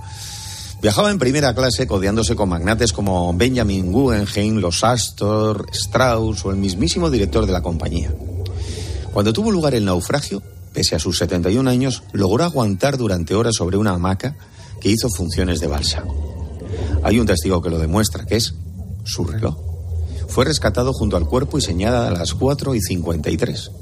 Viajaba 0.86 1.10
en 1.10 1.18
primera 1.18 1.52
clase 1.52 1.88
codeándose 1.88 2.36
con 2.36 2.48
magnates 2.48 2.92
como 2.92 3.34
Benjamin 3.34 3.90
Guggenheim, 3.90 4.58
los 4.58 4.84
Astor, 4.84 5.66
Strauss 5.72 6.44
o 6.44 6.52
el 6.52 6.58
mismísimo 6.58 7.10
director 7.10 7.44
de 7.44 7.50
la 7.50 7.60
compañía. 7.60 8.14
Cuando 9.12 9.32
tuvo 9.32 9.50
lugar 9.50 9.74
el 9.74 9.84
naufragio, 9.84 10.44
pese 10.72 10.94
a 10.94 11.00
sus 11.00 11.18
71 11.18 11.68
años, 11.68 12.04
logró 12.12 12.44
aguantar 12.44 12.98
durante 12.98 13.34
horas 13.34 13.56
sobre 13.56 13.76
una 13.76 13.94
hamaca 13.94 14.36
que 14.80 14.88
hizo 14.88 15.08
funciones 15.08 15.58
de 15.58 15.66
balsa. 15.66 16.04
Hay 17.02 17.18
un 17.18 17.26
testigo 17.26 17.60
que 17.60 17.70
lo 17.70 17.80
demuestra, 17.80 18.24
que 18.24 18.36
es 18.36 18.54
su 19.04 19.24
reloj. 19.24 19.56
Fue 20.28 20.44
rescatado 20.44 20.92
junto 20.92 21.16
al 21.16 21.26
cuerpo 21.26 21.58
y 21.58 21.62
señalada 21.62 22.06
a 22.06 22.12
las 22.12 22.32
4 22.32 22.76
y 22.76 22.80
53, 22.80 23.72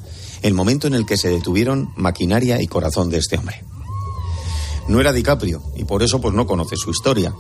el 0.41 0.55
momento 0.55 0.87
en 0.87 0.95
el 0.95 1.05
que 1.05 1.19
se 1.19 1.29
detuvieron 1.29 1.93
maquinaria 1.97 2.63
y 2.63 2.67
corazón 2.67 3.11
de 3.11 3.19
este 3.19 3.37
hombre. 3.37 3.63
No 4.89 5.01
era 5.01 5.13
DiCaprio 5.13 5.63
y 5.77 5.85
por 5.85 6.03
eso 6.03 6.21
pues 6.21 6.35
no 6.35 6.47
conoce 6.47 6.77
su 6.77 6.91
historia. 6.91 7.35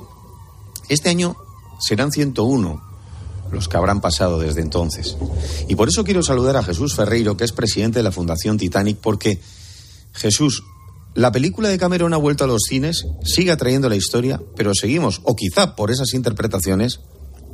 Este 0.89 1.11
año 1.11 1.37
serán 1.81 2.13
101 2.13 2.95
los 3.53 3.69
que 3.69 3.77
habrán 3.77 4.01
pasado 4.01 4.39
desde 4.39 4.61
entonces. 4.61 5.17
Y 5.69 5.77
por 5.77 5.89
eso 5.89 6.05
quiero 6.05 6.23
saludar 6.23 6.57
a 6.57 6.63
Jesús 6.63 6.95
Ferreiro, 6.95 7.37
que 7.37 7.45
es 7.45 7.53
presidente 7.53 8.01
de 8.01 8.03
la 8.03 8.13
Fundación 8.13 8.59
Titanic, 8.59 8.99
porque 9.01 9.39
Jesús, 10.13 10.65
la 11.15 11.33
película 11.33 11.69
de 11.69 11.79
Cameron 11.79 12.15
ha 12.15 12.19
vuelto 12.19 12.45
a 12.45 12.49
los 12.49 12.63
cines, 12.69 13.07
sigue 13.23 13.53
atrayendo 13.53 13.89
la 13.89 13.97
historia, 13.97 14.41
pero 14.57 14.75
seguimos, 14.75 15.21
o 15.25 15.37
quizá 15.37 15.77
por 15.77 15.91
esas 15.91 16.15
interpretaciones, 16.15 17.01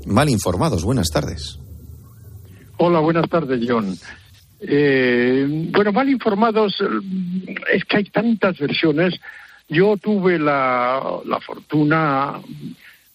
mal 0.07 0.29
informados. 0.29 0.85
Buenas 0.85 1.09
tardes. 1.09 1.59
Hola, 2.79 3.01
buenas 3.01 3.29
tardes, 3.29 3.61
John. 3.69 3.97
Eh, 4.61 5.69
bueno, 5.73 5.93
mal 5.93 6.09
informados 6.09 6.75
es 7.73 7.85
que 7.85 7.97
hay 7.99 8.05
tantas 8.05 8.59
versiones. 8.59 9.15
Yo 9.71 9.97
tuve 9.97 10.39
la, 10.39 11.21
la 11.25 11.41
fortuna 11.41 12.41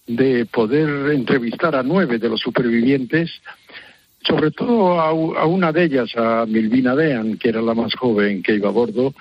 de 0.06 0.46
poder 0.46 1.12
entrevistar 1.12 1.76
a 1.76 1.82
nueve 1.82 2.18
de 2.18 2.28
los 2.28 2.40
supervivientes, 2.40 3.30
sobre 4.22 4.50
todo 4.50 4.98
a, 4.98 5.10
a, 5.10 5.46
una 5.46 5.70
de 5.70 5.84
ellas, 5.84 6.16
a 6.16 6.46
Milvina 6.46 6.96
Dean, 6.96 7.36
que 7.36 7.50
era 7.50 7.60
la 7.60 7.74
más 7.74 7.94
joven 7.94 8.42
que 8.42 8.54
iba 8.54 8.70
a 8.70 8.72
bordo, 8.72 9.14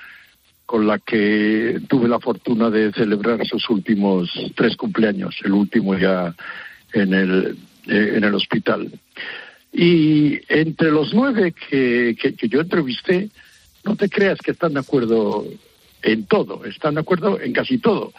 con 0.65 0.87
la 0.87 0.97
que 0.97 1.79
tuve 1.87 2.07
la 2.07 2.19
fortuna 2.19 2.69
de 2.69 2.91
celebrar 2.93 3.45
sus 3.45 3.69
últimos 3.69 4.31
tres 4.55 4.75
cumpleaños, 4.75 5.35
el 5.43 5.51
último 5.51 5.95
ya 5.95 6.33
en 6.93 7.13
el, 7.13 7.57
eh, 7.87 8.13
en 8.15 8.23
el 8.23 8.33
hospital. 8.33 8.91
Y 9.71 10.39
entre 10.47 10.89
los 10.89 11.13
nueve 11.13 11.53
que, 11.69 12.15
que, 12.17 12.47
yo 12.47 12.61
entrevisté, 12.61 13.29
no 13.83 13.97
te 13.97 14.09
creas 14.09 14.39
que 14.39 14.51
están 14.51 14.73
de 14.73 14.79
acuerdo 14.79 15.45
en 16.05 16.25
todo, 16.25 16.63
están 16.65 16.95
de 16.95 17.01
acuerdo 17.01 17.39
en 17.41 17.51
casi 17.51 17.79
todo, 17.79 18.13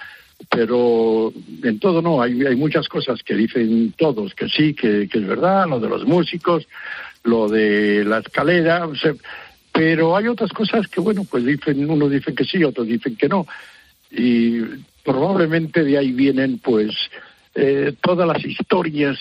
pero 0.50 1.32
en 1.62 1.78
todo 1.78 2.02
no, 2.02 2.20
hay, 2.20 2.34
muchas 2.56 2.88
cosas 2.88 3.22
que 3.22 3.34
dicen 3.34 3.94
todos 3.96 4.34
que 4.34 4.48
sí, 4.48 4.74
que, 4.74 5.08
que 5.08 5.18
es 5.18 5.26
verdad, 5.26 5.66
lo 5.68 5.80
de 5.80 5.88
los 5.88 6.04
músicos, 6.04 6.66
lo 7.22 7.48
de 7.48 8.04
la 8.04 8.18
escalera, 8.18 8.88
pero 9.72 10.16
hay 10.16 10.26
otras 10.26 10.50
cosas 10.50 10.88
que, 10.88 11.00
bueno, 11.00 11.24
pues 11.24 11.44
dicen, 11.44 11.88
unos 11.88 12.10
dicen 12.10 12.34
que 12.34 12.44
sí, 12.44 12.64
otros 12.64 12.86
dicen 12.86 13.16
que 13.16 13.28
no, 13.28 13.46
y 14.10 14.60
probablemente 15.04 15.84
de 15.84 15.96
ahí 15.98 16.12
vienen, 16.12 16.58
pues, 16.58 16.92
eh, 17.54 17.94
todas 18.02 18.26
las 18.26 18.44
historias 18.44 19.18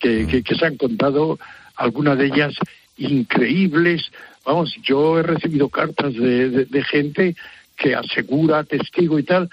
que, 0.00 0.42
que, 0.44 0.54
se 0.54 0.66
han 0.66 0.76
contado, 0.76 1.38
algunas 1.76 2.18
de 2.18 2.26
ellas 2.26 2.54
increíbles. 2.96 4.10
Vamos, 4.44 4.76
yo 4.82 5.18
he 5.18 5.22
recibido 5.22 5.68
cartas 5.68 6.12
de, 6.14 6.66
de, 6.66 6.84
gente 6.84 7.36
que 7.82 7.94
asegura, 7.94 8.62
testigo 8.62 9.18
y 9.18 9.24
tal, 9.24 9.50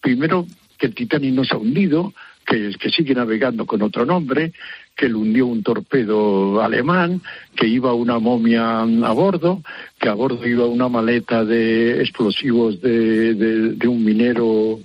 primero 0.00 0.46
que 0.78 0.86
el 0.86 0.94
Titanic 0.94 1.32
no 1.32 1.44
se 1.44 1.54
ha 1.54 1.58
hundido, 1.58 2.12
que, 2.44 2.72
sigue 2.90 3.14
navegando 3.14 3.64
con 3.64 3.80
otro 3.80 4.04
nombre, 4.04 4.52
que 4.94 5.08
le 5.08 5.14
hundió 5.14 5.46
un 5.46 5.62
torpedo 5.62 6.60
alemán, 6.60 7.22
que 7.56 7.66
iba 7.66 7.94
una 7.94 8.18
momia 8.18 8.80
a 8.82 9.12
bordo, 9.12 9.62
que 9.98 10.08
a 10.08 10.14
bordo 10.14 10.46
iba 10.46 10.66
una 10.66 10.88
maleta 10.88 11.44
de 11.44 12.02
explosivos 12.02 12.80
de 12.82 13.88
un 13.88 14.04
minero 14.04 14.80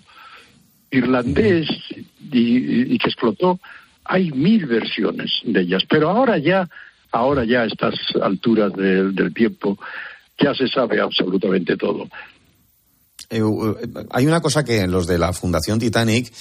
irlandés 0.91 1.67
y, 2.31 2.97
que 2.97 3.07
explotó. 3.07 3.59
Hay 4.05 4.31
mil 4.31 4.65
versiones 4.65 5.31
de 5.43 5.61
ellas, 5.61 5.83
pero 5.89 6.09
ahora 6.09 6.38
ya, 6.38 6.69
ahora 7.11 7.43
ya 7.43 7.63
a 7.63 7.65
estas 7.65 7.95
alturas 8.21 8.71
del 8.73 9.33
tiempo, 9.33 9.77
ya 10.39 10.53
se 10.53 10.67
sabe 10.67 11.01
absolutamente 11.01 11.75
todo. 11.75 12.07
Eh, 13.30 13.41
hay 14.09 14.25
una 14.25 14.41
cosa 14.41 14.63
que 14.63 14.88
los 14.88 15.07
de 15.07 15.17
la 15.17 15.34
Fundación 15.34 15.80
Titanic 15.80 16.32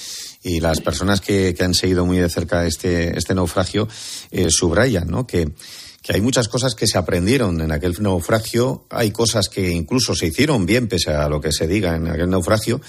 y 0.42 0.60
las 0.60 0.80
personas 0.80 1.20
que, 1.20 1.54
han 1.60 1.74
seguido 1.74 2.06
muy 2.06 2.18
de 2.18 2.28
cerca 2.28 2.66
este, 2.66 3.16
este 3.18 3.34
naufragio 3.34 3.88
eh, 4.30 4.46
subrayan, 4.50 5.08
¿no? 5.08 5.26
Que 5.26 5.52
que 6.06 6.14
hay 6.14 6.20
muchas 6.20 6.46
cosas 6.46 6.76
que 6.76 6.86
se 6.86 6.98
aprendieron 6.98 7.60
en 7.60 7.72
aquel 7.72 7.96
naufragio, 7.98 8.86
hay 8.90 9.10
cosas 9.10 9.48
que 9.48 9.72
incluso 9.72 10.14
se 10.14 10.26
hicieron 10.26 10.64
bien 10.64 10.86
pese 10.86 11.10
a 11.10 11.28
lo 11.28 11.40
que 11.40 11.50
se 11.50 11.66
diga 11.66 11.96
en 11.96 12.06
aquel 12.06 12.30
naufragio, 12.30 12.80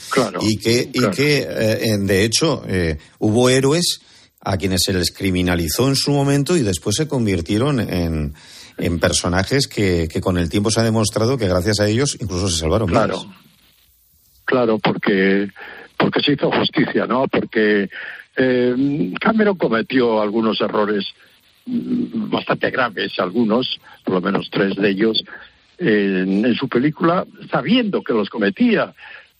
y 0.41 0.57
que, 0.57 0.87
y 0.93 1.09
que 1.09 1.47
eh, 1.49 1.97
de 1.97 2.23
hecho 2.23 2.61
eh, 2.67 2.99
hubo 3.17 3.49
héroes 3.49 4.01
a 4.39 4.57
quienes 4.57 4.81
se 4.85 4.93
les 4.93 5.11
criminalizó 5.11 5.87
en 5.87 5.95
su 5.95 6.11
momento 6.11 6.55
y 6.55 6.61
después 6.61 6.95
se 6.95 7.07
convirtieron 7.07 7.79
en, 7.79 8.35
en 8.77 8.99
personajes 8.99 9.67
que, 9.67 10.07
que, 10.07 10.21
con 10.21 10.37
el 10.37 10.47
tiempo 10.47 10.69
se 10.69 10.81
ha 10.81 10.83
demostrado 10.83 11.39
que 11.39 11.47
gracias 11.47 11.79
a 11.79 11.87
ellos 11.87 12.17
incluso 12.21 12.47
se 12.49 12.59
salvaron. 12.59 12.87
Claro, 12.87 13.25
claro, 14.47 14.79
porque, 14.79 15.49
porque 15.97 16.21
se 16.21 16.33
hizo 16.33 16.49
justicia, 16.51 17.05
¿no? 17.05 17.27
Porque 17.27 17.89
eh, 18.35 19.13
Cameron 19.19 19.57
cometió 19.57 20.21
algunos 20.21 20.59
errores 20.61 21.13
bastante 21.67 22.71
graves 22.71 23.19
algunos, 23.19 23.79
por 24.03 24.15
lo 24.15 24.21
menos 24.21 24.49
tres 24.49 24.75
de 24.75 24.89
ellos, 24.89 25.23
en, 25.77 26.55
su 26.55 26.69
película, 26.69 27.25
sabiendo 27.51 28.01
que 28.01 28.13
los 28.13 28.29
cometía, 28.29 28.93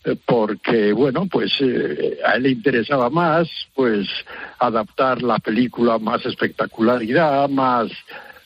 eh, 0.04 0.16
porque, 0.26 0.92
bueno, 0.92 1.26
pues 1.32 1.54
eh, 1.62 2.20
a 2.26 2.36
él 2.36 2.44
le 2.44 2.50
interesaba 2.50 3.10
más, 3.10 3.48
pues, 3.74 4.08
adaptar 4.60 5.22
la 5.24 5.40
película 5.40 5.98
más 5.98 6.26
espectacularidad, 6.26 7.50
más, 7.50 7.90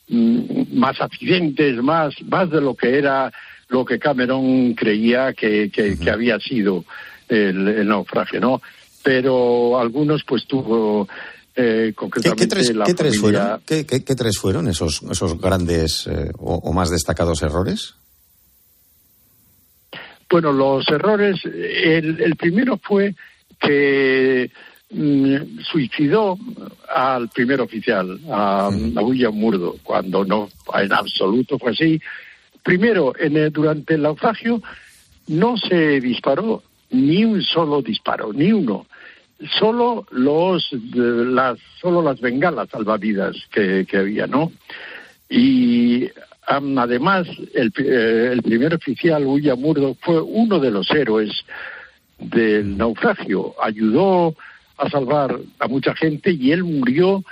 mm, 0.08 0.78
más 0.78 1.00
accidentes, 1.00 1.82
más, 1.82 2.14
más 2.22 2.48
de 2.50 2.60
lo 2.60 2.74
que 2.74 2.98
era 2.98 3.32
lo 3.72 3.84
que 3.84 3.98
Cameron 3.98 4.74
creía 4.74 5.32
que, 5.32 5.70
que, 5.70 6.10
había 6.10 6.38
sido 6.38 6.84
el, 7.28 7.66
el 7.66 7.88
naufragio, 7.88 8.40
¿no? 8.40 8.62
Pero 9.02 9.80
algunos, 9.80 10.22
pues, 10.24 10.46
tuvo 10.46 11.08
eh, 11.54 11.92
¿Qué, 12.36 12.46
tres, 12.46 13.18
fueron? 13.18 13.60
¿Qué, 13.66 13.84
tres 13.84 14.38
fueron 14.38 14.68
esos, 14.68 15.02
esos 15.10 15.38
grandes 15.38 16.06
eh, 16.06 16.30
o, 16.38 16.72
más 16.72 16.90
destacados 16.90 17.42
errores? 17.42 17.94
Bueno, 20.30 20.50
los 20.50 20.88
errores, 20.88 21.40
el, 21.44 22.36
primero 22.36 22.78
fue 22.82 23.14
que 23.60 24.50
mm, 24.90 25.60
suicidó 25.60 26.38
al 26.88 27.28
primer 27.28 27.60
oficial, 27.60 28.18
a, 28.30 28.70
William 28.70 29.34
Murdo, 29.34 29.76
cuando 29.82 30.24
no, 30.24 30.48
en 30.74 30.92
absoluto 30.92 31.58
fue 31.58 31.72
así. 31.72 32.00
Primero, 32.62 33.12
en 33.18 33.52
durante 33.52 33.94
el 33.94 34.02
naufragio 34.02 34.62
no 35.28 35.56
se 35.56 36.00
disparó 36.00 36.62
ni 36.90 37.24
un 37.24 37.42
solo 37.42 37.82
disparo, 37.82 38.32
ni 38.32 38.52
uno. 38.52 38.86
Solo 39.58 40.06
los 40.10 40.68
las 40.94 41.58
solo 41.80 42.00
las 42.02 42.20
bengalas 42.20 42.68
salvavidas 42.68 43.36
que, 43.50 43.86
había 43.92 44.28
no 44.28 44.52
y 45.28 46.08
además 46.46 47.26
el, 47.54 47.72
eh, 47.78 48.30
el, 48.32 48.42
primer 48.42 48.74
oficial 48.74 49.24
William 49.24 49.58
Murdo 49.58 49.96
fue 50.00 50.20
uno 50.20 50.60
de 50.60 50.70
los 50.70 50.88
héroes 50.90 51.44
del 52.18 52.76
naufragio. 52.76 53.54
Ayudó 53.60 54.36
a 54.76 54.88
salvar 54.90 55.40
a 55.58 55.66
mucha 55.66 55.94
gente 55.96 56.30
y 56.30 56.52
él 56.52 56.62
murió 56.62 57.24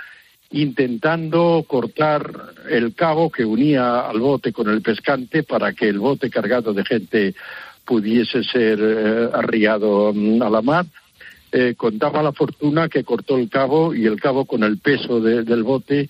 intentando 0.51 1.63
cortar 1.67 2.29
el 2.69 2.93
cabo 2.93 3.31
que 3.31 3.45
unía 3.45 4.01
al 4.01 4.19
bote 4.19 4.51
con 4.51 4.69
el 4.69 4.81
pescante 4.81 5.43
para 5.43 5.73
que 5.73 5.87
el 5.87 5.99
bote 5.99 6.29
cargado 6.29 6.73
de 6.73 6.83
gente 6.83 7.35
pudiese 7.85 8.43
ser 8.43 8.79
eh, 8.81 9.29
arriado 9.33 10.13
mm, 10.13 10.41
a 10.41 10.49
la 10.49 10.61
mar. 10.61 10.85
Eh, 11.53 11.75
contaba 11.75 12.23
la 12.23 12.31
fortuna 12.31 12.87
que 12.87 13.03
cortó 13.03 13.37
el 13.37 13.49
cabo 13.49 13.93
y 13.93 14.05
el 14.05 14.19
cabo 14.21 14.45
con 14.45 14.63
el 14.63 14.77
peso 14.77 15.19
del 15.19 15.63
bote 15.63 16.09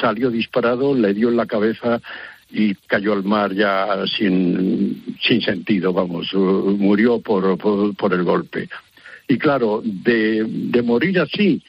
salió 0.00 0.30
disparado, 0.30 0.94
le 0.94 1.14
dio 1.14 1.30
en 1.30 1.36
la 1.36 1.46
cabeza 1.46 2.00
y 2.50 2.74
cayó 2.74 3.14
al 3.14 3.24
mar 3.24 3.54
ya 3.54 4.04
sin, 4.18 5.16
sin 5.22 5.40
sentido, 5.40 5.94
vamos, 5.94 6.30
uh, 6.34 6.76
murió 6.78 7.20
por, 7.20 7.56
por, 7.56 8.12
el 8.12 8.22
golpe. 8.22 8.68
Y 9.26 9.38
claro, 9.38 9.80
de 9.82 10.82
morir 10.84 11.20
así, 11.20 11.62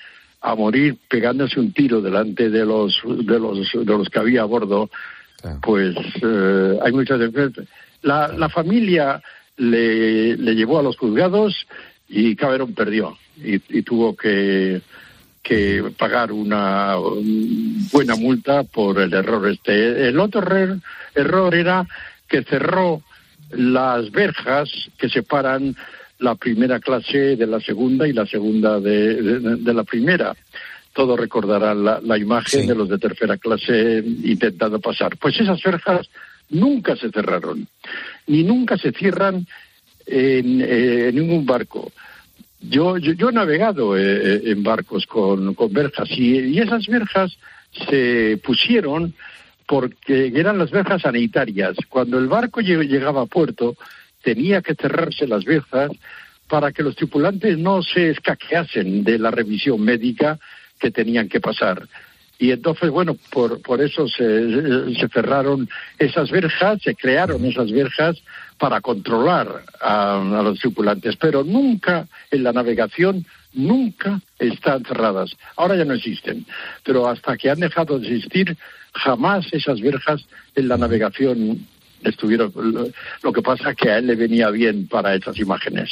a 0.43 0.55
morir 0.55 0.97
pegándose 1.09 1.59
un 1.59 1.71
tiro 1.71 2.01
delante 2.01 2.49
de 2.49 2.65
los 2.65 3.01
de 3.03 3.39
los 3.39 3.71
de 3.73 3.85
los 3.85 4.09
que 4.09 4.19
había 4.19 4.41
a 4.41 4.45
bordo 4.45 4.89
pues 5.61 5.95
eh, 6.21 6.79
hay 6.81 6.91
muchas 6.91 7.19
la, 8.01 8.27
la 8.27 8.49
familia 8.49 9.21
le, 9.57 10.35
le 10.35 10.55
llevó 10.55 10.79
a 10.79 10.83
los 10.83 10.97
juzgados 10.97 11.65
y 12.09 12.35
Cameron 12.35 12.73
perdió 12.73 13.17
y, 13.37 13.81
tuvo 13.81 14.15
que 14.15 14.81
que 15.41 15.91
pagar 15.97 16.31
una 16.31 16.95
buena 17.91 18.15
multa 18.15 18.63
por 18.63 18.99
el 19.01 19.13
error 19.13 19.45
este. 19.49 20.07
El 20.07 20.17
otro 20.21 20.41
error 21.13 21.53
era 21.53 21.85
que 22.29 22.43
cerró 22.43 23.01
las 23.49 24.09
verjas 24.11 24.69
que 24.97 25.09
separan 25.09 25.75
la 26.23 26.35
primera 26.35 26.79
clase 26.79 27.35
de 27.35 27.45
la 27.45 27.59
segunda 27.59 28.07
y 28.07 28.13
la 28.13 28.25
segunda 28.25 28.79
de, 28.79 29.59
la 29.61 29.83
primera. 29.83 30.35
Todos 30.93 31.19
recordarán 31.19 31.83
la, 31.83 32.17
imagen 32.17 32.65
de 32.65 32.75
los 32.75 32.87
de 32.87 32.97
tercera 32.97 33.37
clase 33.37 34.03
intentando 34.23 34.79
pasar. 34.79 35.17
Pues 35.17 35.39
esas 35.39 35.61
verjas 35.61 36.09
nunca 36.49 36.95
se 36.95 37.09
cerraron, 37.09 37.67
ni 38.27 38.43
nunca 38.43 38.77
se 38.77 38.91
cierran 38.91 39.45
en, 40.05 40.61
eh, 40.61 41.11
ningún 41.13 41.45
barco. 41.45 41.91
Yo, 42.61 42.97
yo, 42.97 43.29
he 43.29 43.33
navegado 43.33 43.97
eh, 43.97 44.41
en 44.45 44.63
barcos 44.63 45.05
con, 45.05 45.53
con 45.55 45.73
verjas 45.73 46.09
y, 46.11 46.57
esas 46.57 46.87
verjas 46.87 47.37
se 47.89 48.39
pusieron 48.41 49.13
porque 49.67 50.31
eran 50.33 50.57
las 50.57 50.71
verjas 50.71 51.01
sanitarias. 51.01 51.75
Cuando 51.89 52.17
el 52.17 52.27
barco 52.27 52.61
llegaba 52.61 53.23
a 53.23 53.25
puerto, 53.25 53.75
tenía 54.23 54.61
que 54.61 54.73
cerrarse 54.73 55.27
las 55.27 55.45
verjas 55.45 55.91
para 56.47 56.71
que 56.71 56.83
los 56.83 56.95
tripulantes 56.95 57.57
no 57.57 57.83
se 57.83 58.11
escaqueasen 58.11 59.03
de 59.03 59.19
la 59.19 59.31
revisión 59.31 59.81
médica 59.81 60.39
que 60.79 60.91
tenían 60.91 61.29
que 61.29 61.39
pasar. 61.39 61.87
Y 62.39 62.51
entonces, 62.51 62.89
bueno, 62.89 63.15
por, 63.31 63.61
por 63.61 63.81
eso 63.81 64.07
se, 64.07 64.95
se 64.95 65.07
cerraron 65.09 65.69
esas 65.97 66.31
verjas, 66.31 66.81
se 66.81 66.95
crearon 66.95 67.45
esas 67.45 67.71
verjas 67.71 68.17
para 68.57 68.81
controlar 68.81 69.63
a, 69.79 70.15
a, 70.17 70.41
los 70.41 70.59
tripulantes, 70.59 71.15
pero 71.15 71.43
nunca 71.43 72.07
en 72.31 72.43
la 72.43 72.51
navegación, 72.51 73.25
nunca 73.53 74.19
están 74.39 74.83
cerradas. 74.83 75.35
Ahora 75.55 75.75
ya 75.75 75.85
no 75.85 75.93
existen, 75.93 76.45
pero 76.83 77.07
hasta 77.07 77.37
que 77.37 77.49
han 77.49 77.59
dejado 77.59 77.99
de 77.99 78.07
existir, 78.07 78.57
jamás 78.93 79.47
esas 79.51 79.79
verjas 79.79 80.25
en 80.55 80.67
la 80.67 80.77
navegación 80.77 81.65
estuvieron. 82.03 82.51
Lo 83.21 83.33
que 83.33 83.41
pasa 83.41 83.71
es 83.71 83.77
que 83.77 83.89
a 83.89 83.97
él 83.97 84.07
le 84.07 84.15
venía 84.15 84.49
bien 84.49 84.87
para 84.87 85.15
esas 85.15 85.37
imágenes. 85.37 85.89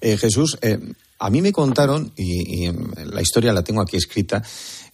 Eh, 0.00 0.16
Jesús, 0.16 0.58
eh, 0.62 0.78
a 1.18 1.30
mí 1.30 1.42
me 1.42 1.52
contaron, 1.52 2.12
y, 2.16 2.66
y, 2.66 2.72
la 3.12 3.20
historia 3.20 3.52
la 3.52 3.62
tengo 3.62 3.82
aquí 3.82 3.96
escrita, 3.96 4.42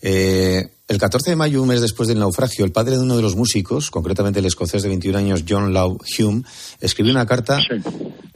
eh, 0.03 0.62
el 0.88 0.99
14 0.99 1.30
de 1.30 1.36
mayo, 1.36 1.62
un 1.62 1.68
mes 1.68 1.80
después 1.80 2.09
del 2.09 2.18
naufragio, 2.18 2.64
el 2.64 2.72
padre 2.72 2.97
de 2.97 3.03
uno 3.03 3.16
de 3.16 3.22
los 3.22 3.36
músicos, 3.36 3.90
concretamente 3.90 4.40
el 4.40 4.47
escocés 4.47 4.82
de 4.82 4.88
21 4.88 5.18
años, 5.18 5.44
John 5.49 5.72
Law 5.72 5.99
Hume, 6.18 6.42
escribió 6.80 7.12
una 7.12 7.26
carta 7.26 7.61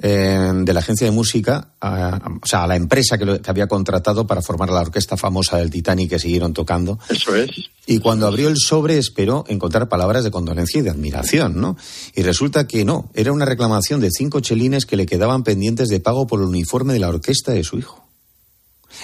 eh, 0.03 0.53
de 0.55 0.73
la 0.73 0.81
agencia 0.81 1.07
de 1.07 1.11
música, 1.11 1.73
a, 1.79 2.19
o 2.43 2.47
sea, 2.47 2.65
a 2.65 2.67
la 2.67 2.77
empresa 2.77 3.19
que, 3.19 3.39
había 3.47 3.67
contratado 3.67 4.27
para 4.27 4.41
formar 4.41 4.71
la 4.71 4.81
orquesta 4.81 5.19
famosa 5.19 5.59
del 5.59 5.71
Titanic 5.71 6.09
que 6.09 6.19
siguieron 6.19 6.55
tocando. 6.55 6.99
Eso 7.11 7.35
es. 7.35 7.51
Y 7.87 7.99
cuando 7.99 8.27
abrió 8.27 8.49
el 8.49 8.57
sobre 8.57 8.97
esperó 8.97 9.45
encontrar 9.49 9.91
palabras 9.91 10.25
de 10.25 10.31
condolencia 10.31 10.79
y 10.79 10.83
de 10.83 10.89
admiración, 10.89 11.61
¿no? 11.61 11.77
Y 12.15 12.23
resulta 12.23 12.67
que 12.67 12.87
no, 12.87 13.11
era 13.15 13.31
una 13.31 13.45
reclamación 13.45 14.01
de 14.01 14.09
cinco 14.11 14.41
chelines 14.41 14.87
que 14.87 14.97
le 14.97 15.05
quedaban 15.05 15.45
pendientes 15.45 15.89
de 15.89 16.01
pago 16.01 16.27
por 16.27 16.41
el 16.41 16.47
uniforme 16.47 16.95
de 16.95 17.01
la 17.01 17.11
orquesta 17.11 17.53
de 17.53 17.63
su 17.63 17.79
hijo. 17.79 18.03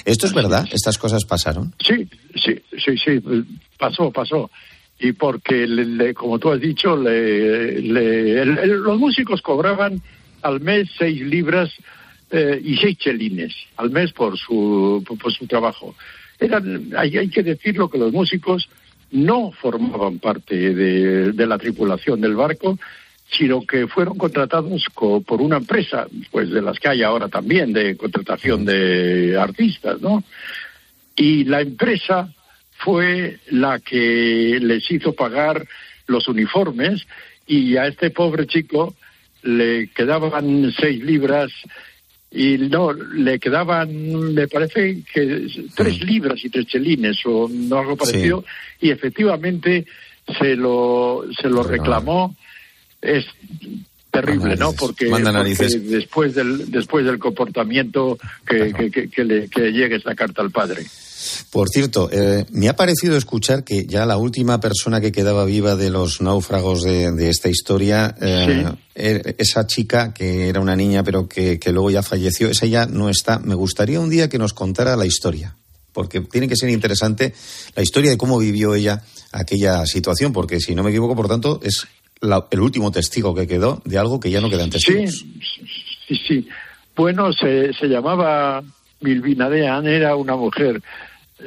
¿Esto 0.06 0.26
es 0.26 0.32
verdad? 0.32 0.66
¿Estas 0.72 0.96
cosas 0.96 1.26
pasaron? 1.26 1.74
Sí, 1.86 2.08
sí, 2.42 2.54
sí, 2.82 2.96
sí, 2.96 3.20
pasó, 3.78 4.10
pasó. 4.10 4.50
Y 4.98 5.12
porque, 5.12 6.14
como 6.16 6.38
tú 6.38 6.50
has 6.50 6.60
dicho, 6.60 6.96
los 6.96 8.98
músicos 8.98 9.42
cobraban 9.42 10.00
al 10.42 10.60
mes 10.60 10.88
seis 10.96 11.20
libras 11.20 11.72
eh, 12.30 12.60
y 12.62 12.76
seis 12.76 12.98
chelines 12.98 13.54
al 13.76 13.90
mes 13.90 14.12
por 14.12 14.38
su, 14.38 15.04
por, 15.20 15.32
su 15.32 15.46
trabajo. 15.46 15.94
Eran, 16.38 16.92
hay, 16.96 17.16
hay, 17.16 17.28
que 17.28 17.42
decirlo 17.42 17.88
que 17.88 17.98
los 17.98 18.12
músicos 18.12 18.68
no 19.12 19.52
formaban 19.52 20.18
parte 20.18 20.74
de 20.74 21.46
la 21.46 21.58
tripulación 21.58 22.20
del 22.20 22.34
barco, 22.34 22.76
sino 23.30 23.62
que 23.66 23.86
fueron 23.86 24.16
contratados 24.16 24.84
por 24.94 25.40
una 25.40 25.56
empresa, 25.56 26.06
pues 26.30 26.50
de 26.50 26.62
las 26.62 26.78
que 26.78 26.88
hay 26.88 27.02
ahora 27.02 27.28
también, 27.28 27.72
de 27.72 27.96
contratación 27.96 28.64
de 28.64 29.36
artistas, 29.38 30.00
¿no? 30.00 30.22
Y 31.16 31.44
la 31.44 31.60
empresa 31.60 32.32
fue 32.78 33.38
la 33.50 33.80
que 33.80 34.58
les 34.60 34.90
hizo 34.90 35.14
pagar 35.14 35.66
los 36.06 36.28
uniformes 36.28 37.06
y 37.46 37.76
a 37.76 37.86
este 37.86 38.10
pobre 38.10 38.46
chico 38.46 38.94
le 39.46 39.88
quedaban 39.88 40.72
seis 40.78 41.02
libras 41.02 41.50
y 42.30 42.58
no, 42.58 42.92
le 42.92 43.38
quedaban, 43.38 44.34
me 44.34 44.46
parece 44.48 45.02
que 45.12 45.46
tres 45.74 46.02
libras 46.02 46.44
y 46.44 46.50
tres 46.50 46.66
chelines 46.66 47.16
o 47.24 47.48
no 47.48 47.78
algo 47.78 47.96
parecido. 47.96 48.44
Y 48.80 48.90
efectivamente 48.90 49.86
se 50.38 50.56
lo, 50.56 51.24
se 51.40 51.48
lo 51.48 51.62
reclamó. 51.62 52.36
Es 53.00 53.24
terrible, 54.10 54.56
¿no? 54.56 54.72
Porque, 54.72 55.06
después 55.06 56.34
del 56.34 56.70
después 56.70 57.06
del 57.06 57.18
comportamiento 57.18 58.18
que, 58.46 59.08
que, 59.10 59.24
le, 59.24 59.48
que 59.48 59.72
llegue 59.72 59.96
esa 59.96 60.14
carta 60.14 60.42
al 60.42 60.50
padre. 60.50 60.84
Por 61.50 61.68
cierto, 61.68 62.08
eh, 62.12 62.44
me 62.50 62.68
ha 62.68 62.76
parecido 62.76 63.16
escuchar 63.16 63.64
que 63.64 63.86
ya 63.86 64.04
la 64.06 64.16
última 64.16 64.60
persona 64.60 65.00
que 65.00 65.12
quedaba 65.12 65.44
viva 65.44 65.76
de 65.76 65.90
los 65.90 66.20
náufragos 66.20 66.82
de, 66.82 67.28
esta 67.28 67.48
historia, 67.48 68.14
eh, 68.20 68.72
er, 68.94 69.34
esa 69.38 69.66
chica 69.66 70.12
que 70.12 70.48
era 70.48 70.60
una 70.60 70.76
niña 70.76 71.02
pero 71.02 71.28
que, 71.28 71.58
que 71.58 71.72
luego 71.72 71.90
ya 71.90 72.02
falleció, 72.02 72.48
esa 72.48 72.66
ya 72.66 72.86
no 72.86 73.08
está. 73.08 73.38
Me 73.38 73.54
gustaría 73.54 74.00
un 74.00 74.10
día 74.10 74.28
que 74.28 74.38
nos 74.38 74.52
contara 74.52 74.96
la 74.96 75.06
historia, 75.06 75.56
porque 75.92 76.20
tiene 76.20 76.48
que 76.48 76.56
ser 76.56 76.68
interesante 76.70 77.32
la 77.74 77.82
historia 77.82 78.10
de 78.10 78.18
cómo 78.18 78.38
vivió 78.38 78.74
ella 78.74 79.02
aquella 79.32 79.86
situación, 79.86 80.32
porque 80.32 80.60
si 80.60 80.74
no 80.74 80.82
me 80.82 80.90
equivoco, 80.90 81.16
por 81.16 81.28
tanto, 81.28 81.60
es 81.62 81.86
el 82.50 82.60
último 82.60 82.90
testigo 82.90 83.34
que 83.34 83.46
quedó 83.46 83.82
de 83.84 83.98
algo 83.98 84.20
que 84.20 84.30
ya 84.30 84.40
no 84.40 84.50
quedan 84.50 84.70
testigos. 84.70 85.10
Sí, 85.10 85.40
sí, 86.08 86.20
sí. 86.26 86.48
Bueno, 86.94 87.32
se, 87.32 87.72
se 87.74 87.86
llamaba 87.86 88.62
Milvina 89.00 89.48
Dean, 89.48 89.86
era 89.86 90.16
una 90.16 90.36
mujer 90.36 90.80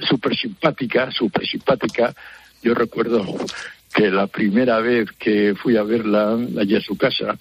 súper 0.02 0.36
simpática, 0.36 1.12
súper 1.12 1.46
simpática. 1.46 2.14
Yo 2.62 2.74
recuerdo 2.74 3.26
que 3.94 4.12
la 4.12 4.28
primera 4.28 4.80
vez 4.80 5.12
que 5.18 5.56
fui 5.56 5.78
a 5.78 5.84
verla 5.84 6.38
allí 6.60 6.76
a 6.76 6.82
su 6.82 6.98
casa, 6.98 7.38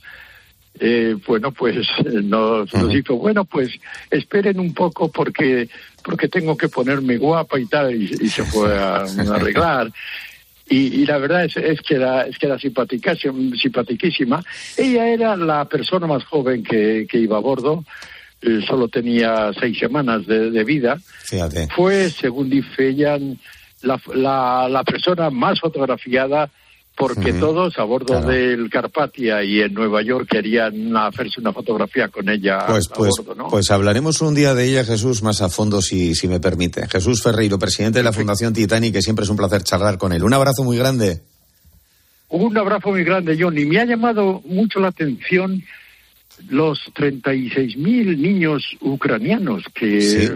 eh, 0.80 1.16
bueno, 1.26 1.52
pues 1.52 1.86
nos, 2.04 2.72
nos 2.72 2.88
dijo, 2.88 3.16
bueno, 3.16 3.44
pues 3.44 3.70
esperen 4.10 4.60
un 4.60 4.72
poco 4.72 5.10
porque 5.10 5.68
porque 6.02 6.28
tengo 6.28 6.56
que 6.56 6.68
ponerme 6.68 7.18
guapa 7.18 7.58
y 7.60 7.66
tal, 7.66 7.94
y, 7.94 8.28
se 8.28 8.44
fue 8.44 8.74
a 8.78 9.02
arreglar. 9.02 9.92
Y, 10.70 11.06
la 11.06 11.18
verdad 11.18 11.44
es, 11.44 11.56
es, 11.56 11.80
que 11.80 11.94
era, 11.94 12.22
es 12.22 12.38
que 12.38 12.46
era 12.46 12.58
simpatiquísima. 12.58 14.42
Ella 14.76 15.08
era 15.08 15.36
la 15.36 15.64
persona 15.66 16.06
más 16.06 16.24
joven 16.24 16.62
que, 16.62 17.06
que 17.10 17.18
iba 17.18 17.38
a 17.38 17.40
bordo. 17.40 17.84
Eh, 18.40 18.60
solo 18.66 18.88
tenía 18.88 19.50
seis 19.58 19.78
semanas 19.78 20.26
de, 20.26 20.64
vida. 20.64 20.98
Fue, 21.74 22.08
según 22.10 22.48
dice 22.48 22.88
ella, 22.88 23.18
la, 23.82 24.00
la, 24.14 24.68
la 24.68 24.84
persona 24.84 25.30
más 25.30 25.60
fotografiada 25.60 26.50
porque 26.98 27.32
todos 27.32 27.78
a 27.78 27.84
bordo 27.84 28.20
del 28.20 28.68
Carpatia 28.68 29.44
y 29.44 29.60
en 29.60 29.72
Nueva 29.72 30.02
York 30.02 30.28
querían 30.28 30.96
hacerse 30.96 31.40
una 31.40 31.52
fotografía 31.52 32.08
con 32.08 32.28
ella 32.28 32.66
pues, 32.66 32.90
a 32.90 32.94
pues, 32.94 33.12
bordo, 33.16 33.34
¿no? 33.36 33.48
Pues 33.48 33.70
hablaremos 33.70 34.20
un 34.20 34.34
día 34.34 34.52
de 34.52 34.64
ella, 34.64 34.84
Jesús, 34.84 35.22
más 35.22 35.40
a 35.40 35.48
fondo, 35.48 35.80
si, 35.80 36.16
si 36.16 36.26
me 36.26 36.40
permite. 36.40 36.88
Jesús 36.88 37.22
Ferreiro, 37.22 37.56
presidente 37.56 38.00
de 38.00 38.02
la 38.02 38.12
Fundación 38.12 38.52
Titanic, 38.52 38.94
que 38.94 39.02
siempre 39.02 39.22
es 39.22 39.30
un 39.30 39.36
placer 39.36 39.62
charlar 39.62 39.96
con 39.96 40.12
él. 40.12 40.24
Un 40.24 40.34
abrazo 40.34 40.64
muy 40.64 40.76
grande. 40.76 41.22
Un 42.30 42.58
abrazo 42.58 42.90
muy 42.90 43.04
grande, 43.04 43.36
John. 43.38 43.56
Y 43.56 43.64
me 43.64 43.78
ha 43.78 43.84
llamado 43.84 44.42
mucho 44.44 44.80
la 44.80 44.88
atención 44.88 45.62
los 46.48 46.78
36.000 46.94 48.16
niños 48.16 48.64
ucranianos 48.80 49.64
que, 49.74 50.30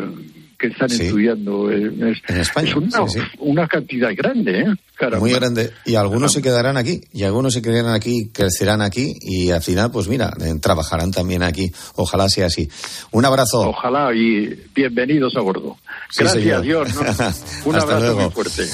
que 0.63 0.69
están 0.69 0.89
Sí. 0.89 1.03
estudiando 1.07 1.71
en, 1.73 2.07
es- 2.07 2.19
En 2.29 2.37
España, 2.39 2.69
es 2.71 2.77
una, 2.77 3.09
sí, 3.09 3.19
sí. 3.19 3.21
una 3.41 3.67
cantidad 3.67 4.11
grande, 4.17 4.61
¿eh? 4.61 4.67
Caramba. 4.97 5.19
Muy 5.19 5.33
grande. 5.33 5.73
Y 5.85 5.97
algunos 5.97 6.33
se 6.33 6.41
quedarán 6.41 6.77
aquí, 6.77 7.01
y 7.13 7.25
algunos 7.25 7.53
se 7.55 7.61
quedarán 7.63 7.93
aquí, 7.93 8.29
crecerán 8.33 8.81
aquí, 8.81 9.13
y 9.21 9.51
al 9.51 9.61
final, 9.61 9.91
pues 9.91 10.07
mira, 10.07 10.33
eh, 10.41 10.55
trabajarán 10.61 11.11
también 11.11 11.43
aquí. 11.43 11.73
Ojalá 11.97 12.29
sea 12.29 12.47
así. 12.47 12.69
Un 13.11 13.25
abrazo. 13.25 13.63
Ojalá 13.69 14.15
y 14.15 14.63
bienvenidos 14.73 15.35
a 15.37 15.41
bordo. 15.41 15.77
Sí, 16.11 16.23
Gracias. 16.23 16.63
John. 16.65 16.87
Un 17.65 17.75
Hasta 17.77 17.95
abrazo 17.95 18.01
luego. 18.01 18.21
muy 18.21 18.31
fuerte. 18.31 18.67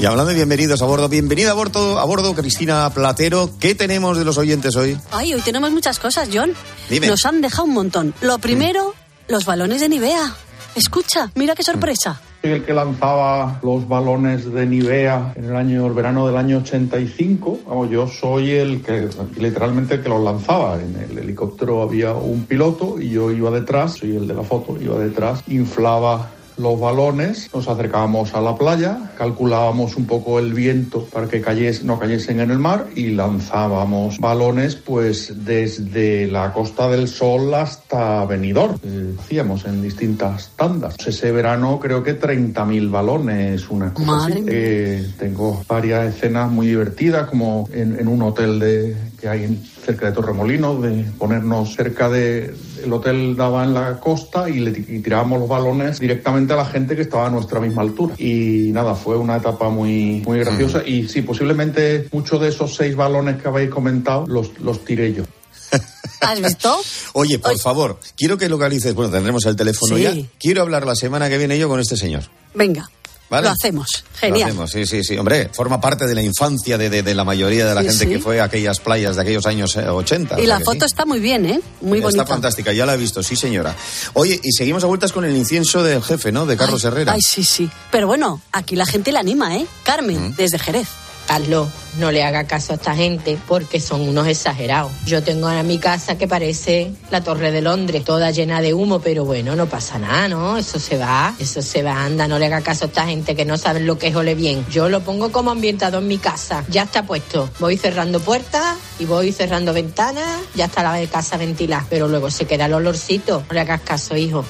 Y 0.00 0.04
hablando 0.06 0.30
de 0.30 0.34
bienvenidos 0.34 0.82
a 0.82 0.86
bordo, 0.86 1.08
bienvenida 1.08 1.52
a 1.52 1.54
bordo, 1.54 2.00
a 2.00 2.04
bordo, 2.04 2.34
Cristina 2.34 2.90
Platero. 2.92 3.50
¿Qué 3.60 3.76
tenemos 3.76 4.18
de 4.18 4.24
los 4.24 4.38
oyentes 4.38 4.74
hoy? 4.74 4.96
Ay, 5.12 5.34
hoy 5.34 5.40
tenemos 5.42 5.70
muchas 5.70 6.00
cosas, 6.00 6.28
John. 6.32 6.52
Dime. 6.88 7.06
Nos 7.06 7.24
han 7.26 7.40
dejado 7.40 7.64
un 7.64 7.74
montón. 7.74 8.14
Lo 8.22 8.38
primero, 8.38 8.94
los 9.28 9.44
balones 9.44 9.80
de 9.80 9.88
Nivea. 9.88 10.34
Escucha, 10.74 11.30
mira 11.34 11.54
qué 11.54 11.62
sorpresa. 11.62 12.20
Soy 12.42 12.52
el 12.52 12.64
que 12.64 12.72
lanzaba 12.72 13.58
los 13.62 13.86
balones 13.86 14.50
de 14.50 14.64
Nivea 14.66 15.34
en 15.36 15.44
el 15.44 15.56
año 15.56 15.86
el 15.86 15.92
verano 15.92 16.26
del 16.26 16.36
año 16.36 16.58
85. 16.58 17.60
Vamos, 17.66 17.90
yo 17.90 18.06
soy 18.06 18.52
el 18.52 18.82
que 18.82 19.08
literalmente 19.38 19.96
el 19.96 20.02
que 20.02 20.08
los 20.08 20.22
lanzaba. 20.22 20.80
En 20.80 20.96
el 20.96 21.18
helicóptero 21.18 21.82
había 21.82 22.14
un 22.14 22.44
piloto 22.44 23.00
y 23.00 23.10
yo 23.10 23.30
iba 23.30 23.50
detrás, 23.50 23.94
soy 23.94 24.16
el 24.16 24.26
de 24.26 24.34
la 24.34 24.42
foto, 24.42 24.78
iba 24.80 24.98
detrás, 24.98 25.42
inflaba 25.48 26.30
los 26.60 26.78
balones, 26.78 27.48
nos 27.54 27.66
acercábamos 27.68 28.34
a 28.34 28.40
la 28.40 28.54
playa, 28.56 29.12
calculábamos 29.16 29.96
un 29.96 30.06
poco 30.06 30.38
el 30.38 30.52
viento 30.54 31.04
para 31.06 31.26
que 31.28 31.40
cayes- 31.40 31.82
no 31.84 31.98
cayesen 31.98 32.40
en 32.40 32.50
el 32.50 32.58
mar 32.58 32.86
y 32.94 33.08
lanzábamos 33.10 34.18
balones 34.18 34.76
pues 34.76 35.44
desde 35.44 36.26
la 36.28 36.52
Costa 36.52 36.88
del 36.88 37.08
Sol 37.08 37.52
hasta 37.54 38.24
Benidorm. 38.26 38.76
Eh, 38.84 39.14
hacíamos 39.18 39.64
en 39.64 39.82
distintas 39.82 40.50
tandas. 40.56 40.94
Ese 41.04 41.32
verano 41.32 41.78
creo 41.80 42.02
que 42.02 42.14
30.000 42.14 42.90
balones, 42.90 43.68
una 43.70 43.92
cosa 43.94 44.06
Madre 44.12 44.34
así. 44.34 44.44
Eh, 44.48 45.10
tengo 45.18 45.62
varias 45.68 46.14
escenas 46.14 46.50
muy 46.50 46.66
divertidas 46.66 47.28
como 47.28 47.68
en, 47.72 47.98
en 47.98 48.08
un 48.08 48.22
hotel 48.22 48.58
de, 48.58 48.96
que 49.20 49.28
hay 49.28 49.44
en- 49.44 49.62
cerca 49.84 50.06
de 50.06 50.12
Torremolinos, 50.12 50.82
de 50.82 51.04
ponernos 51.18 51.74
cerca 51.74 52.08
de... 52.08 52.54
El 52.84 52.92
hotel 52.92 53.36
daba 53.36 53.64
en 53.64 53.74
la 53.74 54.00
costa 54.00 54.48
y, 54.48 54.60
le, 54.60 54.70
y 54.70 55.00
tirábamos 55.00 55.40
los 55.40 55.48
balones 55.48 56.00
directamente 56.00 56.52
a 56.52 56.56
la 56.56 56.64
gente 56.64 56.96
que 56.96 57.02
estaba 57.02 57.26
a 57.26 57.30
nuestra 57.30 57.60
misma 57.60 57.82
altura. 57.82 58.14
Y 58.18 58.70
nada, 58.72 58.94
fue 58.94 59.16
una 59.16 59.36
etapa 59.36 59.68
muy, 59.68 60.22
muy 60.26 60.38
graciosa. 60.40 60.82
Y 60.86 61.08
sí, 61.08 61.22
posiblemente 61.22 62.08
muchos 62.12 62.40
de 62.40 62.48
esos 62.48 62.74
seis 62.74 62.96
balones 62.96 63.40
que 63.42 63.48
habéis 63.48 63.70
comentado 63.70 64.26
los, 64.26 64.58
los 64.60 64.84
tiré 64.84 65.12
yo. 65.12 65.24
¿Has 66.20 66.40
visto? 66.40 66.76
Oye, 67.14 67.38
por 67.38 67.58
favor, 67.58 67.98
quiero 68.16 68.36
que 68.36 68.48
localices, 68.48 68.94
bueno, 68.94 69.10
tendremos 69.10 69.44
el 69.46 69.56
teléfono 69.56 69.96
Sí. 69.96 70.02
ya. 70.02 70.14
Quiero 70.38 70.62
hablar 70.62 70.86
la 70.86 70.94
semana 70.94 71.28
que 71.28 71.38
viene 71.38 71.58
yo 71.58 71.68
con 71.68 71.80
este 71.80 71.96
señor. 71.96 72.24
Venga, 72.54 72.90
¿Vale? 73.30 73.46
lo 73.46 73.52
hacemos. 73.52 74.04
Lo 74.14 74.18
Genial. 74.18 74.48
hacemos, 74.50 74.70
sí, 74.72 74.84
sí, 74.86 75.04
sí. 75.04 75.16
Hombre, 75.16 75.48
forma 75.54 75.80
parte 75.80 76.06
de 76.06 76.14
la 76.14 76.20
infancia 76.22 76.76
de, 76.76 76.90
de- 76.90 77.02
de 77.04 77.14
la 77.14 77.24
mayoría 77.24 77.64
de 77.66 77.74
la 77.74 77.80
Sí, 77.82 77.88
gente 77.90 78.04
sí. 78.04 78.10
que 78.10 78.18
fue 78.18 78.40
a 78.40 78.44
aquellas 78.44 78.80
playas 78.80 79.14
de 79.16 79.22
aquellos 79.22 79.46
años 79.46 79.76
eh, 79.76 79.88
80. 79.88 80.34
o 80.36 80.38
Y 80.42 80.46
la 80.46 80.58
foto 80.58 80.80
sí. 80.80 80.86
está 80.86 81.06
muy 81.06 81.20
bien, 81.20 81.46
¿eh? 81.46 81.60
Muy 81.80 81.98
Está 81.98 82.08
bonita. 82.08 82.26
fantástica, 82.26 82.72
ya 82.72 82.84
la 82.84 82.94
he 82.94 82.98
visto, 82.98 83.22
sí 83.22 83.36
señora. 83.36 83.74
Oye, 84.14 84.38
y 84.42 84.52
seguimos 84.52 84.82
a 84.84 84.88
vueltas 84.88 85.12
con 85.12 85.24
el 85.24 85.36
incienso 85.36 85.82
del 85.82 86.02
jefe, 86.02 86.32
¿no? 86.32 86.44
De 86.44 86.56
Carlos 86.56 86.82
Herrera. 86.84 87.12
Ay, 87.12 87.20
sí, 87.22 87.44
sí. 87.44 87.70
Pero 87.92 88.06
bueno, 88.08 88.42
aquí 88.52 88.74
la 88.76 88.84
gente 88.84 89.12
la 89.12 89.20
anima, 89.20 89.56
¿eh? 89.56 89.66
Carmen, 89.84 90.34
desde 90.36 90.58
Jerez. 90.58 90.88
Carlos, 91.30 91.68
no 92.00 92.10
le 92.10 92.24
haga 92.24 92.48
caso 92.48 92.72
a 92.72 92.74
esta 92.74 92.96
gente 92.96 93.38
porque 93.46 93.78
son 93.78 94.00
unos 94.00 94.26
exagerados. 94.26 94.90
Yo 95.06 95.22
tengo 95.22 95.46
ahora 95.46 95.62
mi 95.62 95.78
casa 95.78 96.18
que 96.18 96.26
parece 96.26 96.90
la 97.12 97.22
Torre 97.22 97.52
de 97.52 97.62
Londres, 97.62 98.04
toda 98.04 98.32
llena 98.32 98.60
de 98.60 98.74
humo, 98.74 98.98
pero 98.98 99.24
bueno, 99.24 99.54
no 99.54 99.66
pasa 99.66 100.00
nada, 100.00 100.26
¿no? 100.26 100.56
Eso 100.56 100.80
se 100.80 100.98
va, 100.98 101.32
eso 101.38 101.62
se 101.62 101.84
va, 101.84 102.04
anda, 102.04 102.26
no 102.26 102.36
le 102.36 102.46
haga 102.46 102.62
caso 102.62 102.86
a 102.86 102.88
esta 102.88 103.06
gente 103.06 103.36
que 103.36 103.44
no 103.44 103.58
saben 103.58 103.86
lo 103.86 103.96
que 103.96 104.08
es 104.08 104.16
ole 104.16 104.34
bien. 104.34 104.66
Yo 104.72 104.88
lo 104.88 105.02
pongo 105.02 105.30
como 105.30 105.52
ambientador 105.52 106.02
en 106.02 106.08
mi 106.08 106.18
casa, 106.18 106.64
ya 106.68 106.82
está 106.82 107.04
puesto. 107.04 107.48
Voy 107.60 107.76
cerrando 107.76 108.18
puertas 108.18 108.76
y 108.98 109.04
voy 109.04 109.30
cerrando 109.30 109.72
ventanas, 109.72 110.40
ya 110.56 110.64
está 110.64 110.82
la 110.82 111.06
casa 111.06 111.36
ventilada, 111.36 111.86
pero 111.88 112.08
luego 112.08 112.28
se 112.32 112.44
queda 112.46 112.66
el 112.66 112.72
olorcito. 112.72 113.44
No 113.48 113.54
le 113.54 113.60
hagas 113.60 113.82
caso, 113.82 114.16
hijo. 114.16 114.44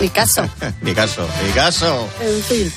Mi 0.00 0.08
caso. 0.08 0.48
mi 0.80 0.94
caso, 0.94 1.24
mi 1.46 1.52
caso. 1.52 2.08
En 2.20 2.42
fin. 2.42 2.72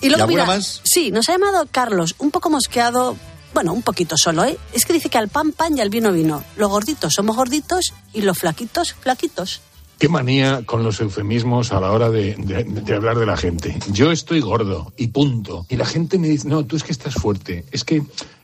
Y 0.00 0.06
¿Y 0.06 0.08
luego, 0.10 0.24
alguna 0.24 0.44
mira, 0.44 0.56
más? 0.56 0.80
sí, 0.84 1.10
nos 1.10 1.28
ha 1.28 1.32
llamado 1.32 1.66
Carlos, 1.70 2.14
un 2.18 2.30
poco 2.30 2.48
mosqueado, 2.50 3.16
bueno, 3.54 3.72
un 3.72 3.82
poquito 3.82 4.16
solo, 4.16 4.44
¿eh? 4.44 4.56
Es 4.72 4.84
que 4.84 4.92
dice 4.92 5.08
que 5.10 5.18
al 5.18 5.28
pan 5.28 5.52
pan 5.52 5.76
y 5.76 5.80
al 5.80 5.90
vino 5.90 6.12
vino. 6.12 6.42
Los 6.56 6.70
gorditos 6.70 7.12
somos 7.14 7.36
gorditos 7.36 7.92
y 8.12 8.22
los 8.22 8.38
flaquitos, 8.38 8.94
flaquitos. 8.94 9.60
Qué 9.98 10.08
manía 10.08 10.62
con 10.64 10.82
los 10.82 10.98
eufemismos 11.00 11.72
a 11.72 11.80
la 11.80 11.92
hora 11.92 12.08
de, 12.08 12.34
de- 12.36 12.64
de 12.64 12.94
hablar 12.94 13.18
de 13.18 13.26
la 13.26 13.36
gente. 13.36 13.78
Yo 13.92 14.10
estoy 14.12 14.40
gordo 14.40 14.92
y 14.96 15.08
punto. 15.08 15.66
Y 15.68 15.76
la 15.76 15.84
gente 15.84 16.18
me 16.18 16.28
dice, 16.28 16.48
no, 16.48 16.64
tú 16.64 16.76
es 16.76 16.84
que 16.84 16.92
estás 16.92 17.12
fuerte. 17.14 17.66
Es 17.70 17.84
que 17.84 18.02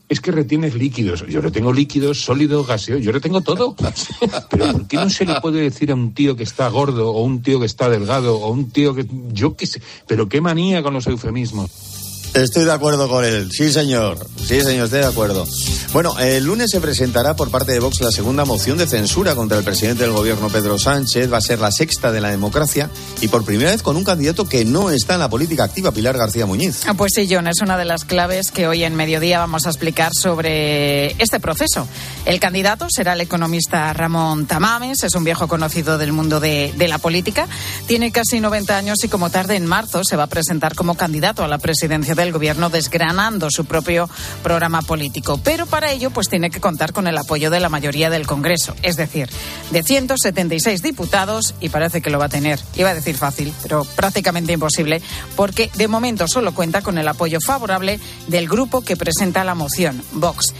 es 0.09 0.21
que 0.21 0.31
retienes 0.31 0.75
líquidos. 0.75 1.27
Yo 1.27 1.41
retengo 1.41 1.73
líquidos, 1.73 2.21
sólido, 2.21 2.65
gaseoso. 2.65 3.03
Yo 3.03 3.13
retengo 3.13 3.41
todo. 3.41 3.75
Pero 4.51 4.73
¿por 4.73 4.87
qué 4.87 4.97
no 4.97 5.11
se 5.11 5.25
le 5.25 5.41
puede 5.41 5.61
decir 5.61 5.91
a 5.91 5.95
un 5.95 6.15
tío 6.15 6.37
que 6.37 6.45
está 6.45 6.69
gordo 6.69 7.11
o 7.11 7.23
un 7.23 7.43
tío 7.43 7.59
que 7.59 7.67
está 7.67 7.89
delgado 7.89 8.37
o 8.39 8.51
un 8.51 8.71
tío 8.71 8.95
que... 8.95 9.07
Yo 9.33 9.57
qué 9.57 9.67
sé. 9.67 9.83
Pero 10.07 10.29
qué 10.29 10.41
manía 10.41 10.83
con 10.83 10.95
los 10.95 11.07
eufemismos. 11.07 11.96
Estoy 12.37 12.67
de 12.67 12.73
acuerdo 12.73 13.09
con 13.09 13.25
él. 13.25 13.49
Sí, 13.51 13.73
señor. 13.73 14.19
Sí, 14.47 14.61
señor, 14.61 14.85
estoy 14.85 15.01
de 15.01 15.07
acuerdo. 15.07 15.47
Bueno, 15.95 16.19
el 16.19 16.45
lunes 16.45 16.71
se 16.71 16.83
presentará 16.83 17.35
por 17.35 17.51
parte 17.51 17.73
de 17.73 17.79
Vox 17.81 18.03
la 18.03 18.11
segunda 18.11 18.45
moción 18.45 18.77
de 18.77 18.87
censura 18.87 19.35
contra 19.35 19.57
el 19.57 19.65
presidente 19.65 20.03
del 20.03 20.13
gobierno, 20.13 20.51
Pedro 20.51 20.79
Sánchez. 20.79 21.33
Va 21.33 21.39
a 21.39 21.41
ser 21.41 21.61
la 21.61 21.73
sexta 21.73 22.13
de 22.13 22.21
la 22.21 22.29
democracia 22.29 22.91
y 23.23 23.29
por 23.29 23.43
primera 23.47 23.71
vez 23.71 23.81
con 23.83 23.97
un 23.97 24.05
candidato 24.05 24.45
que 24.47 24.67
no 24.67 24.91
está 24.91 25.15
en 25.15 25.21
la 25.21 25.31
política 25.31 25.65
activa, 25.65 25.93
Pilar 25.93 26.19
García 26.19 26.45
Muñiz. 26.45 26.83
Ah, 26.87 26.93
Pues 26.93 27.13
sí, 27.15 27.27
John, 27.29 27.49
es 27.49 27.63
una 27.63 27.79
de 27.79 27.87
las 27.87 28.05
claves 28.05 28.51
que 28.51 28.69
hoy 28.69 28.85
en 28.85 28.95
mediodía 28.95 29.39
vamos 29.39 29.65
a 29.67 29.71
explicar 29.71 30.13
sobre 30.15 31.13
este 31.23 31.41
proceso. 31.41 31.89
El 32.27 32.39
candidato 32.39 32.87
será 32.91 33.15
el 33.15 33.23
economista 33.23 33.91
Ramón 33.95 34.45
Tamames, 34.45 35.05
es 35.05 35.15
un 35.15 35.25
viejo 35.25 35.49
conocido 35.49 35.97
del 35.97 36.13
mundo 36.13 36.39
de, 36.39 36.75
de 36.77 36.89
la 36.89 36.99
política, 36.99 37.49
tiene 37.87 38.13
casi 38.13 38.41
90 38.41 38.77
años 38.77 38.99
y 39.05 39.09
como 39.09 39.31
tarde 39.31 39.57
en 39.57 39.65
marzo 39.65 40.05
se 40.05 40.17
va 40.17 40.25
a 40.25 40.29
presentar 40.29 40.75
como 40.75 40.97
candidato 40.97 41.43
a 41.43 41.49
la 41.49 41.57
presidencia 41.57 42.15
del 42.27 42.33
gobierno 42.33 42.71
desgranando 42.71 43.49
su 43.51 43.65
propio 43.65 44.11
programa 44.43 44.83
político. 44.83 45.41
Pero 45.43 45.67
para 45.67 45.93
ello 45.93 46.11
pues 46.11 46.29
tiene 46.29 46.51
que 46.51 46.61
contar 46.61 46.93
con 46.93 47.07
el 47.07 47.17
apoyo 47.17 47.51
de 47.51 47.61
la 47.61 47.69
mayoría 47.69 48.11
del 48.11 48.27
Congreso, 48.27 48.75
es 48.83 48.97
decir, 48.97 49.31
de 49.71 49.83
176 49.83 50.83
diputados 50.83 51.55
y 51.61 51.69
parece 51.69 52.03
que 52.03 52.11
lo 52.11 52.19
va 52.19 52.27
a 52.27 52.29
tener. 52.29 52.61
Iba 52.75 52.91
a 52.91 52.95
decir 52.95 53.17
fácil, 53.17 53.53
pero 53.63 53.85
prácticamente 53.85 54.53
imposible 54.53 55.01
porque 55.37 55.71
de 55.75 55.89
momento 55.89 56.27
solo 56.29 56.53
cuenta 56.53 56.83
con 56.83 56.99
el 56.99 57.09
apoyo 57.09 57.39
favorable 57.41 58.01
del 58.27 58.49
grupo 58.49 58.83
que 58.83 58.97
presenta 58.97 59.45
la 59.45 59.55
moción, 59.55 60.03
Vox. 60.13 60.53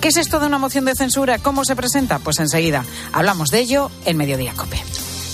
¿Qué 0.00 0.08
es 0.08 0.16
esto 0.16 0.40
de 0.40 0.46
una 0.46 0.58
moción 0.58 0.84
de 0.84 0.96
censura? 0.96 1.38
¿Cómo 1.38 1.64
se 1.64 1.76
presenta? 1.76 2.18
Pues 2.18 2.40
enseguida 2.40 2.84
hablamos 3.12 3.50
de 3.50 3.60
ello 3.60 3.90
en 4.04 4.16
Mediodía 4.16 4.52
Cope. 4.54 4.82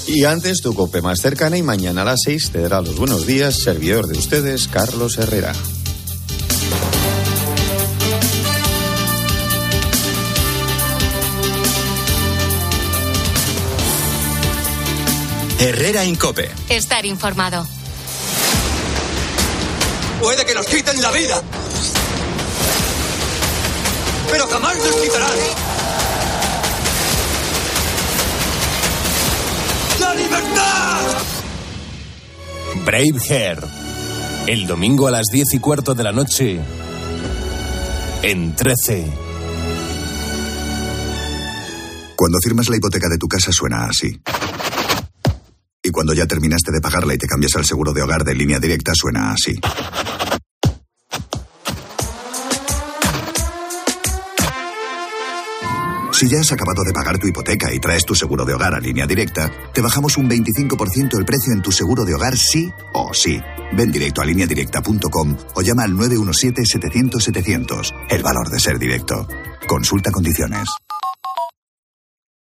Y 0.09 0.25
antes, 0.25 0.63
tu 0.63 0.75
cope 0.75 1.03
más 1.03 1.21
cercana 1.21 1.59
y 1.59 1.63
mañana 1.63 2.01
a 2.01 2.07
las 2.07 2.21
seis 2.25 2.51
te 2.51 2.63
dará 2.63 2.81
los 2.81 2.97
buenos 2.97 3.27
días, 3.27 3.59
servidor 3.63 4.07
de 4.07 4.19
ustedes, 4.19 4.67
Carlos 4.67 5.19
Herrera. 5.19 5.53
Herrera 15.61 16.05
Incope. 16.05 16.51
Estar 16.69 17.05
informado. 17.05 17.67
Puede 20.21 20.45
que 20.47 20.55
nos 20.55 20.67
quiten 20.67 21.01
la 21.03 21.11
vida. 21.11 21.43
Pero 24.31 24.47
jamás 24.47 24.77
nos 24.77 24.97
quitarán. 24.97 25.39
¡La 30.01 30.15
libertad! 30.15 31.01
Brave 32.85 33.21
Hair. 33.29 33.78
El 34.49 34.67
domingo 34.67 35.07
a 35.07 35.11
las 35.11 35.27
diez 35.31 35.53
y 35.53 35.59
cuarto 35.59 35.95
de 35.95 36.03
la 36.03 36.11
noche. 36.11 36.59
En 38.23 38.57
13. 38.57 39.13
Cuando 42.17 42.39
firmas 42.43 42.71
la 42.71 42.79
hipoteca 42.79 43.11
de 43.11 43.19
tu 43.19 43.29
casa 43.29 43.53
suena 43.53 43.85
así. 43.85 44.19
Y 45.83 45.91
cuando 45.91 46.15
ya 46.15 46.25
terminaste 46.25 46.73
de 46.73 46.81
pagarla 46.81 47.13
y 47.13 47.19
te 47.19 47.27
cambias 47.27 47.57
al 47.57 47.67
seguro 47.67 47.93
de 47.93 48.01
hogar 48.01 48.25
de 48.25 48.35
línea 48.35 48.59
directa 48.59 48.93
suena 48.95 49.33
así. 49.33 49.53
Si 56.19 56.29
ya 56.29 56.41
has 56.41 56.51
acabado 56.51 56.83
de 56.83 56.93
pagar 56.93 57.17
tu 57.17 57.29
hipoteca 57.29 57.73
y 57.73 57.79
traes 57.79 58.05
tu 58.05 58.13
seguro 58.13 58.45
de 58.45 58.53
hogar 58.53 58.75
a 58.75 58.81
línea 58.81 59.07
directa, 59.07 59.53
te 59.73 59.81
bajamos 59.81 60.17
un 60.17 60.29
25% 60.29 61.17
el 61.17 61.25
precio 61.25 61.53
en 61.53 61.63
tu 61.63 61.71
seguro 61.71 62.05
de 62.05 62.13
hogar 62.13 62.37
sí 62.37 62.73
o 62.93 63.15
sí. 63.15 63.41
Ven 63.77 63.93
directo 63.93 64.21
a 64.21 64.25
lineadirecta.com 64.25 65.37
o 65.55 65.63
llama 65.63 65.85
al 65.85 65.93
917-700-700. 65.93 67.93
El 68.11 68.25
valor 68.25 68.51
de 68.51 68.59
ser 68.59 68.81
directo. 68.81 69.29
Consulta 69.69 70.11
condiciones. 70.11 70.69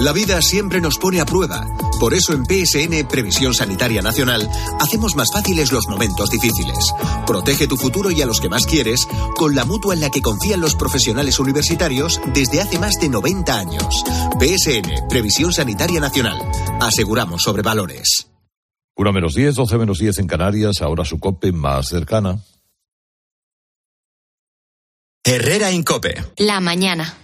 La 0.00 0.12
vida 0.12 0.40
siempre 0.42 0.80
nos 0.80 0.96
pone 0.96 1.20
a 1.20 1.26
prueba. 1.26 1.66
Por 1.98 2.14
eso 2.14 2.32
en 2.32 2.44
PSN 2.44 3.08
Previsión 3.08 3.52
Sanitaria 3.52 4.00
Nacional 4.00 4.48
hacemos 4.78 5.16
más 5.16 5.28
fáciles 5.32 5.72
los 5.72 5.88
momentos 5.88 6.30
difíciles. 6.30 6.92
Protege 7.26 7.66
tu 7.66 7.76
futuro 7.76 8.12
y 8.12 8.22
a 8.22 8.26
los 8.26 8.40
que 8.40 8.48
más 8.48 8.64
quieres 8.64 9.08
con 9.36 9.56
la 9.56 9.64
mutua 9.64 9.94
en 9.94 10.00
la 10.00 10.10
que 10.10 10.22
confían 10.22 10.60
los 10.60 10.76
profesionales 10.76 11.40
universitarios 11.40 12.20
desde 12.32 12.60
hace 12.60 12.78
más 12.78 12.94
de 13.00 13.08
90 13.08 13.58
años. 13.58 14.04
PSN 14.38 15.08
Previsión 15.08 15.52
Sanitaria 15.52 15.98
Nacional. 15.98 16.38
Aseguramos 16.80 17.42
sobre 17.42 17.62
valores. 17.62 18.28
1 18.96 19.12
menos 19.12 19.34
10, 19.34 19.56
12 19.56 19.78
menos 19.78 19.98
10 19.98 20.18
en 20.20 20.26
Canarias, 20.28 20.80
ahora 20.80 21.04
su 21.04 21.18
COPE 21.18 21.52
más 21.52 21.88
cercana. 21.88 22.38
Herrera 25.24 25.72
Incope. 25.72 26.24
La 26.36 26.60
mañana. 26.60 27.14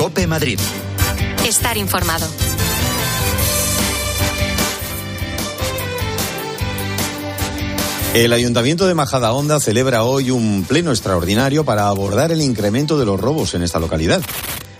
Cope 0.00 0.26
Madrid. 0.26 0.58
Estar 1.46 1.76
informado. 1.76 2.26
El 8.14 8.32
Ayuntamiento 8.32 8.86
de 8.86 8.94
Majadahonda 8.94 9.60
celebra 9.60 10.04
hoy 10.04 10.30
un 10.30 10.64
pleno 10.66 10.90
extraordinario 10.90 11.66
para 11.66 11.88
abordar 11.88 12.32
el 12.32 12.40
incremento 12.40 12.98
de 12.98 13.04
los 13.04 13.20
robos 13.20 13.52
en 13.52 13.60
esta 13.60 13.78
localidad. 13.78 14.22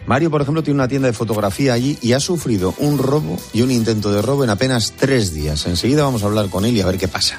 Mario, 0.06 0.30
por 0.30 0.40
ejemplo, 0.40 0.62
tiene 0.62 0.76
una 0.76 0.88
tienda 0.88 1.08
de 1.08 1.12
fotografía 1.12 1.74
allí 1.74 1.98
y 2.00 2.14
ha 2.14 2.20
sufrido 2.20 2.74
un 2.78 2.96
robo 2.96 3.38
y 3.52 3.60
un 3.60 3.70
intento 3.70 4.10
de 4.10 4.22
robo 4.22 4.42
en 4.42 4.48
apenas 4.48 4.94
tres 4.96 5.34
días. 5.34 5.66
Enseguida 5.66 6.02
vamos 6.02 6.22
a 6.22 6.28
hablar 6.28 6.48
con 6.48 6.64
él 6.64 6.74
y 6.74 6.80
a 6.80 6.86
ver 6.86 6.96
qué 6.96 7.08
pasa. 7.08 7.36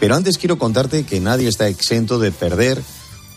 Pero 0.00 0.16
antes 0.16 0.36
quiero 0.36 0.58
contarte 0.58 1.04
que 1.04 1.20
nadie 1.20 1.48
está 1.48 1.68
exento 1.68 2.18
de 2.18 2.32
perder 2.32 2.82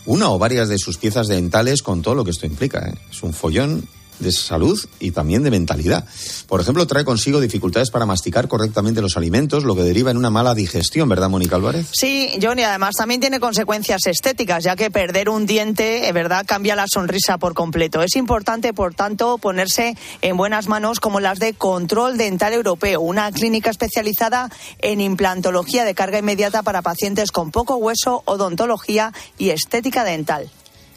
una 0.06 0.30
o 0.30 0.38
varias 0.38 0.68
de 0.68 0.78
sus 0.78 0.98
piezas 0.98 1.28
dentales 1.28 1.82
con 1.82 2.02
todo 2.02 2.14
lo 2.14 2.24
que 2.24 2.30
esto 2.30 2.46
implica. 2.46 2.88
¿eh? 2.88 2.94
Es 3.10 3.22
un 3.22 3.32
follón 3.32 3.86
de 4.18 4.32
salud 4.32 4.78
y 5.00 5.10
también 5.10 5.42
de 5.42 5.50
mentalidad. 5.50 6.06
Por 6.46 6.60
ejemplo, 6.60 6.86
trae 6.86 7.04
consigo 7.04 7.40
dificultades 7.40 7.90
para 7.90 8.06
masticar 8.06 8.48
correctamente 8.48 9.00
los 9.00 9.16
alimentos, 9.16 9.64
lo 9.64 9.74
que 9.74 9.82
deriva 9.82 10.10
en 10.10 10.16
una 10.16 10.30
mala 10.30 10.54
digestión, 10.54 11.08
¿verdad, 11.08 11.28
Mónica 11.28 11.56
Álvarez? 11.56 11.88
Sí, 11.92 12.30
Johnny, 12.40 12.62
además 12.62 12.94
también 12.96 13.20
tiene 13.20 13.40
consecuencias 13.40 14.06
estéticas, 14.06 14.64
ya 14.64 14.76
que 14.76 14.90
perder 14.90 15.28
un 15.28 15.46
diente, 15.46 16.10
¿verdad?, 16.12 16.44
cambia 16.46 16.76
la 16.76 16.86
sonrisa 16.86 17.38
por 17.38 17.54
completo. 17.54 18.02
Es 18.02 18.16
importante, 18.16 18.72
por 18.72 18.94
tanto, 18.94 19.38
ponerse 19.38 19.96
en 20.22 20.36
buenas 20.36 20.68
manos 20.68 21.00
como 21.00 21.20
las 21.20 21.38
de 21.38 21.54
Control 21.54 22.16
Dental 22.16 22.52
Europeo, 22.52 23.00
una 23.00 23.30
clínica 23.32 23.70
especializada 23.70 24.50
en 24.78 25.00
implantología 25.00 25.84
de 25.84 25.94
carga 25.94 26.18
inmediata 26.18 26.62
para 26.62 26.82
pacientes 26.82 27.32
con 27.32 27.50
poco 27.50 27.76
hueso, 27.76 28.22
odontología 28.26 29.12
y 29.38 29.50
estética 29.50 30.04
dental. 30.04 30.50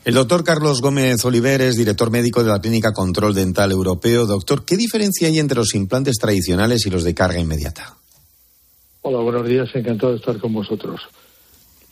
El 0.07 0.13
doctor 0.13 0.41
Carlos 0.45 0.79
Gómez 0.81 1.25
Oliver 1.25 1.59
es 1.59 1.75
director 1.75 2.09
médico 2.09 2.41
de 2.41 2.49
la 2.49 2.61
Clínica 2.61 2.93
Control 2.93 3.33
Dental 3.33 3.69
Europeo. 3.73 4.25
Doctor, 4.25 4.63
¿qué 4.63 4.77
diferencia 4.77 5.27
hay 5.27 5.37
entre 5.37 5.57
los 5.57 5.75
implantes 5.75 6.15
tradicionales 6.15 6.85
y 6.85 6.89
los 6.89 7.03
de 7.03 7.13
carga 7.13 7.41
inmediata? 7.41 7.97
Hola, 9.01 9.17
buenos 9.19 9.45
días, 9.45 9.67
encantado 9.73 10.13
de 10.13 10.19
estar 10.19 10.37
con 10.39 10.53
vosotros. 10.53 11.01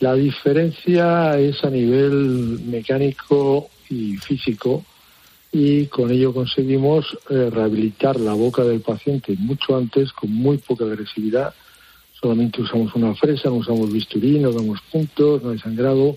La 0.00 0.14
diferencia 0.14 1.38
es 1.38 1.62
a 1.62 1.68
nivel 1.68 2.58
mecánico 2.64 3.68
y 3.90 4.16
físico 4.16 4.82
y 5.52 5.84
con 5.88 6.10
ello 6.10 6.32
conseguimos 6.32 7.18
eh, 7.28 7.50
rehabilitar 7.50 8.18
la 8.18 8.32
boca 8.32 8.62
del 8.64 8.80
paciente 8.80 9.36
mucho 9.38 9.76
antes 9.76 10.10
con 10.12 10.32
muy 10.32 10.56
poca 10.56 10.86
agresividad. 10.86 11.52
Solamente 12.18 12.62
usamos 12.62 12.94
una 12.94 13.14
fresa, 13.14 13.50
no 13.50 13.56
usamos 13.56 13.92
bisturí, 13.92 14.38
no 14.38 14.52
damos 14.52 14.80
puntos, 14.90 15.42
no 15.42 15.50
hay 15.50 15.58
sangrado 15.58 16.16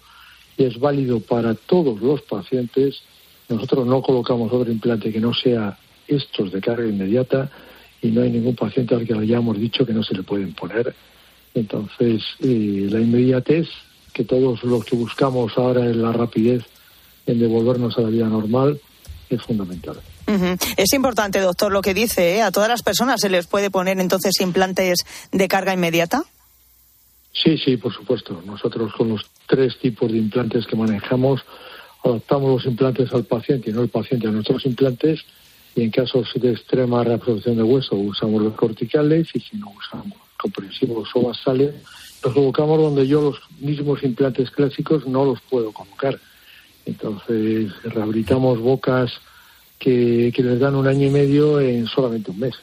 y 0.60 0.66
es 0.66 0.78
válido 0.78 1.22
para 1.22 1.56
todos 1.56 2.02
los 2.02 2.22
pacientes. 2.22 3.02
Nosotros 3.48 3.88
no 3.88 4.02
colocamos 4.02 4.52
otro 4.52 4.70
implante 4.70 5.12
que 5.12 5.22
no 5.22 5.34
sea 5.34 5.80
estos 6.06 6.52
de 6.52 6.60
carga 6.60 6.86
inmediata 6.86 7.50
y 8.02 8.10
no 8.10 8.22
hay 8.22 8.30
ningún 8.30 8.56
paciente 8.56 8.94
al 8.94 9.08
que 9.08 9.14
le 9.14 9.22
hayamos 9.22 9.58
dicho 9.58 9.86
que 9.86 9.94
no 9.94 10.04
se 10.04 10.16
le 10.16 10.24
pueden 10.24 10.54
poner. 10.54 10.94
Entonces, 11.54 12.24
eh, 12.42 12.88
la 12.92 13.00
inmediatez, 13.00 13.68
que 14.14 14.26
todos 14.26 14.62
los 14.64 14.84
que 14.84 14.98
buscamos 14.98 15.58
ahora 15.58 15.90
es 15.90 15.96
la 15.96 16.12
rapidez 16.12 16.64
en 17.26 17.40
devolvernos 17.40 17.98
a 17.98 18.02
la 18.02 18.10
vida 18.10 18.28
normal, 18.28 18.82
es 19.30 19.42
fundamental. 19.42 19.98
Es 20.76 20.94
importante, 20.94 21.40
doctor, 21.40 21.72
lo 21.72 21.82
que 21.82 21.94
dice. 21.94 22.36
¿eh? 22.36 22.42
A 22.42 22.52
todas 22.52 22.68
las 22.68 22.84
personas 22.84 23.22
se 23.22 23.30
les 23.30 23.48
puede 23.48 23.72
poner 23.72 24.00
entonces 24.00 24.34
implantes 24.42 25.06
de 25.32 25.48
carga 25.48 25.74
inmediata. 25.74 26.26
Sí, 27.42 27.58
sí, 27.58 27.78
por 27.78 27.94
supuesto. 27.94 28.42
Nosotros 28.46 28.94
con 28.94 29.10
los 29.10 29.26
tres 29.48 29.78
tipos 29.78 30.12
de 30.12 30.18
implantes 30.18 30.68
que 30.68 30.76
manejamos 30.76 31.42
adaptamos 32.04 32.50
los 32.50 32.66
implantes 32.66 33.14
al 33.14 33.26
paciente 33.26 33.70
y 33.70 33.74
no 33.74 33.82
el 33.82 33.90
paciente 33.90 34.28
a 34.28 34.32
nuestros 34.32 34.66
implantes 34.66 35.26
y 35.76 35.84
en 35.84 35.92
casos 35.92 36.32
de 36.36 36.52
extrema 36.52 37.04
reabsorción 37.04 37.58
de 37.58 37.64
hueso 37.64 37.96
usamos 37.96 38.42
los 38.42 38.54
corticales 38.54 39.30
y 39.34 39.40
si 39.40 39.58
no 39.58 39.70
usamos 39.72 40.18
comprensivos 40.38 41.10
o 41.14 41.24
basales 41.24 41.76
los 42.24 42.34
colocamos 42.34 42.82
donde 42.82 43.08
yo 43.08 43.22
los 43.22 43.40
mismos 43.60 44.04
implantes 44.04 44.52
clásicos 44.52 45.08
no 45.08 45.24
los 45.24 45.40
puedo 45.42 45.72
colocar. 45.72 46.20
Entonces 46.86 47.72
rehabilitamos 47.84 48.60
bocas 48.60 49.12
que, 49.78 50.32
que 50.36 50.44
les 50.44 50.60
dan 50.60 50.76
un 50.76 50.88
año 50.88 51.08
y 51.08 51.12
medio 51.12 51.60
en 51.60 51.88
solamente 51.88 52.32
un 52.32 52.40
mes. 52.40 52.56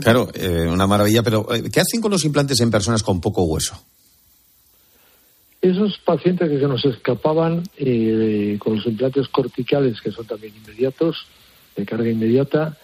Claro, 0.00 0.28
eh, 0.34 0.66
una 0.68 0.86
maravilla, 0.86 1.22
pero 1.22 1.52
eh, 1.54 1.70
¿qué 1.70 1.80
hacen 1.80 2.00
con 2.00 2.10
los 2.10 2.24
implantes 2.24 2.60
en 2.60 2.70
personas 2.70 3.02
con 3.02 3.20
poco 3.20 3.44
hueso? 3.44 3.78
Esos 5.60 5.98
pacientes 5.98 6.48
que 6.48 6.60
se 6.60 6.68
nos 6.68 6.84
escapaban 6.84 7.64
eh, 7.76 8.56
con 8.60 8.76
los 8.76 8.86
implantes 8.86 9.26
corticales, 9.28 10.00
que 10.00 10.12
son 10.12 10.24
también 10.24 10.54
inmediatos, 10.56 11.26
de 11.76 11.84
carga 11.84 12.08
inmediata, 12.08 12.76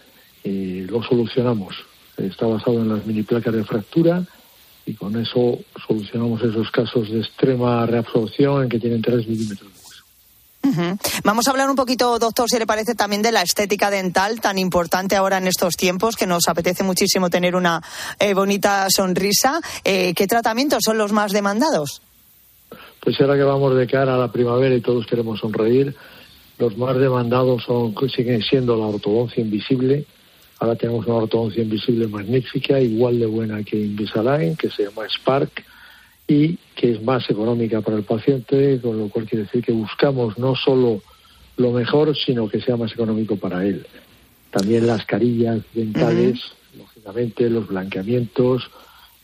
eh, 0.42 0.86
lo 0.88 1.02
solucionamos. 1.02 1.76
Está 2.16 2.46
basado 2.46 2.82
en 2.82 2.88
las 2.88 3.06
mini 3.06 3.22
placas 3.22 3.54
de 3.54 3.64
fractura 3.64 4.24
y 4.86 4.94
con 4.94 5.16
eso 5.16 5.58
solucionamos 5.86 6.42
esos 6.42 6.70
casos 6.70 7.10
de 7.10 7.20
extrema 7.20 7.86
reabsorción 7.86 8.64
en 8.64 8.68
que 8.68 8.80
tienen 8.80 9.02
3 9.02 9.26
milímetros. 9.26 9.73
Vamos 11.22 11.46
a 11.46 11.50
hablar 11.50 11.70
un 11.70 11.76
poquito, 11.76 12.18
doctor, 12.18 12.48
si 12.48 12.58
le 12.58 12.66
parece, 12.66 12.94
también 12.94 13.22
de 13.22 13.32
la 13.32 13.42
estética 13.42 13.90
dental, 13.90 14.40
tan 14.40 14.58
importante 14.58 15.16
ahora 15.16 15.38
en 15.38 15.46
estos 15.46 15.74
tiempos, 15.76 16.16
que 16.16 16.26
nos 16.26 16.48
apetece 16.48 16.82
muchísimo 16.82 17.30
tener 17.30 17.56
una 17.56 17.82
eh, 18.18 18.34
bonita 18.34 18.86
sonrisa. 18.90 19.60
Eh, 19.84 20.14
¿Qué 20.14 20.26
tratamientos 20.26 20.80
son 20.84 20.98
los 20.98 21.12
más 21.12 21.32
demandados? 21.32 22.02
Pues 23.00 23.20
ahora 23.20 23.36
que 23.36 23.42
vamos 23.42 23.76
de 23.76 23.86
cara 23.86 24.14
a 24.14 24.18
la 24.18 24.32
primavera 24.32 24.74
y 24.74 24.80
todos 24.80 25.06
queremos 25.06 25.40
sonreír, 25.40 25.94
los 26.58 26.76
más 26.78 26.96
demandados 26.96 27.64
son, 27.64 27.94
siguen 28.08 28.42
siendo 28.42 28.76
la 28.76 28.86
ortodoncia 28.86 29.42
invisible. 29.42 30.06
Ahora 30.58 30.76
tenemos 30.76 31.06
una 31.06 31.16
ortodoncia 31.16 31.62
invisible 31.62 32.06
magnífica, 32.06 32.80
igual 32.80 33.18
de 33.18 33.26
buena 33.26 33.62
que 33.62 33.76
Invisalign, 33.76 34.56
que 34.56 34.70
se 34.70 34.84
llama 34.84 35.02
Spark 35.08 35.64
y 36.28 36.58
que 36.74 36.92
es 36.92 37.02
más 37.02 37.28
económica 37.30 37.80
para 37.80 37.96
el 37.96 38.04
paciente, 38.04 38.80
con 38.80 38.98
lo 38.98 39.08
cual 39.08 39.26
quiere 39.26 39.44
decir 39.44 39.62
que 39.62 39.72
buscamos 39.72 40.38
no 40.38 40.54
solo 40.56 41.00
lo 41.56 41.72
mejor, 41.72 42.16
sino 42.16 42.48
que 42.48 42.60
sea 42.60 42.76
más 42.76 42.92
económico 42.92 43.36
para 43.36 43.64
él. 43.64 43.86
También 44.50 44.86
las 44.86 45.04
carillas 45.04 45.60
dentales, 45.72 46.40
lógicamente 46.76 47.48
los 47.48 47.68
blanqueamientos, 47.68 48.70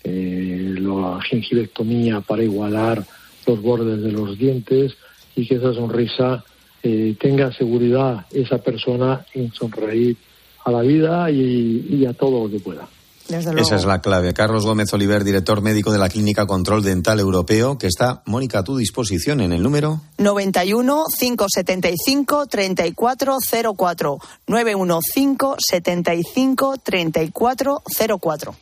eh, 0.04 0.74
la 0.78 1.20
gingivectomía 1.22 2.20
para 2.20 2.42
igualar 2.42 3.04
los 3.46 3.60
bordes 3.60 4.00
de 4.02 4.12
los 4.12 4.38
dientes 4.38 4.96
y 5.34 5.46
que 5.46 5.56
esa 5.56 5.74
sonrisa 5.74 6.44
eh, 6.82 7.14
tenga 7.18 7.52
seguridad 7.52 8.26
esa 8.32 8.58
persona 8.58 9.26
en 9.34 9.52
sonreír 9.52 10.16
a 10.64 10.70
la 10.70 10.82
vida 10.82 11.30
y, 11.30 11.86
y 11.90 12.06
a 12.06 12.12
todo 12.12 12.44
lo 12.44 12.50
que 12.50 12.60
pueda. 12.60 12.88
Esa 13.30 13.76
es 13.76 13.84
la 13.84 14.00
clave. 14.00 14.34
Carlos 14.34 14.66
Gómez 14.66 14.92
Oliver, 14.92 15.22
director 15.24 15.62
médico 15.62 15.92
de 15.92 15.98
la 15.98 16.08
Clínica 16.08 16.46
Control 16.46 16.82
Dental 16.82 17.20
Europeo, 17.20 17.78
que 17.78 17.86
está, 17.86 18.22
Mónica, 18.26 18.60
a 18.60 18.64
tu 18.64 18.76
disposición 18.76 19.40
en 19.40 19.52
el 19.52 19.62
número 19.62 20.00
91 20.18 21.04
575 21.18 22.46
3404. 22.46 24.18
915 24.46 25.56
75 25.58 26.74
3404. 26.82 28.54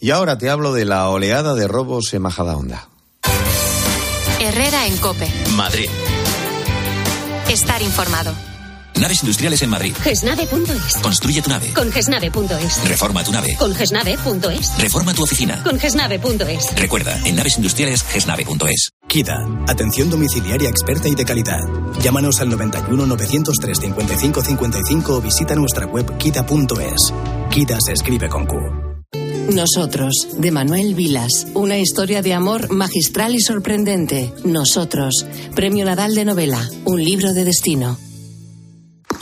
Y 0.00 0.10
ahora 0.10 0.38
te 0.38 0.50
hablo 0.50 0.72
de 0.72 0.84
la 0.84 1.08
oleada 1.08 1.54
de 1.54 1.66
robos 1.66 2.12
en 2.14 2.22
Majadahonda. 2.22 2.88
Herrera 4.40 4.86
en 4.86 4.96
Cope. 4.98 5.28
Madrid. 5.56 5.88
Estar 7.48 7.82
informado. 7.82 8.32
Naves 8.98 9.22
industriales 9.22 9.62
en 9.62 9.70
Madrid. 9.70 9.94
Gesnave.es. 10.02 10.96
Construye 11.02 11.40
tu 11.40 11.50
nave. 11.50 11.72
Con 11.72 11.92
gesnave.es. 11.92 12.88
Reforma 12.88 13.22
tu 13.22 13.32
nave. 13.32 13.56
Con 13.58 13.74
gesnave.es. 13.74 14.78
Reforma 14.78 15.14
tu 15.14 15.22
oficina. 15.22 15.62
Con 15.62 15.78
gesnave.es. 15.78 16.74
Recuerda, 16.76 17.18
en 17.24 17.36
naves 17.36 17.56
industriales 17.56 18.02
gesnave.es. 18.02 18.90
KIDA, 19.06 19.36
atención 19.66 20.10
domiciliaria 20.10 20.68
experta 20.68 21.08
y 21.08 21.14
de 21.14 21.24
calidad. 21.24 21.60
Llámanos 22.02 22.40
al 22.40 22.48
91 22.50 23.06
903 23.06 23.78
55 23.78 24.42
55 24.42 25.14
o 25.16 25.20
visita 25.20 25.54
nuestra 25.54 25.86
web 25.86 26.18
kida.es. 26.18 27.12
KIDA 27.50 27.78
se 27.80 27.92
escribe 27.92 28.28
con 28.28 28.46
Q. 28.46 28.56
Nosotros, 29.52 30.28
de 30.36 30.50
Manuel 30.50 30.94
Vilas. 30.94 31.46
Una 31.54 31.78
historia 31.78 32.20
de 32.20 32.34
amor 32.34 32.70
magistral 32.70 33.34
y 33.34 33.40
sorprendente. 33.40 34.32
Nosotros, 34.44 35.24
Premio 35.54 35.86
Nadal 35.86 36.14
de 36.14 36.26
Novela. 36.26 36.68
Un 36.84 37.02
libro 37.02 37.32
de 37.32 37.44
destino. 37.44 37.96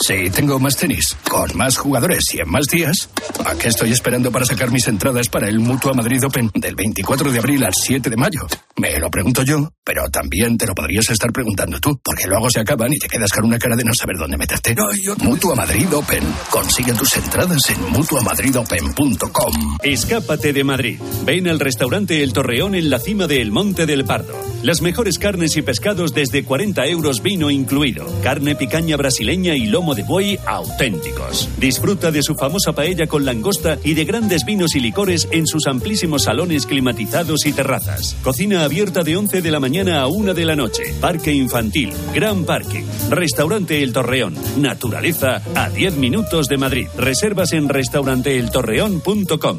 Sí, 0.00 0.30
tengo 0.30 0.58
más 0.58 0.76
tenis, 0.76 1.16
con 1.28 1.56
más 1.56 1.78
jugadores 1.78 2.22
y 2.34 2.40
en 2.40 2.50
más 2.50 2.66
días. 2.66 3.08
¿A 3.44 3.54
qué 3.56 3.68
estoy 3.68 3.92
esperando 3.92 4.30
para 4.32 4.44
sacar 4.44 4.70
mis 4.70 4.86
entradas 4.88 5.28
para 5.28 5.48
el 5.48 5.60
Mutua 5.60 5.92
Madrid 5.92 6.24
Open 6.24 6.50
del 6.54 6.74
24 6.74 7.30
de 7.30 7.38
abril 7.38 7.64
al 7.64 7.74
7 7.74 8.10
de 8.10 8.16
mayo? 8.16 8.46
Me 8.76 8.98
lo 8.98 9.10
pregunto 9.10 9.42
yo, 9.42 9.70
pero 9.84 10.08
también 10.10 10.58
te 10.58 10.66
lo 10.66 10.74
podrías 10.74 11.08
estar 11.10 11.32
preguntando 11.32 11.78
tú, 11.78 11.98
porque 12.02 12.26
luego 12.26 12.50
se 12.50 12.60
acaban 12.60 12.92
y 12.92 12.98
te 12.98 13.08
quedas 13.08 13.32
con 13.32 13.44
una 13.44 13.58
cara 13.58 13.76
de 13.76 13.84
no 13.84 13.94
saber 13.94 14.16
dónde 14.16 14.36
meterte. 14.36 14.74
Mutua 15.18 15.54
Madrid 15.54 15.92
Open. 15.92 16.24
Consigue 16.50 16.92
tus 16.94 17.14
entradas 17.16 17.62
en 17.68 17.80
mutuamadridopen.com. 17.92 19.78
Escápate 19.82 20.52
de 20.52 20.64
Madrid. 20.64 20.98
Ven 21.24 21.48
al 21.48 21.60
restaurante 21.60 22.22
El 22.22 22.32
Torreón 22.32 22.74
en 22.74 22.90
la 22.90 22.98
cima 22.98 23.26
del 23.26 23.52
Monte 23.52 23.86
del 23.86 24.04
Pardo. 24.04 24.34
Las 24.62 24.82
mejores 24.82 25.18
carnes 25.18 25.56
y 25.56 25.62
pescados 25.62 26.12
desde 26.12 26.44
40 26.44 26.86
euros 26.86 27.22
vino 27.22 27.50
incluido. 27.50 28.06
Carne 28.22 28.56
picaña 28.56 28.96
brasileña 28.96 29.54
y 29.54 29.66
lomo 29.66 29.94
de 29.94 30.02
buey 30.02 30.38
auténticos. 30.46 31.48
Disfruta 31.58 32.10
de 32.10 32.22
su 32.22 32.34
famosa 32.34 32.72
paella 32.72 33.06
con 33.06 33.24
langosta 33.26 33.78
y 33.84 33.92
de 33.92 34.06
grandes 34.06 34.46
vinos 34.46 34.74
y 34.74 34.80
licores 34.80 35.28
en 35.30 35.46
sus 35.46 35.66
amplísimos 35.66 36.22
salones 36.22 36.64
climatizados 36.64 37.44
y 37.44 37.52
terrazas. 37.52 38.16
Cocina 38.22 38.64
abierta 38.64 39.02
de 39.02 39.16
11 39.16 39.42
de 39.42 39.50
la 39.50 39.60
mañana 39.60 40.00
a 40.00 40.06
1 40.06 40.32
de 40.32 40.44
la 40.46 40.56
noche. 40.56 40.94
Parque 41.00 41.34
infantil, 41.34 41.92
gran 42.14 42.44
parque. 42.44 42.82
Restaurante 43.10 43.82
El 43.82 43.92
Torreón. 43.92 44.34
Naturaleza 44.56 45.42
a 45.54 45.68
10 45.68 45.96
minutos 45.96 46.48
de 46.48 46.56
Madrid. 46.56 46.86
Reservas 46.96 47.52
en 47.52 47.68
restauranteeltorreón.com. 47.68 49.58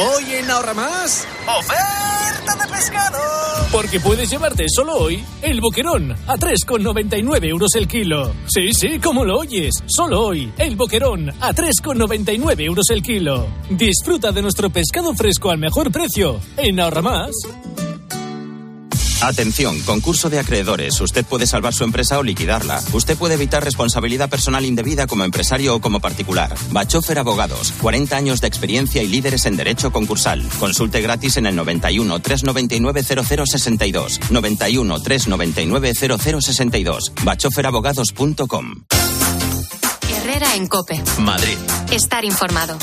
Hoy 0.00 0.32
en 0.32 0.48
Ahorra 0.48 0.74
Más, 0.74 1.26
oferta 1.44 2.54
de 2.54 2.72
pescado. 2.72 3.18
Porque 3.72 3.98
puedes 3.98 4.30
llevarte 4.30 4.66
solo 4.68 4.94
hoy 4.96 5.24
el 5.42 5.60
boquerón 5.60 6.12
a 6.12 6.36
3,99 6.36 7.48
euros 7.48 7.70
el 7.74 7.88
kilo. 7.88 8.32
Sí, 8.46 8.72
sí, 8.72 9.00
como 9.00 9.24
lo 9.24 9.40
oyes. 9.40 9.74
Solo 9.88 10.22
hoy 10.22 10.52
el 10.56 10.76
boquerón 10.76 11.30
a 11.40 11.52
3,99 11.52 12.60
euros 12.60 12.90
el 12.90 13.02
kilo. 13.02 13.48
Disfruta 13.70 14.30
de 14.30 14.42
nuestro 14.42 14.70
pescado 14.70 15.14
fresco 15.14 15.50
al 15.50 15.58
mejor 15.58 15.90
precio 15.90 16.38
en 16.56 16.78
Ahorra 16.78 17.02
Más. 17.02 17.32
Atención, 19.20 19.80
concurso 19.80 20.30
de 20.30 20.38
acreedores. 20.38 21.00
Usted 21.00 21.24
puede 21.24 21.46
salvar 21.46 21.74
su 21.74 21.84
empresa 21.84 22.18
o 22.18 22.22
liquidarla. 22.22 22.80
Usted 22.92 23.16
puede 23.16 23.34
evitar 23.34 23.64
responsabilidad 23.64 24.30
personal 24.30 24.64
indebida 24.64 25.06
como 25.06 25.24
empresario 25.24 25.74
o 25.74 25.80
como 25.80 26.00
particular. 26.00 26.54
Bachofer 26.70 27.18
Abogados, 27.18 27.72
40 27.82 28.16
años 28.16 28.40
de 28.40 28.46
experiencia 28.46 29.02
y 29.02 29.08
líderes 29.08 29.46
en 29.46 29.56
derecho 29.56 29.90
concursal. 29.90 30.48
Consulte 30.60 31.00
gratis 31.00 31.36
en 31.36 31.46
el 31.46 31.56
91 31.56 32.20
399 32.20 33.02
0062. 33.02 34.20
91 34.30 35.00
399 35.00 35.92
0062. 35.94 37.12
bachoferabogados.com. 37.24 38.74
Herrera 40.08 40.54
en 40.54 40.66
Cope. 40.68 41.02
Madrid. 41.18 41.58
Estar 41.90 42.24
informado. 42.24 42.76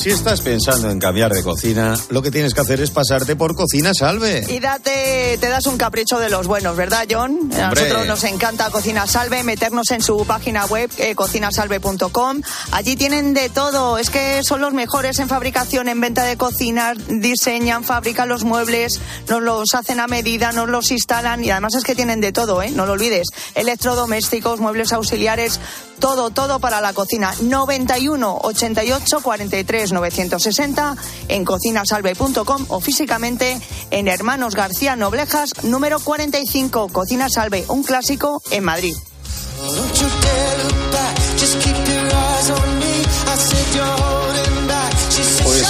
Si 0.00 0.08
estás 0.08 0.40
pensando 0.40 0.90
en 0.90 0.98
cambiar 0.98 1.30
de 1.30 1.42
cocina, 1.42 1.94
lo 2.08 2.22
que 2.22 2.30
tienes 2.30 2.54
que 2.54 2.62
hacer 2.62 2.80
es 2.80 2.90
pasarte 2.90 3.36
por 3.36 3.54
Cocina 3.54 3.92
Salve. 3.92 4.46
Y 4.48 4.58
date, 4.58 5.36
te 5.38 5.48
das 5.50 5.66
un 5.66 5.76
capricho 5.76 6.18
de 6.18 6.30
los 6.30 6.46
buenos, 6.46 6.74
¿verdad, 6.74 7.06
John? 7.10 7.52
A 7.52 7.68
nosotros 7.68 8.06
nos 8.06 8.24
encanta 8.24 8.70
Cocina 8.70 9.06
Salve, 9.06 9.42
meternos 9.42 9.90
en 9.90 10.00
su 10.00 10.24
página 10.24 10.64
web, 10.64 10.90
eh, 10.96 11.14
cocinasalve.com. 11.14 12.40
Allí 12.72 12.96
tienen 12.96 13.34
de 13.34 13.50
todo. 13.50 13.98
Es 13.98 14.08
que 14.08 14.42
son 14.42 14.62
los 14.62 14.72
mejores 14.72 15.18
en 15.18 15.28
fabricación, 15.28 15.86
en 15.86 16.00
venta 16.00 16.24
de 16.24 16.38
cocinas, 16.38 16.96
diseñan, 17.06 17.84
fabrican 17.84 18.30
los 18.30 18.42
muebles, 18.42 18.98
nos 19.28 19.42
los 19.42 19.74
hacen 19.74 20.00
a 20.00 20.06
medida, 20.06 20.50
nos 20.52 20.70
los 20.70 20.92
instalan 20.92 21.44
y 21.44 21.50
además 21.50 21.74
es 21.74 21.84
que 21.84 21.94
tienen 21.94 22.22
de 22.22 22.32
todo, 22.32 22.62
¿eh? 22.62 22.70
No 22.70 22.86
lo 22.86 22.92
olvides. 22.92 23.28
Electrodomésticos, 23.54 24.60
muebles 24.60 24.94
auxiliares, 24.94 25.60
todo, 26.00 26.30
todo 26.30 26.58
para 26.58 26.80
la 26.80 26.92
cocina. 26.92 27.32
91 27.40 28.38
88 28.42 29.20
43 29.22 29.92
960 29.92 30.96
en 31.28 31.44
cocinasalve.com 31.44 32.66
o 32.68 32.80
físicamente 32.80 33.60
en 33.90 34.08
Hermanos 34.08 34.54
García 34.56 34.96
Noblejas, 34.96 35.62
número 35.62 36.00
45, 36.00 36.88
Cocina 36.88 37.28
Salve, 37.28 37.64
un 37.68 37.84
clásico 37.84 38.42
en 38.50 38.64
Madrid. 38.64 38.96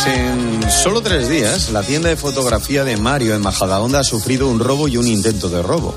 Pues 0.03 0.17
en 0.17 0.71
solo 0.71 1.03
tres 1.03 1.29
días, 1.29 1.73
la 1.73 1.83
tienda 1.83 2.09
de 2.09 2.17
fotografía 2.17 2.85
de 2.85 2.97
Mario 2.97 3.35
en 3.35 3.43
Majadahonda 3.43 4.01
ha 4.01 4.05
sufrido 4.05 4.49
un 4.49 4.59
robo 4.59 4.89
y 4.89 4.97
un 4.97 5.07
intento 5.07 5.51
de 5.51 5.63
robo. 5.63 5.95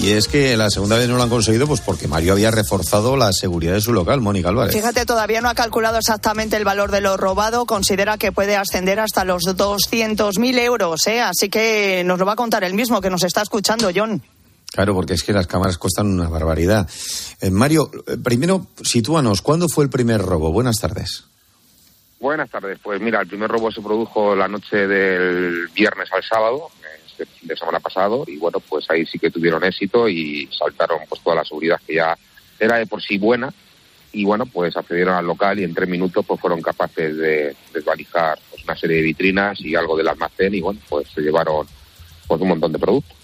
Y 0.00 0.10
es 0.10 0.26
que 0.26 0.56
la 0.56 0.70
segunda 0.70 0.96
vez 0.96 1.08
no 1.08 1.16
lo 1.16 1.22
han 1.22 1.28
conseguido 1.28 1.68
pues 1.68 1.80
porque 1.80 2.08
Mario 2.08 2.32
había 2.32 2.50
reforzado 2.50 3.16
la 3.16 3.32
seguridad 3.32 3.74
de 3.74 3.80
su 3.80 3.92
local, 3.92 4.20
Mónica 4.20 4.48
Álvarez. 4.48 4.74
Fíjate, 4.74 5.06
todavía 5.06 5.40
no 5.40 5.48
ha 5.48 5.54
calculado 5.54 5.98
exactamente 5.98 6.56
el 6.56 6.64
valor 6.64 6.90
de 6.90 7.00
lo 7.00 7.16
robado. 7.16 7.64
Considera 7.64 8.18
que 8.18 8.32
puede 8.32 8.56
ascender 8.56 8.98
hasta 8.98 9.24
los 9.24 9.44
200.000 9.44 10.58
euros, 10.58 11.06
¿eh? 11.06 11.20
Así 11.20 11.48
que 11.48 12.02
nos 12.04 12.18
lo 12.18 12.26
va 12.26 12.32
a 12.32 12.36
contar 12.36 12.64
el 12.64 12.74
mismo 12.74 13.00
que 13.00 13.10
nos 13.10 13.22
está 13.22 13.42
escuchando, 13.42 13.90
John. 13.94 14.20
Claro, 14.72 14.94
porque 14.94 15.14
es 15.14 15.22
que 15.22 15.32
las 15.32 15.46
cámaras 15.46 15.78
cuestan 15.78 16.08
una 16.08 16.28
barbaridad. 16.28 16.88
Eh, 17.40 17.50
Mario, 17.50 17.88
eh, 18.08 18.16
primero, 18.16 18.66
sitúanos, 18.82 19.42
¿cuándo 19.42 19.68
fue 19.68 19.84
el 19.84 19.90
primer 19.90 20.22
robo? 20.22 20.50
Buenas 20.50 20.78
tardes. 20.80 21.26
Buenas 22.24 22.48
tardes. 22.48 22.78
Pues 22.82 23.02
mira, 23.02 23.20
el 23.20 23.26
primer 23.26 23.50
robo 23.50 23.70
se 23.70 23.82
produjo 23.82 24.34
la 24.34 24.48
noche 24.48 24.86
del 24.86 25.68
viernes 25.74 26.10
al 26.10 26.22
sábado, 26.22 26.70
este 27.06 27.26
fin 27.26 27.48
de 27.48 27.54
semana 27.54 27.80
pasado, 27.80 28.24
y 28.26 28.38
bueno, 28.38 28.60
pues 28.60 28.90
ahí 28.90 29.04
sí 29.04 29.18
que 29.18 29.30
tuvieron 29.30 29.62
éxito 29.62 30.08
y 30.08 30.48
saltaron 30.50 31.00
pues 31.06 31.20
toda 31.20 31.36
la 31.36 31.44
seguridad 31.44 31.78
que 31.86 31.96
ya 31.96 32.16
era 32.58 32.78
de 32.78 32.86
por 32.86 33.02
sí 33.02 33.18
buena. 33.18 33.52
Y 34.10 34.24
bueno, 34.24 34.46
pues 34.46 34.74
accedieron 34.74 35.14
al 35.16 35.26
local 35.26 35.60
y 35.60 35.64
en 35.64 35.74
tres 35.74 35.86
minutos 35.86 36.24
pues 36.26 36.40
fueron 36.40 36.62
capaces 36.62 37.14
de 37.14 37.54
desvalijar 37.74 38.38
pues, 38.48 38.64
una 38.64 38.74
serie 38.74 38.96
de 38.96 39.02
vitrinas 39.02 39.60
y 39.60 39.74
algo 39.74 39.94
del 39.94 40.08
almacén 40.08 40.54
y 40.54 40.62
bueno, 40.62 40.80
pues 40.88 41.06
se 41.14 41.20
llevaron 41.20 41.66
pues 42.26 42.40
un 42.40 42.48
montón 42.48 42.72
de 42.72 42.78
productos. 42.78 43.18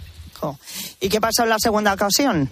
¿Y 1.00 1.08
qué 1.08 1.22
pasó 1.22 1.44
en 1.44 1.48
la 1.48 1.58
segunda 1.58 1.94
ocasión? 1.94 2.50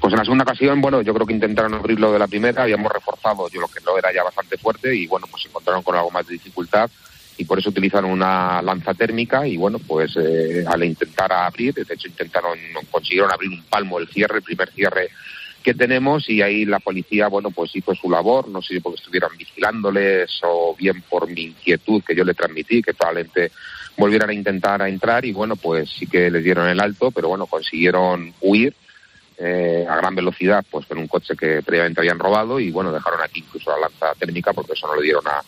Pues 0.00 0.12
en 0.12 0.18
la 0.18 0.24
segunda 0.24 0.44
ocasión, 0.44 0.80
bueno, 0.80 1.02
yo 1.02 1.14
creo 1.14 1.26
que 1.26 1.32
intentaron 1.32 1.74
abrirlo 1.74 2.12
de 2.12 2.18
la 2.18 2.26
primera, 2.26 2.62
habíamos 2.62 2.92
reforzado, 2.92 3.48
yo 3.48 3.60
lo 3.60 3.68
que 3.68 3.80
no 3.84 3.96
era 3.98 4.12
ya 4.12 4.22
bastante 4.22 4.56
fuerte 4.56 4.94
y 4.94 5.06
bueno, 5.06 5.26
pues 5.30 5.42
se 5.42 5.48
encontraron 5.48 5.82
con 5.82 5.96
algo 5.96 6.10
más 6.10 6.26
de 6.26 6.34
dificultad 6.34 6.90
y 7.36 7.44
por 7.44 7.58
eso 7.58 7.70
utilizaron 7.70 8.10
una 8.10 8.62
lanza 8.62 8.94
térmica 8.94 9.46
y 9.46 9.56
bueno, 9.56 9.78
pues 9.78 10.16
eh, 10.16 10.64
al 10.66 10.84
intentar 10.84 11.32
abrir, 11.32 11.74
de 11.74 11.94
hecho 11.94 12.08
intentaron, 12.08 12.58
consiguieron 12.90 13.32
abrir 13.32 13.50
un 13.50 13.62
palmo 13.64 13.98
el 13.98 14.08
cierre, 14.08 14.38
el 14.38 14.42
primer 14.42 14.70
cierre 14.72 15.08
que 15.62 15.74
tenemos 15.74 16.28
y 16.28 16.42
ahí 16.42 16.64
la 16.64 16.80
policía, 16.80 17.28
bueno, 17.28 17.50
pues 17.50 17.74
hizo 17.74 17.94
su 17.94 18.10
labor, 18.10 18.48
no 18.48 18.60
sé 18.60 18.74
si 18.74 18.80
porque 18.80 18.98
estuvieran 19.00 19.30
vigilándoles 19.38 20.40
o 20.42 20.74
bien 20.76 21.02
por 21.08 21.28
mi 21.28 21.42
inquietud 21.42 22.02
que 22.04 22.16
yo 22.16 22.24
le 22.24 22.34
transmití, 22.34 22.82
que 22.82 22.94
probablemente 22.94 23.52
volvieran 23.96 24.30
a 24.30 24.34
intentar 24.34 24.82
a 24.82 24.88
entrar 24.88 25.24
y 25.24 25.32
bueno, 25.32 25.56
pues 25.56 25.90
sí 25.90 26.06
que 26.06 26.30
les 26.30 26.42
dieron 26.42 26.68
el 26.68 26.80
alto, 26.80 27.10
pero 27.10 27.28
bueno, 27.28 27.46
consiguieron 27.46 28.34
huir 28.40 28.74
eh, 29.38 29.86
a 29.88 29.96
gran 29.96 30.14
velocidad, 30.14 30.64
pues 30.70 30.86
con 30.86 30.98
un 30.98 31.08
coche 31.08 31.34
que 31.36 31.62
previamente 31.62 32.00
habían 32.00 32.18
robado 32.18 32.60
y 32.60 32.70
bueno, 32.70 32.92
dejaron 32.92 33.20
aquí 33.22 33.40
incluso 33.40 33.70
la 33.70 33.88
lanza 33.88 34.14
térmica 34.18 34.52
porque 34.52 34.72
eso 34.72 34.86
no 34.86 34.96
le 34.96 35.02
dieron 35.02 35.26
a, 35.26 35.42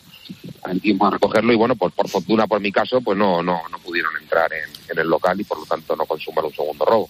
al 0.69 0.81
tiempo 0.81 1.05
a 1.05 1.11
recogerlo 1.11 1.53
y 1.53 1.55
bueno, 1.55 1.75
pues 1.75 1.93
por 1.93 2.09
fortuna 2.09 2.47
por 2.47 2.59
mi 2.59 2.71
caso, 2.71 3.01
pues 3.01 3.17
no, 3.17 3.41
no, 3.43 3.61
no 3.71 3.79
pudieron 3.79 4.11
entrar 4.21 4.51
en, 4.53 4.69
en 4.91 4.99
el 4.99 5.07
local 5.07 5.39
y 5.39 5.43
por 5.43 5.59
lo 5.59 5.65
tanto 5.65 5.95
no 5.95 6.05
consuman 6.05 6.45
un 6.45 6.53
segundo 6.53 6.85
robo. 6.85 7.09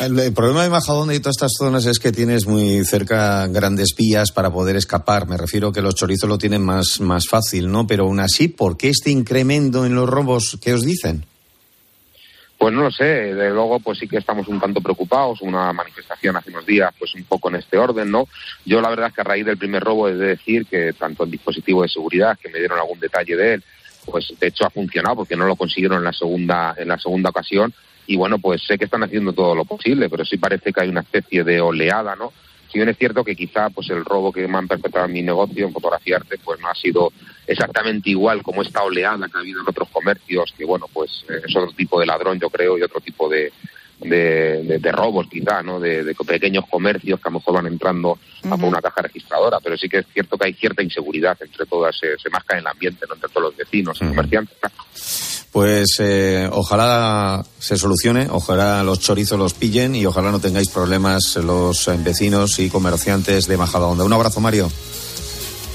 El, 0.00 0.18
el 0.18 0.32
problema 0.32 0.62
de 0.62 0.70
Majadahonda 0.70 1.14
y 1.14 1.20
todas 1.20 1.36
estas 1.36 1.52
zonas 1.58 1.84
es 1.86 1.98
que 1.98 2.12
tienes 2.12 2.46
muy 2.46 2.84
cerca 2.84 3.46
grandes 3.48 3.94
vías 3.96 4.30
para 4.30 4.52
poder 4.52 4.76
escapar. 4.76 5.26
Me 5.26 5.36
refiero 5.36 5.72
que 5.72 5.82
los 5.82 5.96
chorizos 5.96 6.28
lo 6.28 6.38
tienen 6.38 6.62
más, 6.62 7.00
más 7.00 7.26
fácil, 7.28 7.70
¿no? 7.70 7.86
Pero 7.86 8.04
aún 8.04 8.20
así, 8.20 8.48
¿por 8.48 8.76
qué 8.76 8.90
este 8.90 9.10
incremento 9.10 9.84
en 9.84 9.94
los 9.94 10.08
robos 10.08 10.58
que 10.62 10.72
os 10.72 10.82
dicen? 10.82 11.26
Pues 12.58 12.74
no 12.74 12.82
lo 12.82 12.90
sé, 12.90 13.34
de 13.34 13.50
luego 13.50 13.78
pues 13.78 13.98
sí 13.98 14.08
que 14.08 14.16
estamos 14.16 14.48
un 14.48 14.58
tanto 14.58 14.80
preocupados, 14.80 15.42
una 15.42 15.72
manifestación 15.72 16.36
hace 16.36 16.50
unos 16.50 16.66
días 16.66 16.92
pues 16.98 17.14
un 17.14 17.22
poco 17.22 17.48
en 17.48 17.54
este 17.54 17.78
orden, 17.78 18.10
¿no? 18.10 18.26
Yo 18.64 18.80
la 18.80 18.90
verdad 18.90 19.08
es 19.08 19.14
que 19.14 19.20
a 19.20 19.24
raíz 19.24 19.46
del 19.46 19.56
primer 19.56 19.84
robo 19.84 20.08
he 20.08 20.14
de 20.14 20.26
decir 20.26 20.66
que 20.66 20.92
tanto 20.92 21.22
el 21.22 21.30
dispositivo 21.30 21.82
de 21.82 21.88
seguridad, 21.88 22.36
que 22.36 22.48
me 22.48 22.58
dieron 22.58 22.80
algún 22.80 22.98
detalle 22.98 23.36
de 23.36 23.54
él, 23.54 23.64
pues 24.04 24.34
de 24.40 24.48
hecho 24.48 24.66
ha 24.66 24.70
funcionado 24.70 25.16
porque 25.16 25.36
no 25.36 25.46
lo 25.46 25.54
consiguieron 25.54 25.98
en 25.98 26.04
la 26.04 26.12
segunda, 26.12 26.74
en 26.76 26.88
la 26.88 26.98
segunda 26.98 27.30
ocasión 27.30 27.72
y 28.08 28.16
bueno, 28.16 28.40
pues 28.40 28.62
sé 28.66 28.76
que 28.76 28.86
están 28.86 29.04
haciendo 29.04 29.32
todo 29.32 29.54
lo 29.54 29.64
posible, 29.64 30.08
pero 30.08 30.24
sí 30.24 30.36
parece 30.36 30.72
que 30.72 30.80
hay 30.80 30.88
una 30.88 31.02
especie 31.02 31.44
de 31.44 31.60
oleada, 31.60 32.16
¿no? 32.16 32.32
Si 32.72 32.78
bien 32.78 32.88
es 32.88 32.98
cierto 32.98 33.22
que 33.22 33.36
quizá 33.36 33.70
pues 33.70 33.88
el 33.90 34.04
robo 34.04 34.32
que 34.32 34.48
me 34.48 34.58
han 34.58 34.66
perpetrado 34.66 35.06
en 35.06 35.12
mi 35.12 35.22
negocio 35.22 35.64
en 35.64 35.72
fotografía 35.72 36.16
arte 36.16 36.38
pues 36.42 36.58
no 36.58 36.68
ha 36.68 36.74
sido 36.74 37.12
exactamente 37.48 38.10
igual 38.10 38.42
como 38.42 38.62
esta 38.62 38.82
oleada 38.82 39.26
que 39.26 39.38
ha 39.38 39.40
habido 39.40 39.62
en 39.62 39.68
otros 39.68 39.88
comercios, 39.88 40.54
que 40.56 40.64
bueno, 40.64 40.86
pues 40.92 41.24
eh, 41.28 41.40
es 41.46 41.56
otro 41.56 41.72
tipo 41.72 41.98
de 41.98 42.06
ladrón 42.06 42.38
yo 42.38 42.50
creo 42.50 42.78
y 42.78 42.82
otro 42.82 43.00
tipo 43.00 43.28
de, 43.28 43.50
de, 44.00 44.78
de, 44.78 44.92
robos 44.92 45.26
quizá, 45.28 45.62
¿no? 45.62 45.80
De, 45.80 46.04
de, 46.04 46.14
pequeños 46.14 46.64
comercios 46.70 47.18
que 47.18 47.28
a 47.28 47.32
lo 47.32 47.38
mejor 47.38 47.54
van 47.54 47.66
entrando 47.66 48.18
a 48.44 48.56
por 48.56 48.68
una 48.68 48.82
caja 48.82 49.02
registradora, 49.02 49.58
pero 49.60 49.76
sí 49.76 49.88
que 49.88 49.98
es 49.98 50.06
cierto 50.12 50.36
que 50.36 50.46
hay 50.46 50.54
cierta 50.54 50.82
inseguridad 50.82 51.36
entre 51.40 51.64
todas, 51.64 51.96
se, 51.98 52.18
se 52.18 52.28
marca 52.30 52.54
en 52.54 52.60
el 52.60 52.66
ambiente, 52.66 53.06
¿no? 53.08 53.14
entre 53.14 53.30
todos 53.30 53.48
los 53.48 53.56
vecinos 53.56 53.98
y 54.00 54.06
comerciantes. 54.06 54.56
Pues 55.50 55.86
eh, 56.00 56.48
ojalá 56.52 57.42
se 57.58 57.78
solucione, 57.78 58.28
ojalá 58.30 58.82
los 58.82 59.00
chorizos 59.00 59.38
los 59.38 59.54
pillen 59.54 59.94
y 59.94 60.04
ojalá 60.04 60.30
no 60.30 60.40
tengáis 60.40 60.68
problemas 60.68 61.36
los 61.36 61.88
eh, 61.88 61.96
vecinos 61.98 62.58
y 62.58 62.68
comerciantes 62.68 63.46
de 63.46 63.56
Majadahonda. 63.56 64.04
Un 64.04 64.12
abrazo, 64.12 64.40
Mario. 64.40 64.70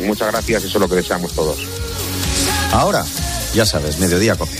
Muchas 0.05 0.31
gracias, 0.31 0.63
eso 0.63 0.77
es 0.77 0.81
lo 0.81 0.89
que 0.89 0.95
deseamos 0.95 1.33
todos. 1.33 1.57
Ahora, 2.71 3.05
ya 3.53 3.65
sabes, 3.65 3.99
mediodía 3.99 4.35
copia. 4.35 4.59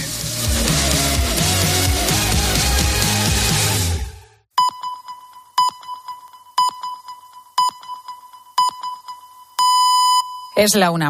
Es 10.55 10.75
la 10.75 10.91
una. 10.91 11.01